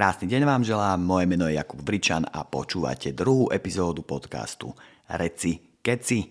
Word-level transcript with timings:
Krásny 0.00 0.32
deň 0.32 0.48
vám 0.48 0.64
želám, 0.64 0.96
moje 1.04 1.28
meno 1.28 1.44
je 1.44 1.60
Jakub 1.60 1.84
Bričan 1.84 2.24
a 2.24 2.40
počúvate 2.40 3.12
druhú 3.12 3.52
epizódu 3.52 4.00
podcastu 4.00 4.72
Reci 5.04 5.60
Keci. 5.84 6.24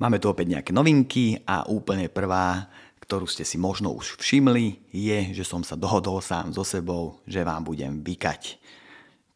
Máme 0.00 0.16
tu 0.16 0.32
opäť 0.32 0.56
nejaké 0.56 0.72
novinky 0.72 1.36
a 1.44 1.68
úplne 1.68 2.08
prvá, 2.08 2.64
ktorú 3.04 3.28
ste 3.28 3.44
si 3.44 3.60
možno 3.60 3.92
už 3.92 4.16
všimli, 4.16 4.88
je, 4.88 5.36
že 5.36 5.44
som 5.44 5.60
sa 5.60 5.76
dohodol 5.76 6.24
sám 6.24 6.56
so 6.56 6.64
sebou, 6.64 7.20
že 7.28 7.44
vám 7.44 7.68
budem 7.68 8.00
vykať. 8.00 8.56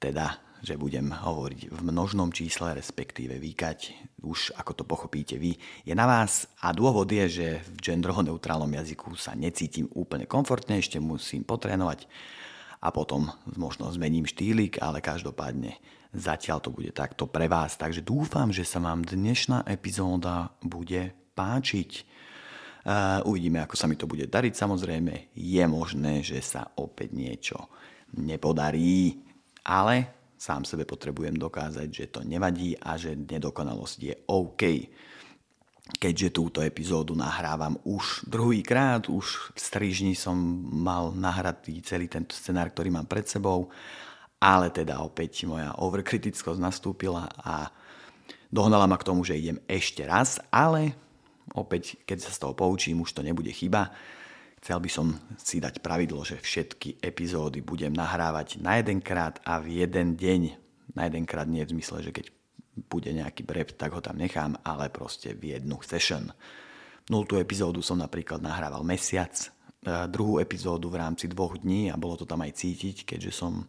Teda 0.00 0.40
že 0.64 0.80
budem 0.80 1.12
hovoriť 1.12 1.76
v 1.76 1.78
množnom 1.92 2.32
čísle, 2.32 2.72
respektíve 2.72 3.36
výkať, 3.36 3.92
už 4.24 4.56
ako 4.56 4.72
to 4.80 4.84
pochopíte 4.88 5.36
vy, 5.36 5.60
je 5.84 5.92
na 5.92 6.08
vás. 6.08 6.48
A 6.64 6.72
dôvod 6.72 7.10
je, 7.12 7.28
že 7.28 7.46
v 7.68 7.84
gendrovo 7.84 8.24
neutrálnom 8.24 8.70
jazyku 8.70 9.12
sa 9.12 9.36
necítim 9.36 9.92
úplne 9.92 10.24
komfortne, 10.24 10.80
ešte 10.80 10.96
musím 11.04 11.44
potrénovať 11.44 12.08
a 12.82 12.88
potom 12.90 13.30
možno 13.54 13.86
zmením 13.94 14.26
štýlik, 14.26 14.82
ale 14.82 14.98
každopádne 14.98 15.78
zatiaľ 16.10 16.58
to 16.58 16.74
bude 16.74 16.90
takto 16.92 17.30
pre 17.30 17.46
vás. 17.46 17.78
Takže 17.78 18.02
dúfam, 18.02 18.50
že 18.50 18.66
sa 18.66 18.82
vám 18.82 19.06
dnešná 19.06 19.64
epizóda 19.70 20.50
bude 20.60 21.14
páčiť. 21.38 21.90
Uh, 22.82 23.22
uvidíme, 23.30 23.62
ako 23.62 23.78
sa 23.78 23.86
mi 23.86 23.94
to 23.94 24.10
bude 24.10 24.26
dariť. 24.26 24.58
Samozrejme, 24.58 25.30
je 25.38 25.64
možné, 25.70 26.26
že 26.26 26.42
sa 26.42 26.74
opäť 26.74 27.14
niečo 27.14 27.70
nepodarí, 28.18 29.22
ale 29.62 30.26
sám 30.34 30.66
sebe 30.66 30.82
potrebujem 30.82 31.38
dokázať, 31.38 31.88
že 31.88 32.10
to 32.10 32.26
nevadí 32.26 32.74
a 32.74 32.98
že 32.98 33.14
nedokonalosť 33.14 33.98
je 34.02 34.14
OK. 34.26 34.62
Keďže 35.92 36.34
túto 36.34 36.58
epizódu 36.64 37.12
nahrávam 37.12 37.76
už 37.84 38.24
druhýkrát, 38.24 39.06
už 39.12 39.52
v 39.52 39.58
strižni 39.58 40.14
som 40.16 40.34
mal 40.72 41.12
nahratý 41.12 41.78
celý 41.84 42.08
tento 42.08 42.32
scenár, 42.32 42.72
ktorý 42.72 42.90
mám 42.90 43.06
pred 43.06 43.28
sebou, 43.28 43.68
ale 44.42 44.72
teda 44.72 45.04
opäť 45.04 45.46
moja 45.46 45.76
overkritickosť 45.78 46.58
nastúpila 46.58 47.28
a 47.38 47.70
dohnala 48.50 48.90
ma 48.90 48.98
k 48.98 49.06
tomu, 49.06 49.22
že 49.22 49.38
idem 49.38 49.60
ešte 49.68 50.02
raz, 50.02 50.42
ale 50.50 50.96
opäť, 51.54 52.00
keď 52.02 52.18
sa 52.26 52.30
z 52.34 52.40
toho 52.40 52.54
poučím, 52.56 53.04
už 53.04 53.14
to 53.14 53.22
nebude 53.22 53.52
chyba 53.52 53.92
Chcel 54.62 54.78
by 54.78 54.90
som 54.94 55.18
si 55.42 55.58
dať 55.58 55.82
pravidlo, 55.82 56.22
že 56.22 56.38
všetky 56.38 57.02
epizódy 57.02 57.66
budem 57.66 57.90
nahrávať 57.90 58.62
na 58.62 58.78
jedenkrát 58.78 59.42
a 59.42 59.58
v 59.58 59.82
jeden 59.82 60.14
deň. 60.14 60.54
Na 60.94 61.10
jedenkrát 61.10 61.50
nie 61.50 61.66
v 61.66 61.74
zmysle, 61.74 61.98
že 62.06 62.14
keď 62.14 62.30
bude 62.72 63.12
nejaký 63.12 63.44
brep, 63.44 63.76
tak 63.76 63.92
ho 63.92 64.00
tam 64.00 64.16
nechám, 64.16 64.56
ale 64.64 64.88
proste 64.88 65.36
v 65.36 65.56
jednu 65.56 65.80
session. 65.84 66.32
Nultú 67.12 67.36
epizódu 67.36 67.84
som 67.84 68.00
napríklad 68.00 68.40
nahrával 68.40 68.80
mesiac, 68.86 69.32
e, 69.36 69.48
druhú 70.08 70.40
epizódu 70.40 70.88
v 70.88 71.00
rámci 71.02 71.28
dvoch 71.28 71.60
dní 71.60 71.92
a 71.92 72.00
bolo 72.00 72.16
to 72.16 72.24
tam 72.24 72.40
aj 72.40 72.56
cítiť, 72.56 73.04
keďže 73.04 73.32
som 73.34 73.68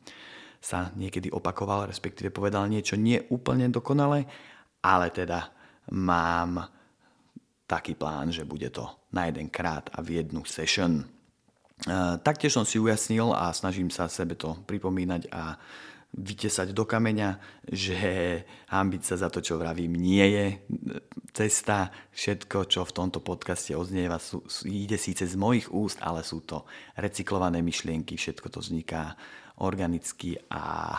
sa 0.63 0.95
niekedy 0.95 1.27
opakoval, 1.27 1.91
respektíve 1.91 2.31
povedal 2.31 2.71
niečo 2.71 2.95
nie 2.95 3.19
úplne 3.27 3.67
dokonale, 3.67 4.23
ale 4.79 5.11
teda 5.11 5.51
mám 5.91 6.63
taký 7.67 7.99
plán, 7.99 8.31
že 8.31 8.47
bude 8.47 8.71
to 8.71 8.87
na 9.11 9.27
jeden 9.27 9.51
krát 9.51 9.91
a 9.91 9.99
v 9.99 10.23
jednu 10.23 10.47
session. 10.47 11.03
E, 11.03 11.05
taktiež 12.23 12.55
som 12.55 12.63
si 12.63 12.79
ujasnil 12.79 13.35
a 13.35 13.51
snažím 13.51 13.91
sa 13.91 14.07
sebe 14.07 14.39
to 14.39 14.55
pripomínať 14.63 15.27
a 15.35 15.59
vytesať 16.13 16.77
do 16.77 16.85
kameňa, 16.85 17.41
že 17.65 17.99
hambiť 18.69 19.01
sa 19.01 19.15
za 19.17 19.29
to, 19.33 19.41
čo 19.41 19.57
vravím, 19.57 19.97
nie 19.97 20.25
je 20.29 20.45
cesta. 21.33 21.89
Všetko, 22.13 22.69
čo 22.69 22.85
v 22.85 22.95
tomto 22.95 23.19
podcaste 23.19 23.73
odznieva, 23.73 24.21
sú, 24.21 24.45
ide 24.69 25.01
síce 25.01 25.25
z 25.25 25.33
mojich 25.33 25.73
úst, 25.73 25.97
ale 26.05 26.21
sú 26.21 26.45
to 26.45 26.69
recyklované 27.01 27.65
myšlienky, 27.65 28.13
všetko 28.13 28.47
to 28.53 28.61
vzniká 28.61 29.17
organicky 29.61 30.37
a 30.53 30.97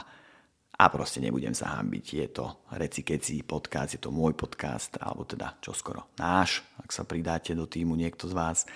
a 0.75 0.91
proste 0.91 1.23
nebudem 1.23 1.55
sa 1.55 1.79
hambiť. 1.79 2.05
Je 2.19 2.27
to 2.35 2.67
Recikeci 2.75 3.47
podcast, 3.47 3.95
je 3.95 4.03
to 4.03 4.11
môj 4.11 4.35
podcast, 4.35 4.99
alebo 4.99 5.23
teda 5.23 5.55
čoskoro 5.63 6.11
náš, 6.19 6.67
ak 6.83 6.91
sa 6.91 7.07
pridáte 7.07 7.55
do 7.55 7.71
týmu 7.71 7.95
niekto 7.95 8.27
z 8.27 8.35
vás. 8.35 8.67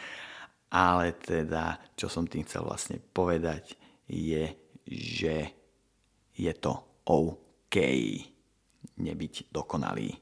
Ale 0.71 1.19
teda, 1.19 1.83
čo 1.99 2.07
som 2.07 2.29
tým 2.29 2.47
chcel 2.47 2.63
vlastne 2.63 3.03
povedať, 3.03 3.75
je, 4.07 4.55
že 4.87 5.58
je 6.39 6.53
to 6.55 7.03
OK 7.11 7.77
nebyť 8.99 9.51
dokonalý. 9.51 10.15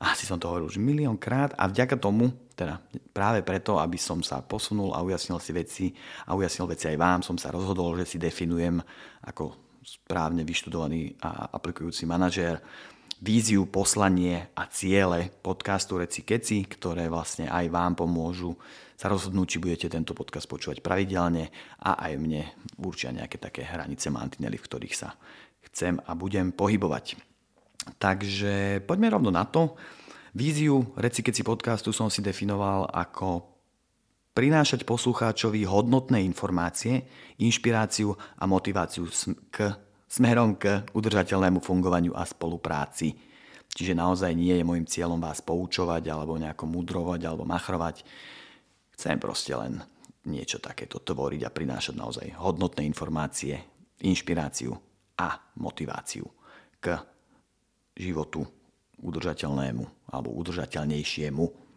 Asi 0.00 0.24
som 0.24 0.40
to 0.40 0.48
hovoril 0.48 0.68
už 0.68 0.80
miliónkrát 0.80 1.52
a 1.60 1.68
vďaka 1.68 2.00
tomu, 2.00 2.32
teda 2.56 2.80
práve 3.12 3.44
preto, 3.44 3.76
aby 3.76 4.00
som 4.00 4.24
sa 4.24 4.40
posunul 4.40 4.96
a 4.96 5.04
ujasnil 5.04 5.36
si 5.36 5.52
veci 5.52 5.86
a 6.24 6.32
ujasnil 6.32 6.72
veci 6.72 6.88
aj 6.88 6.96
vám, 6.96 7.20
som 7.20 7.36
sa 7.36 7.52
rozhodol, 7.52 8.00
že 8.00 8.16
si 8.16 8.16
definujem 8.16 8.80
ako 9.28 9.76
správne 9.84 10.40
vyštudovaný 10.44 11.20
a 11.20 11.52
aplikujúci 11.52 12.08
manažér, 12.08 12.60
víziu, 13.20 13.68
poslanie 13.68 14.48
a 14.56 14.64
ciele 14.72 15.28
podcastu 15.44 16.00
Reci 16.00 16.24
Keci, 16.24 16.64
ktoré 16.64 17.12
vlastne 17.12 17.52
aj 17.52 17.68
vám 17.68 17.92
pomôžu 17.92 18.56
sa 18.96 19.12
rozhodnúť, 19.12 19.46
či 19.46 19.60
budete 19.60 19.86
tento 19.92 20.16
podcast 20.16 20.48
počúvať 20.48 20.80
pravidelne 20.80 21.52
a 21.84 22.00
aj 22.00 22.12
mne 22.16 22.48
určia 22.80 23.12
nejaké 23.12 23.36
také 23.36 23.64
hranice 23.64 24.08
mantinely, 24.08 24.56
v 24.56 24.66
ktorých 24.66 24.96
sa 24.96 25.12
chcem 25.68 26.00
a 26.00 26.12
budem 26.16 26.52
pohybovať. 26.52 27.20
Takže 28.00 28.84
poďme 28.88 29.12
rovno 29.12 29.28
na 29.28 29.44
to. 29.44 29.76
Víziu 30.32 30.96
Reci 30.96 31.20
Keci 31.20 31.44
podcastu 31.44 31.92
som 31.92 32.08
si 32.08 32.24
definoval 32.24 32.88
ako 32.88 33.44
prinášať 34.32 34.88
poslucháčovi 34.88 35.68
hodnotné 35.68 36.24
informácie, 36.24 37.04
inšpiráciu 37.40 38.16
a 38.16 38.44
motiváciu 38.48 39.04
k, 39.52 39.76
smerom 40.10 40.58
k 40.58 40.82
udržateľnému 40.90 41.62
fungovaniu 41.62 42.18
a 42.18 42.26
spolupráci. 42.26 43.14
Čiže 43.70 43.94
naozaj 43.94 44.34
nie 44.34 44.58
je 44.58 44.66
môjim 44.66 44.82
cieľom 44.82 45.22
vás 45.22 45.38
poučovať 45.38 46.10
alebo 46.10 46.34
nejako 46.34 46.66
mudrovať 46.66 47.20
alebo 47.22 47.46
machrovať. 47.46 48.02
Chcem 48.98 49.16
proste 49.22 49.54
len 49.54 49.78
niečo 50.26 50.58
takéto 50.58 50.98
tvoriť 50.98 51.46
a 51.46 51.54
prinášať 51.54 51.94
naozaj 51.94 52.26
hodnotné 52.42 52.82
informácie, 52.82 53.54
inšpiráciu 54.02 54.74
a 55.22 55.38
motiváciu 55.62 56.26
k 56.82 56.98
životu 57.94 58.42
udržateľnému 59.00 60.10
alebo 60.10 60.34
udržateľnejšiemu. 60.34 61.70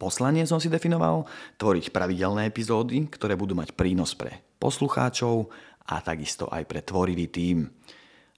Poslanie 0.00 0.46
som 0.48 0.62
si 0.62 0.72
definoval 0.72 1.26
tvoriť 1.58 1.92
pravidelné 1.92 2.48
epizódy, 2.48 3.06
ktoré 3.12 3.36
budú 3.36 3.52
mať 3.58 3.74
prínos 3.76 4.14
pre 4.14 4.40
poslucháčov 4.62 5.50
a 5.88 5.94
takisto 6.04 6.46
aj 6.46 6.62
pre 6.68 6.84
tvorivý 6.84 7.26
tím. 7.32 7.66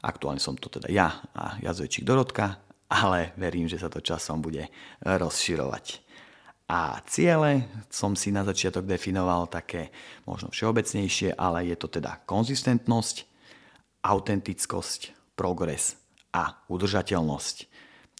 Aktuálne 0.04 0.40
som 0.40 0.56
to 0.56 0.68
teda 0.68 0.88
ja 0.92 1.08
a 1.32 1.56
jazvečík 1.60 2.04
Dorotka, 2.04 2.60
ale 2.88 3.32
verím, 3.40 3.68
že 3.68 3.80
sa 3.80 3.88
to 3.88 4.04
časom 4.04 4.44
bude 4.44 4.68
rozširovať. 5.04 6.04
A 6.64 6.96
ciele 7.04 7.68
som 7.92 8.16
si 8.16 8.32
na 8.32 8.40
začiatok 8.40 8.88
definoval 8.88 9.52
také 9.52 9.92
možno 10.24 10.48
všeobecnejšie, 10.48 11.36
ale 11.36 11.68
je 11.68 11.76
to 11.76 11.92
teda 11.92 12.24
konzistentnosť, 12.24 13.28
autentickosť, 14.00 15.00
progres 15.36 16.00
a 16.32 16.64
udržateľnosť. 16.72 17.56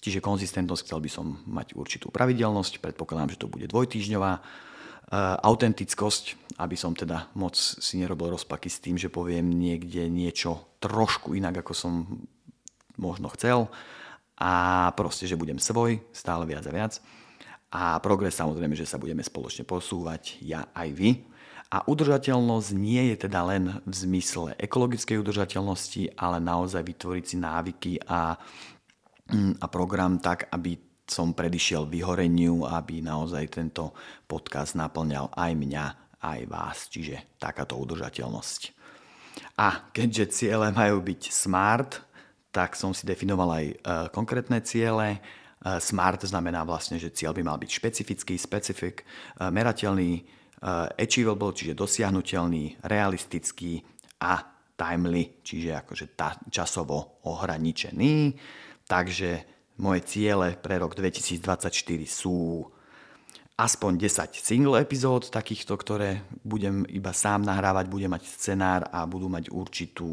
Čiže 0.04 0.20
konzistentnosť 0.20 0.84
chcel 0.84 1.00
by 1.00 1.10
som 1.10 1.26
mať 1.48 1.72
určitú 1.72 2.12
pravidelnosť, 2.12 2.84
predpokladám, 2.84 3.32
že 3.32 3.40
to 3.40 3.48
bude 3.48 3.64
dvojtýždňová. 3.64 4.32
Autentickosť, 5.12 6.56
aby 6.62 6.76
som 6.78 6.96
teda 6.96 7.28
moc 7.36 7.54
si 7.58 8.00
nerobil 8.00 8.32
rozpaky 8.32 8.72
s 8.72 8.80
tým, 8.80 8.96
že 8.96 9.12
poviem 9.12 9.52
niekde 9.52 10.08
niečo 10.08 10.76
trošku 10.80 11.36
inak, 11.36 11.60
ako 11.60 11.72
som 11.76 11.92
možno 12.96 13.28
chcel. 13.36 13.68
A 14.40 14.90
proste, 14.98 15.28
že 15.28 15.38
budem 15.38 15.60
svoj, 15.60 16.02
stále 16.10 16.48
viac 16.48 16.64
a 16.66 16.72
viac. 16.74 16.92
A 17.74 17.98
progres 17.98 18.38
samozrejme, 18.38 18.74
že 18.78 18.86
sa 18.86 18.98
budeme 18.98 19.22
spoločne 19.22 19.66
posúvať, 19.66 20.38
ja 20.42 20.66
aj 20.74 20.88
vy. 20.94 21.10
A 21.74 21.82
udržateľnosť 21.90 22.70
nie 22.78 23.10
je 23.14 23.26
teda 23.26 23.42
len 23.50 23.82
v 23.82 23.94
zmysle 23.94 24.54
ekologickej 24.62 25.18
udržateľnosti, 25.18 26.14
ale 26.14 26.38
naozaj 26.38 26.86
vytvoriť 26.86 27.24
si 27.26 27.36
návyky 27.38 27.92
a 28.06 28.38
a 29.60 29.66
program 29.72 30.20
tak, 30.20 30.52
aby 30.52 30.76
som 31.04 31.36
predišiel 31.36 31.84
vyhoreniu, 31.84 32.64
aby 32.64 33.04
naozaj 33.04 33.60
tento 33.60 33.92
podcast 34.24 34.72
naplňal 34.76 35.32
aj 35.36 35.52
mňa, 35.52 35.86
aj 36.24 36.40
vás, 36.48 36.88
čiže 36.88 37.36
takáto 37.36 37.76
udržateľnosť. 37.76 38.60
A 39.60 39.90
keďže 39.92 40.32
ciele 40.32 40.72
majú 40.72 41.04
byť 41.04 41.22
smart, 41.28 42.00
tak 42.54 42.78
som 42.78 42.94
si 42.94 43.02
definoval 43.02 43.50
aj 43.50 43.66
e, 43.66 43.74
konkrétne 44.14 44.62
ciele. 44.62 45.18
E, 45.18 45.20
smart 45.82 46.22
znamená 46.22 46.62
vlastne, 46.62 47.02
že 47.02 47.10
cieľ 47.10 47.34
by 47.34 47.42
mal 47.42 47.58
byť 47.58 47.70
špecifický, 47.70 48.34
specific, 48.38 49.02
e, 49.02 49.04
merateľný, 49.50 50.42
achievable, 50.96 51.52
čiže 51.52 51.76
dosiahnutelný, 51.76 52.88
realistický 52.88 53.84
a 54.24 54.40
timely, 54.72 55.44
čiže 55.44 55.76
akože 55.76 56.16
časovo 56.48 57.20
ohraničený. 57.28 58.32
Takže 58.88 59.53
moje 59.78 60.00
ciele 60.06 60.54
pre 60.58 60.78
rok 60.78 60.94
2024 60.94 61.70
sú 62.06 62.66
aspoň 63.54 64.02
10 64.02 64.34
single 64.34 64.82
epizód 64.82 65.30
takýchto, 65.30 65.78
ktoré 65.78 66.26
budem 66.42 66.82
iba 66.90 67.14
sám 67.14 67.46
nahrávať, 67.46 67.86
budem 67.86 68.10
mať 68.10 68.26
scenár 68.26 68.90
a 68.90 69.06
budú 69.06 69.30
mať 69.30 69.46
určitú 69.54 70.10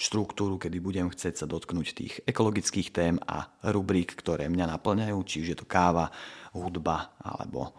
štruktúru, 0.00 0.56
kedy 0.56 0.80
budem 0.80 1.12
chcieť 1.12 1.44
sa 1.44 1.46
dotknúť 1.48 1.88
tých 1.92 2.14
ekologických 2.24 2.88
tém 2.88 3.20
a 3.28 3.52
rubrík, 3.68 4.16
ktoré 4.16 4.48
mňa 4.48 4.72
naplňajú, 4.72 5.18
či 5.28 5.44
už 5.44 5.48
je 5.52 5.58
to 5.60 5.68
káva, 5.68 6.08
hudba 6.56 7.12
alebo 7.20 7.76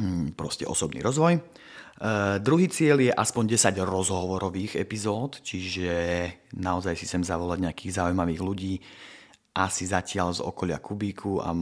hm, 0.00 0.32
proste 0.40 0.64
osobný 0.64 1.04
rozvoj. 1.04 1.36
E, 1.36 1.40
druhý 2.40 2.72
cieľ 2.72 2.96
je 2.96 3.12
aspoň 3.12 3.60
10 3.60 3.76
rozhovorových 3.84 4.80
epizód, 4.80 5.44
čiže 5.44 5.92
naozaj 6.56 6.96
si 6.96 7.04
sem 7.04 7.20
zavolať 7.20 7.60
nejakých 7.60 8.00
zaujímavých 8.00 8.40
ľudí, 8.40 8.74
asi 9.52 9.84
zatiaľ 9.84 10.32
z 10.32 10.40
okolia 10.40 10.80
Kubíku 10.80 11.44
a 11.44 11.52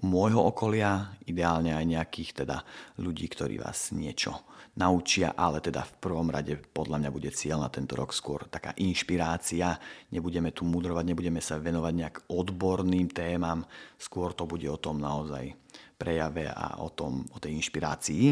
môjho 0.00 0.40
okolia, 0.48 1.12
ideálne 1.28 1.76
aj 1.76 1.84
nejakých 1.84 2.30
teda 2.44 2.64
ľudí, 3.04 3.28
ktorí 3.28 3.60
vás 3.60 3.92
niečo 3.92 4.48
naučia, 4.80 5.36
ale 5.36 5.60
teda 5.60 5.84
v 5.84 5.92
prvom 6.00 6.32
rade 6.32 6.56
podľa 6.56 7.04
mňa 7.04 7.10
bude 7.12 7.28
cieľ 7.34 7.66
na 7.66 7.68
tento 7.68 8.00
rok 8.00 8.16
skôr 8.16 8.48
taká 8.48 8.72
inšpirácia. 8.80 9.76
Nebudeme 10.08 10.56
tu 10.56 10.64
mudrovať, 10.64 11.04
nebudeme 11.04 11.44
sa 11.44 11.60
venovať 11.60 11.92
nejak 11.92 12.16
odborným 12.32 13.12
témam, 13.12 13.60
skôr 14.00 14.32
to 14.32 14.48
bude 14.48 14.64
o 14.64 14.80
tom 14.80 14.96
naozaj 14.96 15.52
prejave 16.00 16.48
a 16.48 16.80
o, 16.80 16.88
tom, 16.94 17.28
o 17.34 17.36
tej 17.42 17.58
inšpirácii. 17.58 18.24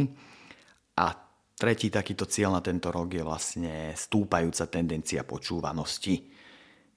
A 0.96 1.06
tretí 1.52 1.92
takýto 1.92 2.24
cieľ 2.24 2.56
na 2.56 2.62
tento 2.64 2.88
rok 2.88 3.12
je 3.12 3.20
vlastne 3.26 3.92
stúpajúca 3.92 4.70
tendencia 4.72 5.20
počúvanosti 5.26 6.35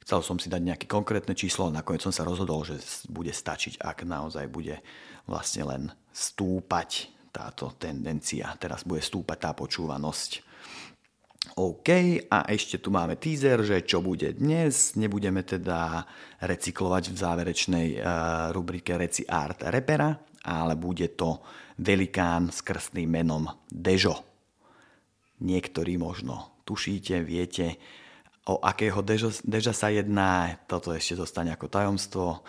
Chcel 0.10 0.26
som 0.26 0.42
si 0.42 0.50
dať 0.50 0.66
nejaké 0.66 0.86
konkrétne 0.90 1.38
číslo, 1.38 1.70
nakoniec 1.70 2.02
som 2.02 2.10
sa 2.10 2.26
rozhodol, 2.26 2.66
že 2.66 2.82
bude 3.14 3.30
stačiť, 3.30 3.78
ak 3.78 4.10
naozaj 4.10 4.50
bude 4.50 4.82
vlastne 5.30 5.70
len 5.70 5.84
stúpať 6.10 7.14
táto 7.30 7.78
tendencia. 7.78 8.50
Teraz 8.58 8.82
bude 8.90 9.06
stúpať 9.06 9.38
tá 9.38 9.52
počúvanosť. 9.54 10.42
OK, 11.62 11.90
a 12.26 12.50
ešte 12.50 12.82
tu 12.82 12.90
máme 12.90 13.22
teaser, 13.22 13.62
že 13.62 13.86
čo 13.86 14.02
bude 14.02 14.34
dnes. 14.34 14.98
Nebudeme 14.98 15.46
teda 15.46 16.02
recyklovať 16.42 17.14
v 17.14 17.18
záverečnej 17.22 17.88
uh, 18.02 18.02
rubrike 18.50 18.98
Reci 18.98 19.30
Art 19.30 19.62
Repera, 19.70 20.10
ale 20.42 20.74
bude 20.74 21.14
to 21.14 21.38
velikán 21.86 22.50
s 22.50 22.66
krstným 22.66 23.14
menom 23.14 23.46
Dežo. 23.70 24.26
Niektorí 25.46 26.02
možno 26.02 26.66
tušíte, 26.66 27.22
viete, 27.22 27.78
o 28.50 28.58
akého 28.66 29.06
deža, 29.06 29.30
deža 29.46 29.74
sa 29.78 29.94
jedná, 29.94 30.58
toto 30.66 30.90
ešte 30.90 31.22
zostane 31.22 31.54
ako 31.54 31.70
tajomstvo. 31.70 32.42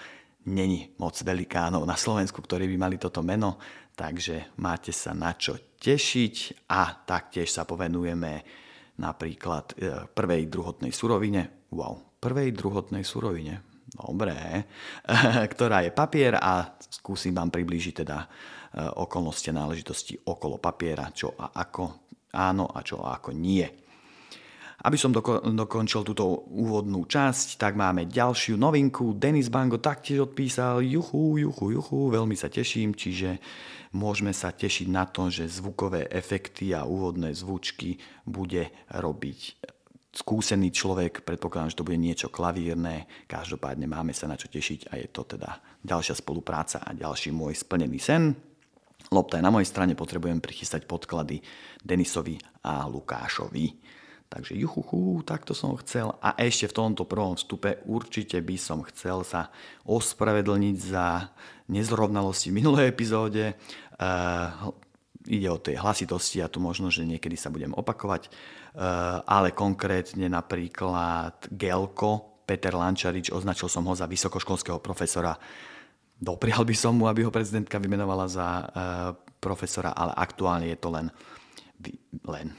Není 0.49 0.97
moc 0.97 1.13
velikánov 1.21 1.85
na 1.85 2.01
Slovensku, 2.01 2.41
ktorí 2.41 2.65
by 2.73 2.77
mali 2.81 2.97
toto 2.97 3.21
meno, 3.21 3.61
takže 3.93 4.57
máte 4.57 4.89
sa 4.97 5.13
na 5.13 5.37
čo 5.37 5.77
tešiť 5.77 6.65
a 6.73 7.05
taktiež 7.05 7.53
sa 7.53 7.69
povenujeme 7.69 8.41
napríklad 8.97 9.77
e, 9.77 10.09
prvej 10.09 10.49
druhotnej 10.49 10.93
surovine. 10.97 11.69
Wow, 11.69 12.17
prvej 12.17 12.57
druhotnej 12.57 13.05
surovine. 13.05 13.61
Dobré. 13.93 14.65
Ktorá 15.53 15.85
je 15.85 15.93
papier 15.93 16.41
a 16.41 16.73
skúsim 16.81 17.37
vám 17.37 17.53
priblížiť 17.53 17.95
teda 18.01 18.19
e, 18.25 18.27
okolnosti 19.05 19.53
a 19.53 19.59
náležitosti 19.61 20.17
okolo 20.25 20.57
papiera, 20.57 21.13
čo 21.13 21.37
a 21.37 21.53
ako 21.53 22.09
áno 22.33 22.65
a 22.73 22.81
čo 22.81 23.05
a 23.05 23.21
ako 23.21 23.37
nie. 23.37 23.80
Aby 24.81 24.97
som 24.97 25.13
doko- 25.13 25.45
dokončil 25.45 26.01
túto 26.09 26.49
úvodnú 26.49 27.05
časť, 27.05 27.61
tak 27.61 27.77
máme 27.77 28.09
ďalšiu 28.09 28.57
novinku. 28.57 29.13
Denis 29.13 29.53
Bango 29.53 29.77
taktiež 29.77 30.25
odpísal, 30.25 30.81
juchu, 30.81 31.37
juchu, 31.37 31.77
juchu, 31.77 32.01
veľmi 32.09 32.33
sa 32.33 32.49
teším, 32.49 32.97
čiže 32.97 33.37
môžeme 33.93 34.33
sa 34.33 34.57
tešiť 34.57 34.89
na 34.89 35.05
to, 35.05 35.29
že 35.29 35.53
zvukové 35.53 36.09
efekty 36.09 36.73
a 36.73 36.89
úvodné 36.89 37.37
zvučky 37.37 38.01
bude 38.25 38.73
robiť 38.97 39.41
skúsený 40.11 40.75
človek, 40.75 41.23
predpokladám, 41.23 41.71
že 41.71 41.79
to 41.79 41.87
bude 41.87 41.99
niečo 42.01 42.29
klavírne, 42.35 43.07
každopádne 43.31 43.87
máme 43.87 44.11
sa 44.11 44.27
na 44.27 44.35
čo 44.35 44.51
tešiť 44.51 44.91
a 44.91 44.99
je 44.99 45.07
to 45.07 45.23
teda 45.23 45.63
ďalšia 45.87 46.19
spolupráca 46.19 46.83
a 46.83 46.91
ďalší 46.91 47.31
môj 47.31 47.55
splnený 47.55 47.99
sen. 48.03 48.35
Lopta 49.11 49.39
je 49.39 49.47
na 49.47 49.55
mojej 49.55 49.71
strane, 49.71 49.95
potrebujem 49.97 50.43
prichystať 50.43 50.85
podklady 50.85 51.41
Denisovi 51.83 52.37
a 52.67 52.85
Lukášovi. 52.91 53.67
Takže 54.31 54.55
juchuchu, 54.55 55.27
takto 55.27 55.59
som 55.59 55.75
chcel. 55.83 56.15
A 56.23 56.39
ešte 56.39 56.71
v 56.71 56.77
tomto 56.79 57.03
prvom 57.03 57.35
vstupe 57.35 57.83
určite 57.83 58.39
by 58.39 58.55
som 58.55 58.87
chcel 58.87 59.27
sa 59.27 59.51
ospravedlniť 59.83 60.77
za 60.79 61.35
nezrovnalosti 61.67 62.55
v 62.55 62.63
minulej 62.63 62.95
epizóde. 62.95 63.59
Uh, 63.99 64.71
ide 65.27 65.51
o 65.51 65.59
tej 65.59 65.83
hlasitosti 65.83 66.39
a 66.39 66.47
tu 66.47 66.63
možno, 66.63 66.95
že 66.95 67.03
niekedy 67.03 67.35
sa 67.35 67.51
budem 67.51 67.75
opakovať, 67.75 68.31
uh, 68.31 69.19
ale 69.27 69.51
konkrétne 69.51 70.31
napríklad 70.31 71.51
Gelko, 71.51 72.47
Peter 72.47 72.71
Lančarič, 72.79 73.35
označil 73.35 73.67
som 73.67 73.83
ho 73.91 73.99
za 73.99 74.07
vysokoškolského 74.07 74.79
profesora. 74.79 75.35
Doprial 76.15 76.63
by 76.63 76.75
som 76.79 76.95
mu, 76.95 77.11
aby 77.11 77.27
ho 77.27 77.35
prezidentka 77.35 77.83
vymenovala 77.83 78.31
za 78.31 78.47
uh, 78.47 78.65
profesora, 79.43 79.91
ale 79.91 80.15
aktuálne 80.15 80.71
je 80.71 80.79
to 80.79 80.95
len, 80.95 81.11
len 82.27 82.55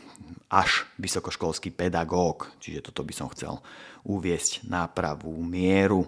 až 0.52 0.84
vysokoškolský 1.00 1.72
pedagóg, 1.72 2.52
čiže 2.60 2.92
toto 2.92 3.08
by 3.08 3.14
som 3.16 3.32
chcel 3.32 3.56
uviesť 4.04 4.68
na 4.68 4.92
pravú 4.92 5.32
mieru. 5.40 6.04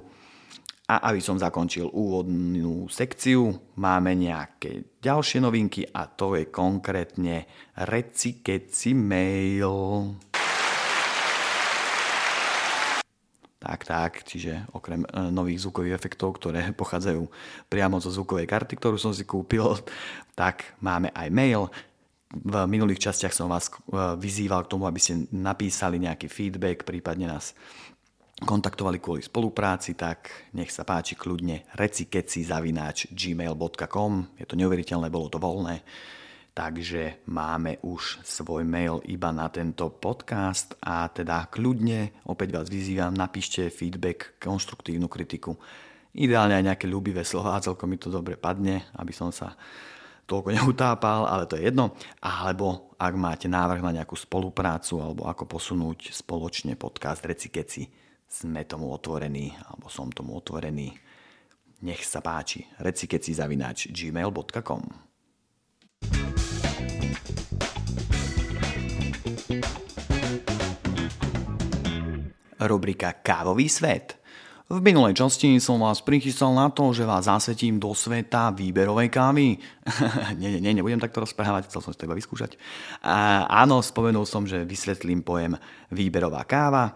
A 0.84 1.10
aby 1.10 1.24
som 1.24 1.40
zakončil 1.40 1.88
úvodnú 1.88 2.92
sekciu, 2.92 3.56
máme 3.80 4.20
nejaké 4.20 5.00
ďalšie 5.00 5.40
novinky 5.40 5.88
a 5.88 6.12
to 6.12 6.36
je 6.36 6.52
konkrétne 6.52 7.48
Recikeci 7.80 8.92
mail. 8.92 9.72
Tak, 13.64 13.88
tak, 13.88 14.28
čiže 14.28 14.68
okrem 14.76 15.08
e, 15.08 15.32
nových 15.32 15.64
zvukových 15.64 15.96
efektov, 15.96 16.36
ktoré 16.36 16.68
pochádzajú 16.84 17.24
priamo 17.72 18.04
zo 18.04 18.12
zvukovej 18.12 18.44
karty, 18.44 18.76
ktorú 18.76 19.00
som 19.00 19.16
si 19.16 19.24
kúpil, 19.24 19.80
tak 20.36 20.76
máme 20.84 21.16
aj 21.16 21.32
mail 21.32 21.72
v 22.34 22.66
minulých 22.66 23.10
častiach 23.10 23.34
som 23.34 23.48
vás 23.48 23.70
eh, 23.70 24.18
vyzýval 24.18 24.66
k 24.66 24.72
tomu, 24.74 24.90
aby 24.90 24.98
ste 24.98 25.30
napísali 25.30 26.02
nejaký 26.02 26.26
feedback, 26.26 26.82
prípadne 26.82 27.30
nás 27.30 27.54
kontaktovali 28.42 28.98
kvôli 28.98 29.22
spolupráci, 29.22 29.94
tak 29.94 30.50
nech 30.58 30.74
sa 30.74 30.84
páči 30.84 31.14
kľudne 31.14 31.70
recikeci 31.78 32.42
zavináč 32.42 33.14
gmail.com. 33.14 34.14
Je 34.42 34.46
to 34.50 34.58
neuveriteľné, 34.58 35.08
bolo 35.14 35.30
to 35.30 35.38
voľné. 35.38 35.86
Takže 36.54 37.26
máme 37.34 37.82
už 37.82 38.22
svoj 38.22 38.62
mail 38.62 39.02
iba 39.10 39.34
na 39.34 39.50
tento 39.50 39.90
podcast 39.90 40.78
a 40.86 41.10
teda 41.10 41.50
kľudne, 41.50 42.22
opäť 42.30 42.50
vás 42.54 42.70
vyzývam, 42.70 43.10
napíšte 43.10 43.74
feedback, 43.74 44.38
konštruktívnu 44.38 45.10
kritiku. 45.10 45.58
Ideálne 46.14 46.54
aj 46.54 46.66
nejaké 46.70 46.86
ľúbivé 46.86 47.26
slova, 47.26 47.58
celkom 47.58 47.90
mi 47.90 47.98
to 47.98 48.14
dobre 48.14 48.38
padne, 48.38 48.86
aby 49.02 49.10
som 49.10 49.34
sa 49.34 49.58
toľko 50.26 50.50
neutápal, 50.58 51.28
ale 51.28 51.46
to 51.46 51.60
je 51.60 51.70
jedno. 51.70 51.96
Alebo 52.24 52.96
ak 52.98 53.14
máte 53.16 53.48
návrh 53.52 53.84
na 53.84 53.92
nejakú 54.02 54.16
spoluprácu 54.16 55.04
alebo 55.04 55.28
ako 55.28 55.44
posunúť 55.46 56.16
spoločne 56.16 56.80
podcast 56.80 57.24
Recikeci, 57.24 57.88
sme 58.34 58.66
tomu 58.66 58.90
otvorení, 58.90 59.54
alebo 59.70 59.94
som 59.94 60.10
tomu 60.10 60.34
otvorený. 60.34 60.90
Nech 61.86 62.02
sa 62.02 62.24
páči. 62.24 62.66
Recikeci 62.82 63.36
zavináč 63.36 63.92
gmail.com 63.94 64.84
Rubrika 72.64 73.20
Kávový 73.20 73.68
svet– 73.68 74.18
v 74.72 74.80
minulej 74.80 75.20
časti 75.20 75.60
som 75.60 75.84
vás 75.84 76.00
prichystal 76.00 76.56
na 76.56 76.72
to, 76.72 76.96
že 76.96 77.04
vás 77.04 77.28
zasvetím 77.28 77.84
do 77.84 77.92
sveta 77.92 78.56
výberovej 78.56 79.12
kávy. 79.12 79.60
nie, 80.40 80.50
nie, 80.56 80.62
nie, 80.64 80.80
nebudem 80.80 81.04
takto 81.04 81.28
rozprávať, 81.28 81.68
chcel 81.68 81.84
som 81.84 81.92
to 81.92 82.08
iba 82.08 82.16
vyskúšať. 82.16 82.56
A, 83.04 83.44
áno, 83.52 83.84
spomenul 83.84 84.24
som, 84.24 84.48
že 84.48 84.64
vysvetlím 84.64 85.20
pojem 85.20 85.60
výberová 85.92 86.48
káva 86.48 86.96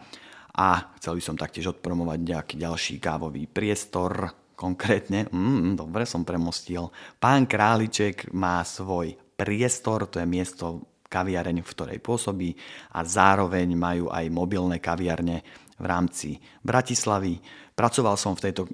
a 0.56 0.96
chcel 0.98 1.20
by 1.20 1.22
som 1.22 1.36
taktiež 1.36 1.76
odpromovať 1.76 2.20
nejaký 2.24 2.56
ďalší 2.56 2.96
kávový 3.04 3.46
priestor, 3.52 4.32
konkrétne, 4.58 5.30
mm, 5.30 5.78
dobre 5.78 6.08
som 6.10 6.26
premostil, 6.26 6.90
pán 7.22 7.46
Králiček 7.46 8.34
má 8.34 8.66
svoj 8.66 9.14
priestor, 9.38 10.10
to 10.10 10.18
je 10.18 10.26
miesto 10.26 10.82
kaviareň, 11.08 11.64
v 11.64 11.72
ktorej 11.72 12.00
pôsobí 12.04 12.58
a 12.96 13.06
zároveň 13.06 13.70
majú 13.78 14.06
aj 14.12 14.26
mobilné 14.34 14.82
kaviarne 14.82 15.67
v 15.78 15.86
rámci 15.86 16.30
Bratislavy. 16.66 17.38
Pracoval 17.78 18.18
som 18.18 18.34
v 18.34 18.50
tejto 18.50 18.66
e, 18.66 18.70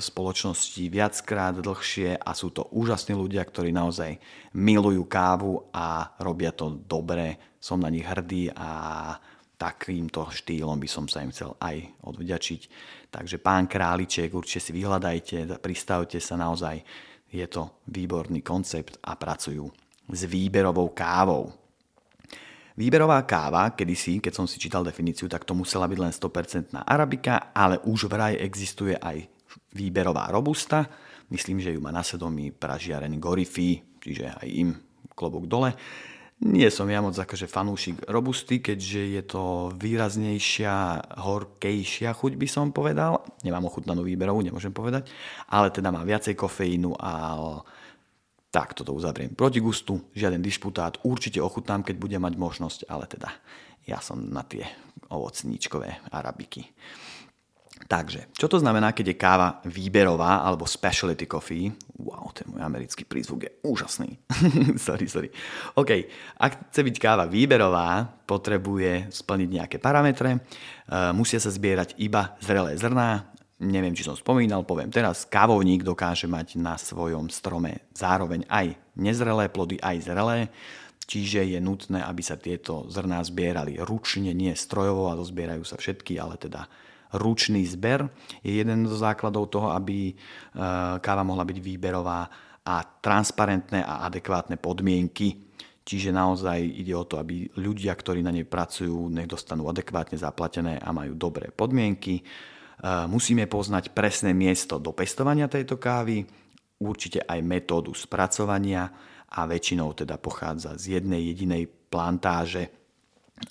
spoločnosti 0.00 0.88
viackrát 0.88 1.52
dlhšie 1.60 2.16
a 2.16 2.30
sú 2.32 2.52
to 2.52 2.72
úžasní 2.72 3.12
ľudia, 3.12 3.44
ktorí 3.44 3.70
naozaj 3.70 4.16
milujú 4.56 5.04
kávu 5.04 5.68
a 5.72 6.16
robia 6.24 6.56
to 6.56 6.80
dobre. 6.88 7.56
Som 7.60 7.84
na 7.84 7.92
nich 7.92 8.08
hrdý 8.08 8.48
a 8.56 9.12
takýmto 9.56 10.28
štýlom 10.32 10.76
by 10.80 10.88
som 10.88 11.04
sa 11.08 11.24
im 11.24 11.32
chcel 11.32 11.56
aj 11.60 12.04
odvďačiť. 12.04 12.60
Takže 13.12 13.36
pán 13.40 13.68
Králiček, 13.68 14.32
určite 14.32 14.68
si 14.68 14.72
vyhľadajte, 14.76 15.60
pristavte 15.60 16.20
sa 16.20 16.36
naozaj 16.36 16.80
je 17.32 17.46
to 17.50 17.82
výborný 17.90 18.40
koncept 18.40 18.96
a 19.02 19.18
pracujú 19.18 19.66
s 20.08 20.20
výberovou 20.24 20.94
kávou. 20.94 21.65
Výberová 22.76 23.24
káva, 23.24 23.72
kedysi, 23.72 24.20
keď 24.20 24.32
som 24.36 24.44
si 24.44 24.60
čítal 24.60 24.84
definíciu, 24.84 25.32
tak 25.32 25.48
to 25.48 25.56
musela 25.56 25.88
byť 25.88 25.96
len 25.96 26.12
100% 26.12 26.76
arabika, 26.84 27.56
ale 27.56 27.80
už 27.88 28.04
vraj 28.12 28.36
existuje 28.36 28.92
aj 28.92 29.24
výberová 29.72 30.28
robusta. 30.28 30.84
Myslím, 31.32 31.64
že 31.64 31.72
ju 31.72 31.80
má 31.80 31.88
na 31.88 32.04
svedomí 32.04 32.52
pražiareň 32.52 33.16
Gorifi, 33.16 33.80
čiže 33.96 34.28
aj 34.28 34.48
im 34.52 34.76
klobúk 35.16 35.48
dole. 35.48 35.72
Nie 36.36 36.68
som 36.68 36.84
ja 36.92 37.00
moc 37.00 37.16
akože 37.16 37.48
fanúšik 37.48 38.04
robusty, 38.12 38.60
keďže 38.60 39.02
je 39.08 39.22
to 39.24 39.72
výraznejšia, 39.72 41.00
horkejšia 41.16 42.12
chuť 42.12 42.36
by 42.36 42.44
som 42.44 42.76
povedal. 42.76 43.24
Nemám 43.40 43.72
ochutnanú 43.72 44.04
výberovú, 44.04 44.44
nemôžem 44.44 44.68
povedať, 44.68 45.08
ale 45.48 45.72
teda 45.72 45.88
má 45.88 46.04
viacej 46.04 46.36
kofeínu 46.36 46.92
a 47.00 47.40
tak 48.56 48.72
toto 48.72 48.96
uzavriem. 48.96 49.36
Proti 49.36 49.60
gustu, 49.60 50.00
žiaden 50.16 50.40
disputát, 50.40 50.96
určite 51.04 51.44
ochutnám, 51.44 51.84
keď 51.84 52.00
budem 52.00 52.24
mať 52.24 52.40
možnosť, 52.40 52.80
ale 52.88 53.04
teda 53.04 53.28
ja 53.84 54.00
som 54.00 54.16
na 54.16 54.40
tie 54.48 54.64
ovocníčkové 55.12 56.08
arabiky. 56.08 56.64
Takže, 57.84 58.32
čo 58.32 58.48
to 58.48 58.56
znamená, 58.56 58.96
keď 58.96 59.12
je 59.12 59.20
káva 59.20 59.60
výberová 59.68 60.40
alebo 60.40 60.64
specialty 60.64 61.28
coffee? 61.28 61.68
Wow, 62.00 62.32
ten 62.32 62.48
môj 62.48 62.64
americký 62.64 63.04
prízvuk 63.04 63.44
je 63.44 63.52
úžasný. 63.60 64.16
sorry, 64.88 65.04
sorry. 65.04 65.28
OK, 65.76 66.08
ak 66.40 66.72
chce 66.72 66.80
byť 66.80 66.96
káva 66.96 67.28
výberová, 67.28 68.08
potrebuje 68.24 69.12
splniť 69.12 69.48
nejaké 69.52 69.76
parametre. 69.76 70.40
Uh, 70.88 71.12
musia 71.12 71.36
sa 71.36 71.52
zbierať 71.52 72.00
iba 72.00 72.32
zrelé 72.40 72.80
zrná. 72.80 73.28
Neviem, 73.56 73.96
či 73.96 74.04
som 74.04 74.12
spomínal, 74.12 74.68
poviem 74.68 74.92
teraz. 74.92 75.24
Kávovník 75.24 75.80
dokáže 75.80 76.28
mať 76.28 76.60
na 76.60 76.76
svojom 76.76 77.32
strome 77.32 77.88
zároveň 77.96 78.44
aj 78.52 78.76
nezrelé 79.00 79.48
plody, 79.48 79.80
aj 79.80 79.96
zrelé. 80.04 80.52
Čiže 81.08 81.46
je 81.46 81.56
nutné, 81.56 82.04
aby 82.04 82.20
sa 82.20 82.36
tieto 82.36 82.84
zrná 82.92 83.24
zbierali 83.24 83.80
ručne, 83.80 84.36
nie 84.36 84.52
strojovo 84.52 85.08
a 85.08 85.16
dozbierajú 85.16 85.64
sa 85.64 85.80
všetky, 85.80 86.20
ale 86.20 86.36
teda 86.36 86.68
ručný 87.16 87.64
zber 87.64 88.04
je 88.44 88.60
jeden 88.60 88.84
zo 88.84 88.98
základov 89.00 89.48
toho, 89.48 89.72
aby 89.72 90.10
e, 90.10 90.14
káva 91.00 91.24
mohla 91.24 91.46
byť 91.46 91.58
výberová 91.62 92.28
a 92.66 92.82
transparentné 92.82 93.86
a 93.86 94.04
adekvátne 94.04 94.60
podmienky. 94.60 95.46
Čiže 95.86 96.10
naozaj 96.10 96.58
ide 96.60 96.92
o 96.98 97.06
to, 97.06 97.22
aby 97.22 97.46
ľudia, 97.62 97.94
ktorí 97.94 98.20
na 98.20 98.34
nej 98.34 98.42
pracujú, 98.42 99.06
nech 99.06 99.30
dostanú 99.30 99.70
adekvátne 99.70 100.18
zaplatené 100.18 100.82
a 100.82 100.90
majú 100.90 101.14
dobré 101.14 101.54
podmienky. 101.54 102.20
Musíme 102.84 103.48
poznať 103.48 103.96
presné 103.96 104.36
miesto 104.36 104.76
dopestovania 104.76 105.48
tejto 105.48 105.80
kávy, 105.80 106.28
určite 106.76 107.24
aj 107.24 107.40
metódu 107.40 107.96
spracovania 107.96 108.92
a 109.32 109.48
väčšinou 109.48 109.96
teda 109.96 110.20
pochádza 110.20 110.76
z 110.76 111.00
jednej 111.00 111.32
jedinej 111.32 111.66
plantáže 111.88 112.68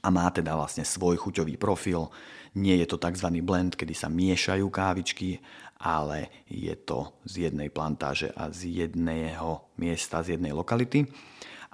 a 0.02 0.14
má 0.14 0.30
teda 0.30 0.54
vlastne 0.54 0.86
svoj 0.86 1.18
chuťový 1.18 1.58
profil. 1.58 2.10
Nie 2.56 2.78
je 2.82 2.88
to 2.90 3.02
tzv. 3.02 3.28
blend, 3.42 3.74
kedy 3.74 3.94
sa 3.98 4.08
miešajú 4.14 4.66
kávičky, 4.70 5.42
ale 5.82 6.46
je 6.48 6.72
to 6.78 7.20
z 7.28 7.50
jednej 7.50 7.74
plantáže 7.74 8.32
a 8.32 8.50
z 8.54 8.86
jedného 8.86 9.74
miesta, 9.82 10.24
z 10.24 10.38
jednej 10.38 10.54
lokality. 10.54 11.06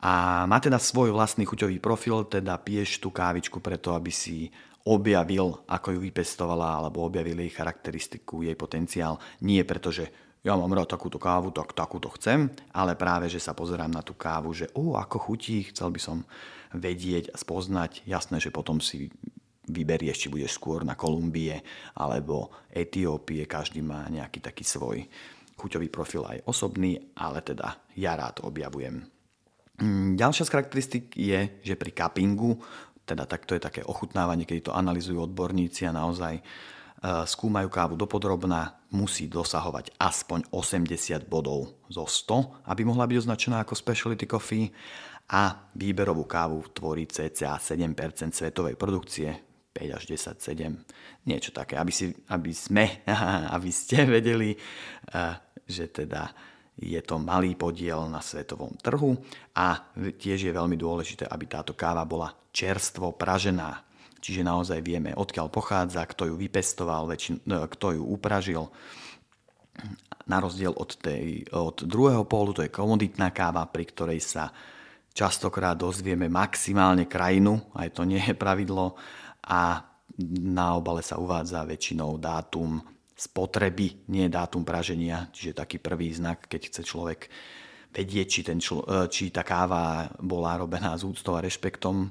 A 0.02 0.44
má 0.50 0.58
teda 0.58 0.82
svoj 0.82 1.14
vlastný 1.14 1.46
chuťový 1.46 1.78
profil, 1.78 2.26
teda 2.26 2.58
piješ 2.58 2.98
tú 2.98 3.14
kávičku 3.14 3.62
preto, 3.62 3.94
aby 3.94 4.10
si 4.10 4.50
objavil, 4.86 5.62
ako 5.70 5.98
ju 5.98 6.00
vypestovala, 6.02 6.82
alebo 6.82 7.06
objavil 7.06 7.38
jej 7.38 7.52
charakteristiku, 7.54 8.42
jej 8.42 8.58
potenciál. 8.58 9.22
Nie 9.46 9.62
preto, 9.62 9.94
že 9.94 10.10
ja 10.42 10.58
mám 10.58 10.74
rád 10.74 10.90
takúto 10.90 11.22
kávu, 11.22 11.54
tak 11.54 11.78
takúto 11.78 12.10
chcem, 12.18 12.50
ale 12.74 12.98
práve, 12.98 13.30
že 13.30 13.38
sa 13.38 13.54
pozerám 13.54 13.94
na 13.94 14.02
tú 14.02 14.18
kávu, 14.18 14.50
že 14.58 14.74
o, 14.74 14.98
ako 14.98 15.22
chutí, 15.22 15.70
chcel 15.70 15.94
by 15.94 16.02
som 16.02 16.18
vedieť 16.74 17.30
a 17.30 17.38
spoznať. 17.38 18.10
Jasné, 18.10 18.42
že 18.42 18.50
potom 18.50 18.82
si 18.82 19.14
vyberieš, 19.70 20.26
či 20.26 20.34
budeš 20.34 20.58
skôr 20.58 20.82
na 20.82 20.98
Kolumbie 20.98 21.62
alebo 21.94 22.50
Etiópie, 22.74 23.46
každý 23.46 23.86
má 23.86 24.10
nejaký 24.10 24.42
taký 24.42 24.66
svoj 24.66 25.06
chuťový 25.62 25.94
profil 25.94 26.26
aj 26.26 26.42
osobný, 26.50 26.98
ale 27.14 27.46
teda 27.46 27.94
ja 27.94 28.18
rád 28.18 28.42
objavujem. 28.42 29.06
Mm, 29.78 30.18
ďalšia 30.18 30.46
z 30.46 30.52
charakteristik 30.54 31.06
je, 31.14 31.62
že 31.62 31.78
pri 31.78 31.94
cuppingu, 31.94 32.58
teda 33.12 33.28
tak 33.28 33.44
to 33.44 33.60
je 33.60 33.62
také 33.62 33.84
ochutnávanie, 33.84 34.48
keď 34.48 34.72
to 34.72 34.78
analizujú 34.78 35.28
odborníci 35.28 35.84
a 35.84 35.92
naozaj 35.92 36.40
e, 36.40 36.44
skúmajú 37.04 37.68
kávu 37.68 38.00
dopodrobná, 38.00 38.80
musí 38.96 39.28
dosahovať 39.28 40.00
aspoň 40.00 40.48
80 40.48 41.28
bodov 41.28 41.76
zo 41.92 42.08
100, 42.08 42.72
aby 42.72 42.88
mohla 42.88 43.04
byť 43.04 43.28
označená 43.28 43.68
ako 43.68 43.76
specialty 43.76 44.24
coffee 44.24 44.72
a 45.28 45.68
výberovú 45.76 46.24
kávu 46.24 46.72
tvorí 46.72 47.04
cca 47.12 47.60
7% 47.60 48.32
svetovej 48.32 48.80
produkcie, 48.80 49.52
5 49.76 49.96
až 49.96 50.04
10, 50.08 50.40
7, 50.40 51.28
niečo 51.28 51.52
také, 51.52 51.76
aby, 51.76 51.92
si, 51.92 52.16
aby 52.32 52.52
sme, 52.56 53.04
aby 53.56 53.72
ste 53.76 54.08
vedeli, 54.08 54.56
eh, 54.56 55.36
že 55.68 55.92
teda 55.92 56.32
je 56.78 57.02
to 57.04 57.20
malý 57.20 57.54
podiel 57.54 58.08
na 58.08 58.24
svetovom 58.24 58.74
trhu 58.80 59.14
a 59.54 59.92
tiež 59.96 60.50
je 60.50 60.54
veľmi 60.56 60.80
dôležité, 60.80 61.28
aby 61.28 61.46
táto 61.46 61.76
káva 61.76 62.08
bola 62.08 62.32
čerstvo 62.52 63.14
pražená. 63.14 63.84
Čiže 64.22 64.46
naozaj 64.46 64.80
vieme, 64.86 65.18
odkiaľ 65.18 65.50
pochádza, 65.50 66.06
kto 66.06 66.30
ju 66.30 66.36
vypestoval, 66.38 67.10
eh, 67.10 67.18
kto 67.46 67.88
ju 67.98 68.04
upražil. 68.06 68.70
Na 70.30 70.38
rozdiel 70.38 70.72
od, 70.78 70.94
tej, 71.02 71.50
od 71.50 71.82
druhého 71.82 72.24
pólu, 72.30 72.54
to 72.54 72.62
je 72.62 72.70
komoditná 72.70 73.34
káva, 73.34 73.66
pri 73.66 73.90
ktorej 73.90 74.22
sa 74.22 74.54
častokrát 75.12 75.76
dozvieme 75.76 76.30
maximálne 76.30 77.10
krajinu, 77.10 77.60
aj 77.76 77.98
to 77.98 78.06
nie 78.06 78.22
je 78.22 78.38
pravidlo, 78.38 78.96
a 79.42 79.82
na 80.38 80.78
obale 80.78 81.02
sa 81.02 81.18
uvádza 81.18 81.66
väčšinou 81.66 82.22
dátum 82.22 82.78
spotreby, 83.22 84.10
nie 84.10 84.26
dátum 84.34 84.66
praženia, 84.66 85.30
čiže 85.30 85.62
taký 85.62 85.78
prvý 85.78 86.10
znak, 86.10 86.50
keď 86.50 86.62
chce 86.74 86.82
človek 86.82 87.30
vedieť, 87.94 88.28
či, 88.28 88.42
ten 88.42 88.58
člo, 88.58 88.82
e, 88.82 89.06
či 89.14 89.30
tá 89.30 89.46
káva 89.46 90.10
bola 90.18 90.58
robená 90.58 90.98
s 90.98 91.06
úctou 91.06 91.38
a 91.38 91.44
rešpektom, 91.46 92.10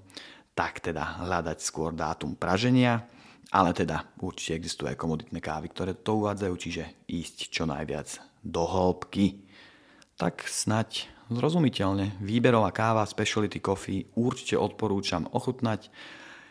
tak 0.54 0.78
teda 0.78 1.26
hľadať 1.26 1.58
skôr 1.58 1.90
dátum 1.90 2.38
praženia, 2.38 3.10
ale 3.50 3.74
teda 3.74 4.06
určite 4.22 4.54
existujú 4.54 4.86
aj 4.86 5.00
komoditné 5.00 5.42
kávy, 5.42 5.74
ktoré 5.74 5.98
to 5.98 6.22
uvádzajú, 6.22 6.54
čiže 6.54 6.84
ísť 7.10 7.50
čo 7.50 7.66
najviac 7.66 8.22
do 8.46 8.62
hĺbky. 8.62 9.42
Tak 10.14 10.46
snať 10.46 11.10
zrozumiteľne, 11.32 12.22
výberová 12.22 12.70
káva, 12.70 13.02
specialty 13.08 13.58
coffee 13.58 14.06
určite 14.14 14.54
odporúčam 14.54 15.26
ochutnať 15.34 15.90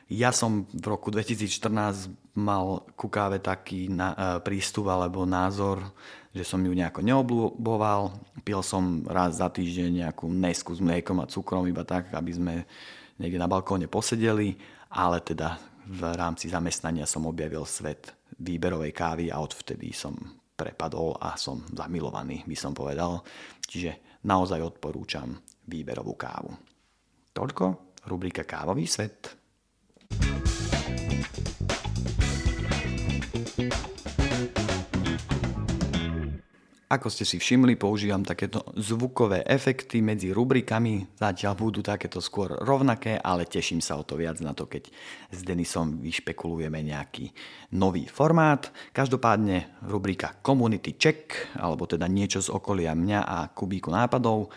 ja 0.09 0.33
som 0.33 0.65
v 0.73 0.85
roku 0.89 1.13
2014 1.13 2.09
mal 2.33 2.81
ku 2.97 3.13
káve 3.13 3.37
taký 3.37 3.93
na, 3.93 4.17
e, 4.17 4.17
prístup 4.41 4.89
alebo 4.89 5.21
názor, 5.21 5.85
že 6.33 6.41
som 6.41 6.57
ju 6.65 6.73
nejako 6.73 7.05
neobľúboval. 7.05 8.17
Pil 8.41 8.61
som 8.65 9.05
raz 9.05 9.37
za 9.37 9.53
týždeň 9.53 10.09
nejakú 10.09 10.25
nesku 10.25 10.73
s 10.73 10.81
mliekom 10.81 11.21
a 11.21 11.29
cukrom, 11.29 11.69
iba 11.69 11.85
tak, 11.85 12.09
aby 12.09 12.31
sme 12.33 12.53
niekde 13.21 13.37
na 13.37 13.45
balkóne 13.45 13.85
posedeli, 13.85 14.57
ale 14.89 15.21
teda 15.21 15.61
v 15.85 16.01
rámci 16.17 16.49
zamestnania 16.49 17.05
som 17.05 17.29
objavil 17.29 17.61
svet 17.69 18.13
výberovej 18.41 18.93
kávy 18.93 19.25
a 19.29 19.37
odvtedy 19.37 19.93
som 19.93 20.17
prepadol 20.57 21.21
a 21.21 21.37
som 21.37 21.61
zamilovaný, 21.69 22.49
by 22.49 22.57
som 22.57 22.73
povedal. 22.73 23.21
Čiže 23.61 24.21
naozaj 24.25 24.59
odporúčam 24.59 25.37
výberovú 25.69 26.17
kávu. 26.17 26.51
Toľko 27.31 27.65
rubrika 28.09 28.43
Kávový 28.43 28.89
svet. 28.89 29.38
Ako 36.89 37.05
ste 37.13 37.21
si 37.21 37.37
všimli, 37.37 37.77
používam 37.77 38.25
takéto 38.25 38.65
zvukové 38.73 39.45
efekty 39.45 40.01
medzi 40.01 40.33
rubrikami. 40.33 41.05
Zatiaľ 41.21 41.53
budú 41.53 41.85
takéto 41.85 42.17
skôr 42.17 42.49
rovnaké, 42.65 43.13
ale 43.21 43.45
teším 43.45 43.77
sa 43.77 44.01
o 44.01 44.01
to 44.01 44.17
viac 44.17 44.41
na 44.41 44.57
to, 44.57 44.65
keď 44.65 44.89
s 45.29 45.45
Denisom 45.45 46.01
vyšpekulujeme 46.01 46.81
nejaký 46.81 47.29
nový 47.77 48.09
formát. 48.09 48.73
Každopádne 48.89 49.85
rubrika 49.85 50.41
Community 50.41 50.97
Check, 50.97 51.53
alebo 51.61 51.85
teda 51.85 52.09
niečo 52.09 52.41
z 52.41 52.49
okolia 52.49 52.97
mňa 52.97 53.21
a 53.21 53.37
kubíku 53.53 53.93
nápadov. 53.93 54.49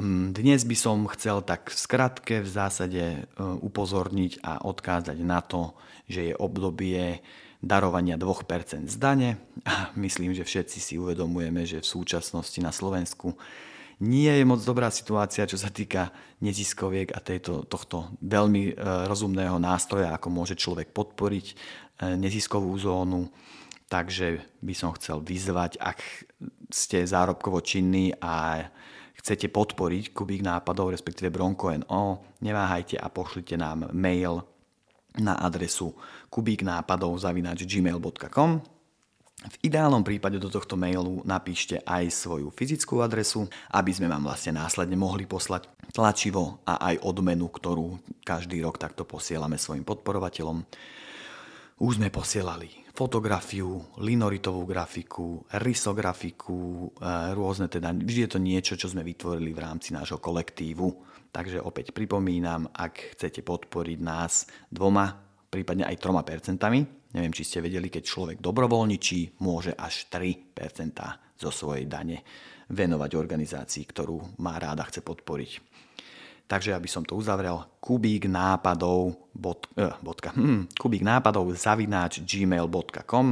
Mm, 0.00 0.32
dnes 0.32 0.64
by 0.64 0.76
som 0.78 1.04
chcel 1.12 1.44
tak 1.44 1.68
v 1.68 1.76
skratke 1.76 2.34
v 2.40 2.48
zásade 2.48 3.04
e, 3.04 3.20
upozorniť 3.36 4.40
a 4.40 4.64
odkázať 4.64 5.20
na 5.20 5.44
to, 5.44 5.76
že 6.08 6.32
je 6.32 6.34
obdobie 6.40 7.20
darovania 7.60 8.16
2% 8.16 8.88
z 8.88 8.96
dane 8.96 9.36
a 9.68 9.92
myslím, 10.00 10.32
že 10.32 10.48
všetci 10.48 10.78
si 10.80 10.94
uvedomujeme, 10.96 11.68
že 11.68 11.84
v 11.84 11.90
súčasnosti 11.92 12.56
na 12.64 12.72
Slovensku 12.72 13.36
nie 14.02 14.32
je 14.32 14.42
moc 14.48 14.64
dobrá 14.64 14.88
situácia, 14.88 15.46
čo 15.46 15.60
sa 15.60 15.68
týka 15.68 16.10
neziskoviek 16.40 17.12
a 17.12 17.20
tejto, 17.20 17.68
tohto 17.68 18.16
veľmi 18.24 18.72
e, 18.72 18.74
rozumného 19.04 19.60
nástroja, 19.60 20.16
ako 20.16 20.32
môže 20.32 20.56
človek 20.56 20.88
podporiť 20.96 21.46
e, 21.52 21.54
neziskovú 22.16 22.72
zónu. 22.80 23.28
takže 23.92 24.40
by 24.64 24.72
som 24.72 24.96
chcel 24.96 25.20
vyzvať, 25.20 25.76
ak 25.76 26.00
ste 26.72 27.04
zárobkovo 27.04 27.60
činní 27.60 28.16
a 28.16 28.64
chcete 29.18 29.48
podporiť 29.48 30.12
Kubík 30.14 30.42
nápadov, 30.44 30.90
respektíve 30.94 31.30
Bronco 31.32 31.72
NO, 31.72 32.18
neváhajte 32.40 32.96
a 32.96 33.08
pošlite 33.12 33.56
nám 33.58 33.88
mail 33.92 34.44
na 35.20 35.34
adresu 35.40 35.94
kubíknápadov.gmail.com 36.32 38.60
v 39.42 39.56
ideálnom 39.66 40.06
prípade 40.06 40.38
do 40.38 40.46
tohto 40.46 40.78
mailu 40.78 41.18
napíšte 41.26 41.82
aj 41.82 42.14
svoju 42.14 42.54
fyzickú 42.54 43.02
adresu, 43.02 43.50
aby 43.74 43.90
sme 43.90 44.06
vám 44.06 44.22
vlastne 44.22 44.54
následne 44.54 44.94
mohli 44.94 45.26
poslať 45.26 45.66
tlačivo 45.90 46.62
a 46.62 46.78
aj 46.92 47.02
odmenu, 47.02 47.50
ktorú 47.50 47.98
každý 48.22 48.62
rok 48.62 48.78
takto 48.78 49.02
posielame 49.02 49.58
svojim 49.58 49.82
podporovateľom. 49.82 50.62
Už 51.82 51.98
sme 51.98 52.14
posielali 52.14 52.70
fotografiu, 52.94 53.98
linoritovú 53.98 54.62
grafiku, 54.62 55.42
rysografiku, 55.58 56.86
e, 56.94 57.34
rôzne 57.34 57.66
teda, 57.66 57.90
vždy 57.90 58.20
je 58.22 58.30
to 58.30 58.38
niečo, 58.38 58.74
čo 58.78 58.86
sme 58.86 59.02
vytvorili 59.02 59.50
v 59.50 59.62
rámci 59.66 59.90
nášho 59.90 60.22
kolektívu. 60.22 60.86
Takže 61.34 61.58
opäť 61.58 61.90
pripomínam, 61.90 62.70
ak 62.70 63.18
chcete 63.18 63.42
podporiť 63.42 63.98
nás 63.98 64.46
dvoma, 64.70 65.10
prípadne 65.50 65.88
aj 65.90 65.98
troma 65.98 66.22
percentami, 66.22 67.02
Neviem, 67.12 67.36
či 67.36 67.44
ste 67.44 67.60
vedeli, 67.60 67.92
keď 67.92 68.02
človek 68.08 68.38
dobrovoľničí, 68.40 69.44
môže 69.44 69.76
až 69.76 70.08
3% 70.08 70.56
zo 71.36 71.50
svojej 71.52 71.84
dane 71.84 72.24
venovať 72.72 73.10
organizácii, 73.12 73.84
ktorú 73.84 74.40
má 74.40 74.56
ráda 74.56 74.88
chce 74.88 75.04
podporiť. 75.04 75.50
Takže 76.52 76.76
aby 76.76 76.84
som 76.84 77.00
to 77.00 77.16
uzavrel, 77.16 77.64
kubík 77.80 78.28
nápadov, 78.28 79.16
bod, 79.32 79.72
eh, 79.72 79.88
bodka, 80.04 80.34
hm, 80.36 80.68
kubík 80.76 81.00
nápadov 81.00 81.48
zavináč 81.56 82.20
gmail.com 82.20 83.26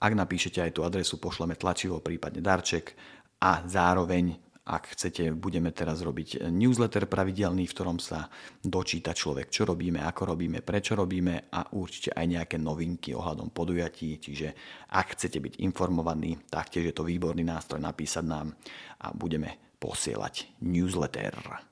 Ak 0.00 0.12
napíšete 0.16 0.64
aj 0.64 0.72
tú 0.72 0.80
adresu, 0.80 1.20
pošleme 1.20 1.60
tlačivo, 1.60 2.00
prípadne 2.00 2.40
darček 2.40 2.96
a 3.44 3.68
zároveň 3.68 4.48
ak 4.68 4.92
chcete, 4.92 5.32
budeme 5.32 5.72
teraz 5.72 6.04
robiť 6.04 6.52
newsletter 6.52 7.08
pravidelný, 7.08 7.64
v 7.64 7.72
ktorom 7.72 7.96
sa 7.96 8.28
dočíta 8.60 9.16
človek, 9.16 9.48
čo 9.48 9.64
robíme, 9.64 10.04
ako 10.04 10.36
robíme, 10.36 10.60
prečo 10.60 10.92
robíme 10.92 11.48
a 11.48 11.72
určite 11.72 12.12
aj 12.12 12.26
nejaké 12.28 12.56
novinky 12.60 13.16
ohľadom 13.16 13.48
podujatí. 13.48 14.20
Čiže 14.20 14.48
ak 14.92 15.16
chcete 15.16 15.40
byť 15.40 15.64
informovaní, 15.64 16.36
taktiež 16.52 16.92
je 16.92 16.94
to 17.00 17.08
výborný 17.08 17.48
nástroj 17.48 17.80
napísať 17.80 18.24
nám 18.28 18.52
a 19.00 19.08
budeme 19.16 19.56
posielať 19.80 20.60
newsletter. 20.60 21.67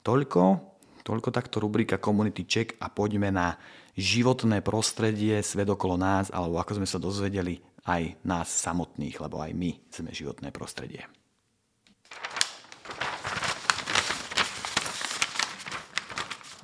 Toľko, 0.00 0.42
toľko 1.04 1.28
takto 1.28 1.60
rubrika 1.60 2.00
Community 2.00 2.48
Check 2.48 2.80
a 2.80 2.88
poďme 2.88 3.28
na 3.28 3.60
životné 4.00 4.64
prostredie, 4.64 5.44
svet 5.44 5.68
okolo 5.68 6.00
nás, 6.00 6.32
alebo 6.32 6.56
ako 6.56 6.80
sme 6.80 6.88
sa 6.88 6.96
dozvedeli, 6.96 7.60
aj 7.84 8.16
nás 8.24 8.48
samotných, 8.48 9.20
lebo 9.20 9.44
aj 9.44 9.52
my 9.52 9.76
sme 9.92 10.08
životné 10.08 10.48
prostredie. 10.56 11.04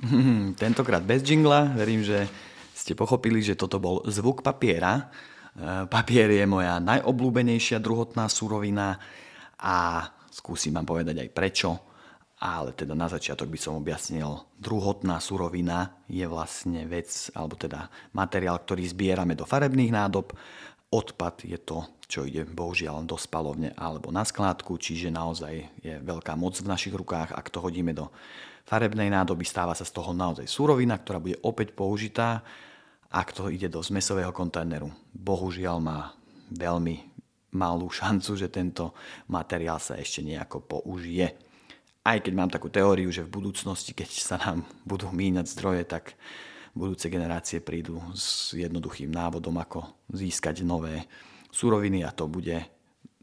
Tentokrát 0.61 1.05
bez 1.05 1.21
jingla, 1.21 1.77
verím, 1.77 2.01
že 2.01 2.25
ste 2.73 2.97
pochopili, 2.97 3.45
že 3.45 3.53
toto 3.53 3.77
bol 3.77 4.01
zvuk 4.09 4.41
papiera. 4.41 5.13
E, 5.53 5.85
papier 5.93 6.33
je 6.33 6.45
moja 6.49 6.81
najobľúbenejšia 6.81 7.85
druhotná 7.85 8.33
surovina 8.33 8.97
a 9.61 10.09
skúsim 10.33 10.73
vám 10.73 10.89
povedať 10.89 11.21
aj 11.21 11.31
prečo. 11.37 11.96
Ale 12.37 12.77
teda 12.77 12.93
na 12.93 13.09
začiatok 13.09 13.49
by 13.49 13.57
som 13.57 13.81
objasnil, 13.81 14.45
druhotná 14.61 15.17
surovina 15.25 15.97
je 16.05 16.29
vlastne 16.29 16.85
vec, 16.85 17.33
alebo 17.33 17.57
teda 17.57 17.89
materiál, 18.13 18.61
ktorý 18.61 18.85
zbierame 18.85 19.33
do 19.33 19.49
farebných 19.49 19.89
nádob. 19.89 20.37
Odpad 20.93 21.49
je 21.49 21.57
to, 21.57 21.89
čo 22.07 22.29
ide 22.29 22.45
bohužiaľ 22.45 23.09
do 23.09 23.17
spalovne 23.17 23.73
alebo 23.75 24.13
na 24.13 24.23
skládku, 24.23 24.77
čiže 24.77 25.09
naozaj 25.09 25.81
je 25.81 25.97
veľká 25.99 26.37
moc 26.37 26.55
v 26.61 26.71
našich 26.71 26.95
rukách, 26.95 27.33
ak 27.33 27.49
to 27.49 27.59
hodíme 27.59 27.97
do 27.97 28.13
farebnej 28.69 29.09
nádoby, 29.09 29.43
stáva 29.49 29.73
sa 29.73 29.89
z 29.89 29.97
toho 29.97 30.13
naozaj 30.13 30.45
súrovina, 30.45 31.01
ktorá 31.01 31.19
bude 31.19 31.41
opäť 31.41 31.73
použitá, 31.73 32.45
ak 33.11 33.33
to 33.33 33.49
ide 33.49 33.73
do 33.73 33.81
zmesového 33.81 34.31
kontajneru. 34.31 34.93
Bohužiaľ 35.15 35.79
má 35.81 36.13
veľmi 36.53 37.17
malú 37.57 37.89
šancu, 37.89 38.37
že 38.37 38.53
tento 38.53 38.93
materiál 39.31 39.81
sa 39.81 39.97
ešte 39.97 40.21
nejako 40.21 40.61
použije. 40.67 41.46
Aj 42.07 42.23
keď 42.23 42.33
mám 42.39 42.47
takú 42.55 42.71
teóriu, 42.71 43.11
že 43.11 43.27
v 43.27 43.43
budúcnosti, 43.43 43.91
keď 43.91 44.11
sa 44.15 44.39
nám 44.39 44.63
budú 44.87 45.11
míňať 45.11 45.51
zdroje, 45.51 45.83
tak 45.91 46.15
budúce 46.71 47.11
generácie 47.11 47.59
prídu 47.59 47.99
s 48.15 48.55
jednoduchým 48.55 49.11
návodom, 49.11 49.59
ako 49.59 49.91
získať 50.15 50.63
nové 50.63 51.03
suroviny 51.51 52.07
a 52.07 52.15
to 52.15 52.31
bude 52.31 52.63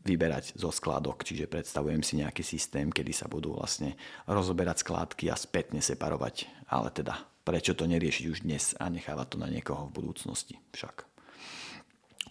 vyberať 0.03 0.59
zo 0.59 0.67
skladok, 0.67 1.23
čiže 1.23 1.47
predstavujem 1.47 2.03
si 2.03 2.19
nejaký 2.19 2.43
systém, 2.43 2.91
kedy 2.91 3.15
sa 3.15 3.31
budú 3.31 3.55
vlastne 3.55 3.95
rozoberať 4.27 4.83
skládky 4.83 5.31
a 5.31 5.39
spätne 5.39 5.79
separovať. 5.79 6.51
Ale 6.67 6.91
teda, 6.91 7.23
prečo 7.47 7.71
to 7.71 7.87
neriešiť 7.87 8.25
už 8.27 8.43
dnes 8.43 8.75
a 8.83 8.91
nechávať 8.91 9.27
to 9.31 9.37
na 9.39 9.47
niekoho 9.47 9.87
v 9.87 10.03
budúcnosti 10.03 10.59
však. 10.75 11.12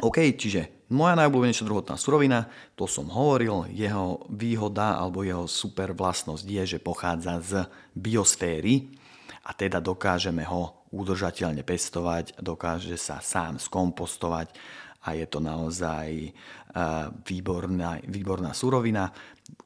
OK, 0.03 0.35
čiže 0.35 0.91
moja 0.91 1.15
najobľúbenejšia 1.15 1.63
druhotná 1.63 1.95
surovina, 1.95 2.51
to 2.75 2.91
som 2.91 3.07
hovoril, 3.07 3.71
jeho 3.71 4.27
výhoda 4.35 4.99
alebo 4.99 5.23
jeho 5.23 5.47
super 5.47 5.95
vlastnosť 5.95 6.43
je, 6.43 6.63
že 6.77 6.79
pochádza 6.83 7.39
z 7.39 7.53
biosféry 7.95 8.91
a 9.47 9.55
teda 9.55 9.79
dokážeme 9.79 10.43
ho 10.43 10.91
udržateľne 10.91 11.63
pestovať, 11.63 12.35
dokáže 12.43 12.99
sa 12.99 13.23
sám 13.23 13.63
skompostovať 13.63 14.51
a 15.07 15.15
je 15.15 15.27
to 15.31 15.39
naozaj 15.39 16.35
výborná, 17.23 18.03
výborná 18.03 18.51
surovina. 18.51 19.11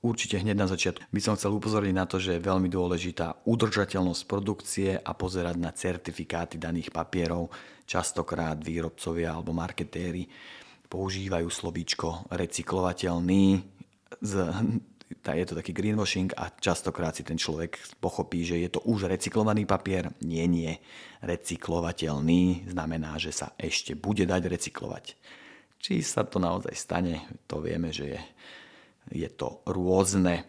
Určite 0.00 0.40
hneď 0.40 0.56
na 0.56 0.68
začiatku 0.70 1.12
by 1.12 1.20
som 1.20 1.36
chcel 1.36 1.52
upozorniť 1.52 1.94
na 1.94 2.08
to, 2.08 2.16
že 2.16 2.36
je 2.36 2.46
veľmi 2.48 2.66
dôležitá 2.72 3.44
udržateľnosť 3.44 4.22
produkcie 4.24 4.96
a 4.96 5.10
pozerať 5.12 5.56
na 5.60 5.70
certifikáty 5.70 6.56
daných 6.56 6.90
papierov. 6.90 7.52
Častokrát 7.84 8.56
výrobcovia 8.58 9.36
alebo 9.36 9.52
marketéri 9.52 10.26
používajú 10.88 11.48
slovíčko 11.50 12.30
recyklovateľný 12.32 13.62
z 14.22 14.32
je 15.26 15.46
to 15.46 15.58
taký 15.58 15.70
greenwashing 15.70 16.34
a 16.34 16.50
častokrát 16.50 17.14
si 17.14 17.22
ten 17.22 17.38
človek 17.38 17.78
pochopí, 18.02 18.42
že 18.42 18.58
je 18.58 18.70
to 18.74 18.82
už 18.86 19.06
recyklovaný 19.06 19.62
papier. 19.62 20.10
Nie, 20.22 20.50
nie. 20.50 20.70
Recyklovateľný 21.22 22.66
znamená, 22.70 23.14
že 23.18 23.30
sa 23.30 23.54
ešte 23.54 23.94
bude 23.94 24.26
dať 24.26 24.50
recyklovať. 24.50 25.14
Či 25.78 26.02
sa 26.02 26.26
to 26.26 26.42
naozaj 26.42 26.74
stane, 26.74 27.22
to 27.46 27.62
vieme, 27.62 27.94
že 27.94 28.18
je, 28.18 28.20
je 29.11 29.29
to 29.31 29.62
rôzne. 29.66 30.47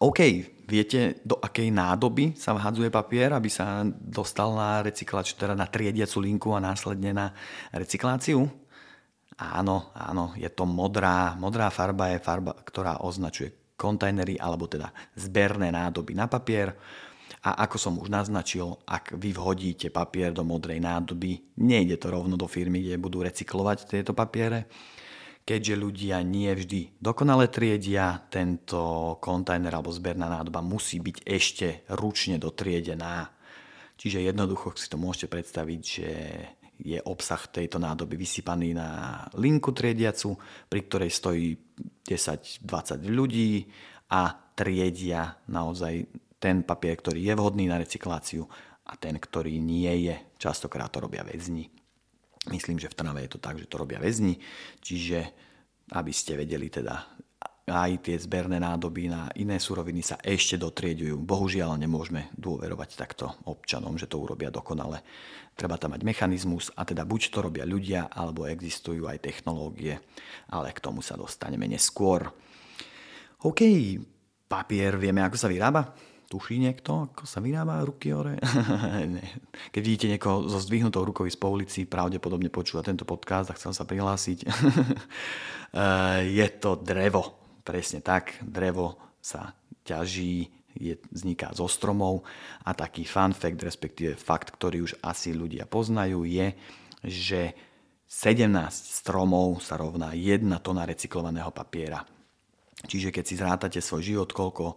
OK, 0.00 0.20
viete, 0.64 1.20
do 1.28 1.36
akej 1.36 1.68
nádoby 1.68 2.32
sa 2.34 2.56
vhadzuje 2.56 2.88
papier, 2.88 3.28
aby 3.36 3.52
sa 3.52 3.84
dostal 3.84 4.56
na 4.56 4.80
recyklač, 4.80 5.36
teda 5.36 5.52
na 5.52 5.68
triediacu 5.68 6.24
linku 6.24 6.56
a 6.56 6.64
následne 6.64 7.12
na 7.12 7.26
recykláciu? 7.68 8.48
Áno, 9.34 9.90
áno, 9.92 10.32
je 10.38 10.46
to 10.48 10.64
modrá. 10.64 11.34
Modrá 11.36 11.68
farba 11.68 12.14
je 12.14 12.22
farba, 12.22 12.54
ktorá 12.54 13.02
označuje 13.02 13.74
kontajnery 13.74 14.38
alebo 14.38 14.70
teda 14.70 14.94
zberné 15.18 15.74
nádoby 15.74 16.14
na 16.14 16.30
papier. 16.30 16.72
A 17.44 17.68
ako 17.68 17.76
som 17.76 17.94
už 18.00 18.08
naznačil, 18.08 18.72
ak 18.88 19.20
vy 19.20 19.36
vhodíte 19.36 19.92
papier 19.92 20.32
do 20.32 20.46
modrej 20.46 20.80
nádoby, 20.80 21.60
nejde 21.60 22.00
to 22.00 22.08
rovno 22.08 22.40
do 22.40 22.48
firmy, 22.48 22.80
kde 22.80 22.96
budú 22.96 23.20
recyklovať 23.20 23.84
tieto 23.84 24.16
papiere. 24.16 24.64
Keďže 25.44 25.76
ľudia 25.76 26.24
nie 26.24 26.48
vždy 26.48 27.04
dokonale 27.04 27.52
triedia, 27.52 28.16
tento 28.32 29.14
kontajner 29.20 29.76
alebo 29.76 29.92
zberná 29.92 30.32
nádoba 30.32 30.64
musí 30.64 31.04
byť 31.04 31.16
ešte 31.20 31.68
ručne 31.92 32.40
dotriedená. 32.40 33.28
Čiže 34.00 34.24
jednoducho 34.24 34.72
si 34.72 34.88
to 34.88 34.96
môžete 34.96 35.28
predstaviť, 35.28 35.80
že 35.84 36.10
je 36.80 36.98
obsah 37.04 37.44
tejto 37.44 37.76
nádoby 37.76 38.16
vysypaný 38.16 38.72
na 38.72 39.20
linku 39.36 39.70
triediacu, 39.76 40.32
pri 40.66 40.80
ktorej 40.88 41.10
stojí 41.12 41.48
10-20 42.08 43.04
ľudí 43.04 43.68
a 44.16 44.32
triedia 44.56 45.44
naozaj 45.52 46.08
ten 46.40 46.64
papier, 46.64 46.96
ktorý 46.96 47.20
je 47.20 47.34
vhodný 47.36 47.68
na 47.68 47.76
recykláciu 47.76 48.48
a 48.84 48.96
ten, 48.96 49.20
ktorý 49.20 49.60
nie 49.60 50.08
je. 50.08 50.16
Častokrát 50.40 50.88
to 50.88 51.04
robia 51.04 51.20
väzni. 51.20 51.83
Myslím, 52.52 52.76
že 52.76 52.92
v 52.92 52.96
Trnave 53.00 53.24
je 53.24 53.36
to 53.36 53.40
tak, 53.40 53.56
že 53.56 53.70
to 53.70 53.80
robia 53.80 53.96
väzni, 53.96 54.36
čiže 54.84 55.32
aby 55.96 56.12
ste 56.12 56.36
vedeli 56.36 56.68
teda 56.68 57.14
aj 57.64 58.04
tie 58.04 58.16
zberné 58.20 58.60
nádoby 58.60 59.08
na 59.08 59.32
iné 59.40 59.56
suroviny 59.56 60.04
sa 60.04 60.20
ešte 60.20 60.60
dotriedujú. 60.60 61.16
Bohužiaľ 61.16 61.80
nemôžeme 61.80 62.28
dôverovať 62.36 62.90
takto 62.92 63.32
občanom, 63.48 63.96
že 63.96 64.04
to 64.04 64.20
urobia 64.20 64.52
dokonale. 64.52 65.00
Treba 65.56 65.80
tam 65.80 65.96
mať 65.96 66.04
mechanizmus 66.04 66.68
a 66.76 66.84
teda 66.84 67.08
buď 67.08 67.32
to 67.32 67.38
robia 67.40 67.64
ľudia, 67.64 68.12
alebo 68.12 68.44
existujú 68.44 69.08
aj 69.08 69.24
technológie, 69.24 69.96
ale 70.52 70.76
k 70.76 70.82
tomu 70.84 71.00
sa 71.00 71.16
dostaneme 71.16 71.64
neskôr. 71.64 72.28
OK, 73.40 73.60
papier 74.44 75.00
vieme, 75.00 75.24
ako 75.24 75.36
sa 75.40 75.48
vyrába? 75.48 75.96
Tuší 76.34 76.58
niekto, 76.58 77.06
ako 77.06 77.30
sa 77.30 77.38
vyrába 77.38 77.78
ruky 77.86 78.10
hore? 78.10 78.34
Keď 79.74 79.82
vidíte 79.86 80.10
niekoho 80.10 80.50
so 80.50 80.58
zdvihnutou 80.58 81.06
rukou 81.06 81.22
z 81.30 81.38
po 81.38 81.54
ulici, 81.54 81.86
pravdepodobne 81.86 82.50
počúva 82.50 82.82
tento 82.82 83.06
podcast 83.06 83.54
a 83.54 83.56
chcel 83.58 83.70
sa 83.70 83.86
prihlásiť. 83.86 84.42
je 86.42 86.46
to 86.58 86.74
drevo. 86.82 87.38
Presne 87.62 88.02
tak. 88.02 88.34
Drevo 88.42 88.98
sa 89.22 89.54
ťaží, 89.86 90.50
je, 90.74 90.98
vzniká 91.14 91.54
zo 91.54 91.70
stromov 91.70 92.26
a 92.66 92.74
taký 92.74 93.06
fun 93.06 93.30
fact, 93.30 93.62
respektíve 93.62 94.18
fakt, 94.18 94.58
ktorý 94.58 94.90
už 94.90 95.06
asi 95.06 95.30
ľudia 95.38 95.70
poznajú, 95.70 96.26
je, 96.26 96.50
že 97.06 97.54
17 98.10 98.50
stromov 98.74 99.62
sa 99.62 99.78
rovná 99.78 100.18
1 100.18 100.50
tona 100.66 100.82
recyklovaného 100.82 101.54
papiera. 101.54 102.02
Čiže 102.84 103.14
keď 103.14 103.24
si 103.24 103.38
zrátate 103.38 103.78
svoj 103.80 104.02
život, 104.02 104.30
koľko 104.34 104.76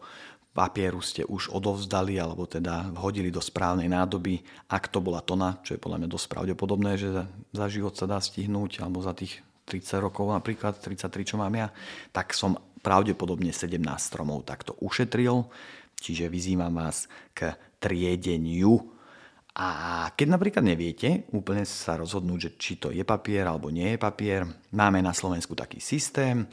papieru 0.57 0.97
ste 1.05 1.21
už 1.21 1.53
odovzdali 1.53 2.17
alebo 2.17 2.49
teda 2.49 2.89
hodili 2.97 3.29
do 3.29 3.37
správnej 3.37 3.85
nádoby, 3.85 4.41
ak 4.73 4.89
to 4.89 4.97
bola 4.97 5.21
tona, 5.21 5.61
čo 5.61 5.77
je 5.77 5.83
podľa 5.83 6.01
mňa 6.01 6.09
dosť 6.09 6.27
pravdepodobné, 6.33 6.97
že 6.97 7.13
za 7.53 7.65
život 7.69 7.93
sa 7.93 8.09
dá 8.09 8.17
stihnúť, 8.17 8.81
alebo 8.81 9.05
za 9.05 9.13
tých 9.13 9.45
30 9.69 10.01
rokov 10.01 10.33
napríklad, 10.33 10.81
33, 10.81 11.29
čo 11.29 11.37
mám 11.37 11.53
ja, 11.53 11.69
tak 12.09 12.33
som 12.33 12.57
pravdepodobne 12.81 13.53
17 13.53 13.77
stromov 14.01 14.49
takto 14.49 14.73
ušetril, 14.81 15.45
čiže 15.93 16.25
vyzývam 16.25 16.73
vás 16.73 17.05
k 17.37 17.53
triedeniu. 17.77 18.97
A 19.57 20.09
keď 20.13 20.27
napríklad 20.37 20.65
neviete 20.65 21.29
úplne 21.33 21.65
sa 21.65 21.97
rozhodnúť, 21.97 22.39
že 22.41 22.51
či 22.57 22.73
to 22.81 22.89
je 22.93 23.01
papier 23.05 23.45
alebo 23.45 23.69
nie 23.69 23.93
je 23.93 23.99
papier, 24.01 24.45
máme 24.73 25.01
na 25.01 25.13
Slovensku 25.13 25.53
taký 25.53 25.81
systém, 25.81 26.45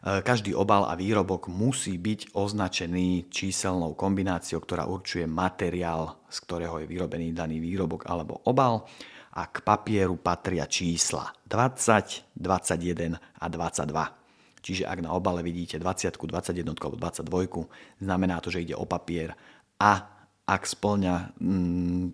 každý 0.00 0.56
obal 0.56 0.88
a 0.88 0.96
výrobok 0.96 1.52
musí 1.52 2.00
byť 2.00 2.32
označený 2.32 3.28
číselnou 3.28 3.92
kombináciou, 3.92 4.64
ktorá 4.64 4.88
určuje 4.88 5.28
materiál, 5.28 6.24
z 6.32 6.36
ktorého 6.40 6.80
je 6.80 6.88
vyrobený 6.88 7.36
daný 7.36 7.60
výrobok 7.60 8.08
alebo 8.08 8.40
obal 8.48 8.88
a 9.36 9.46
k 9.46 9.60
papieru 9.60 10.16
patria 10.16 10.64
čísla 10.64 11.30
20, 11.46 12.32
21 12.32 13.20
a 13.20 13.46
22. 13.46 14.20
Čiže 14.60 14.84
ak 14.84 14.98
na 15.04 15.12
obale 15.16 15.40
vidíte 15.40 15.80
20, 15.80 16.16
21 16.16 16.76
alebo 16.76 16.96
22, 16.96 18.04
znamená 18.04 18.40
to, 18.40 18.52
že 18.52 18.64
ide 18.64 18.76
o 18.76 18.84
papier 18.84 19.36
a 19.80 20.20
ak 20.44 20.62
splňa 20.66 21.36
mm, 21.40 22.04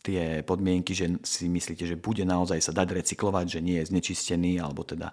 tie 0.00 0.40
podmienky, 0.44 0.96
že 0.96 1.20
si 1.26 1.48
myslíte, 1.48 1.84
že 1.84 2.00
bude 2.00 2.24
naozaj 2.24 2.60
sa 2.60 2.72
dať 2.72 3.04
recyklovať, 3.04 3.46
že 3.48 3.60
nie 3.60 3.76
je 3.80 3.88
znečistený 3.92 4.62
alebo 4.62 4.86
teda 4.86 5.12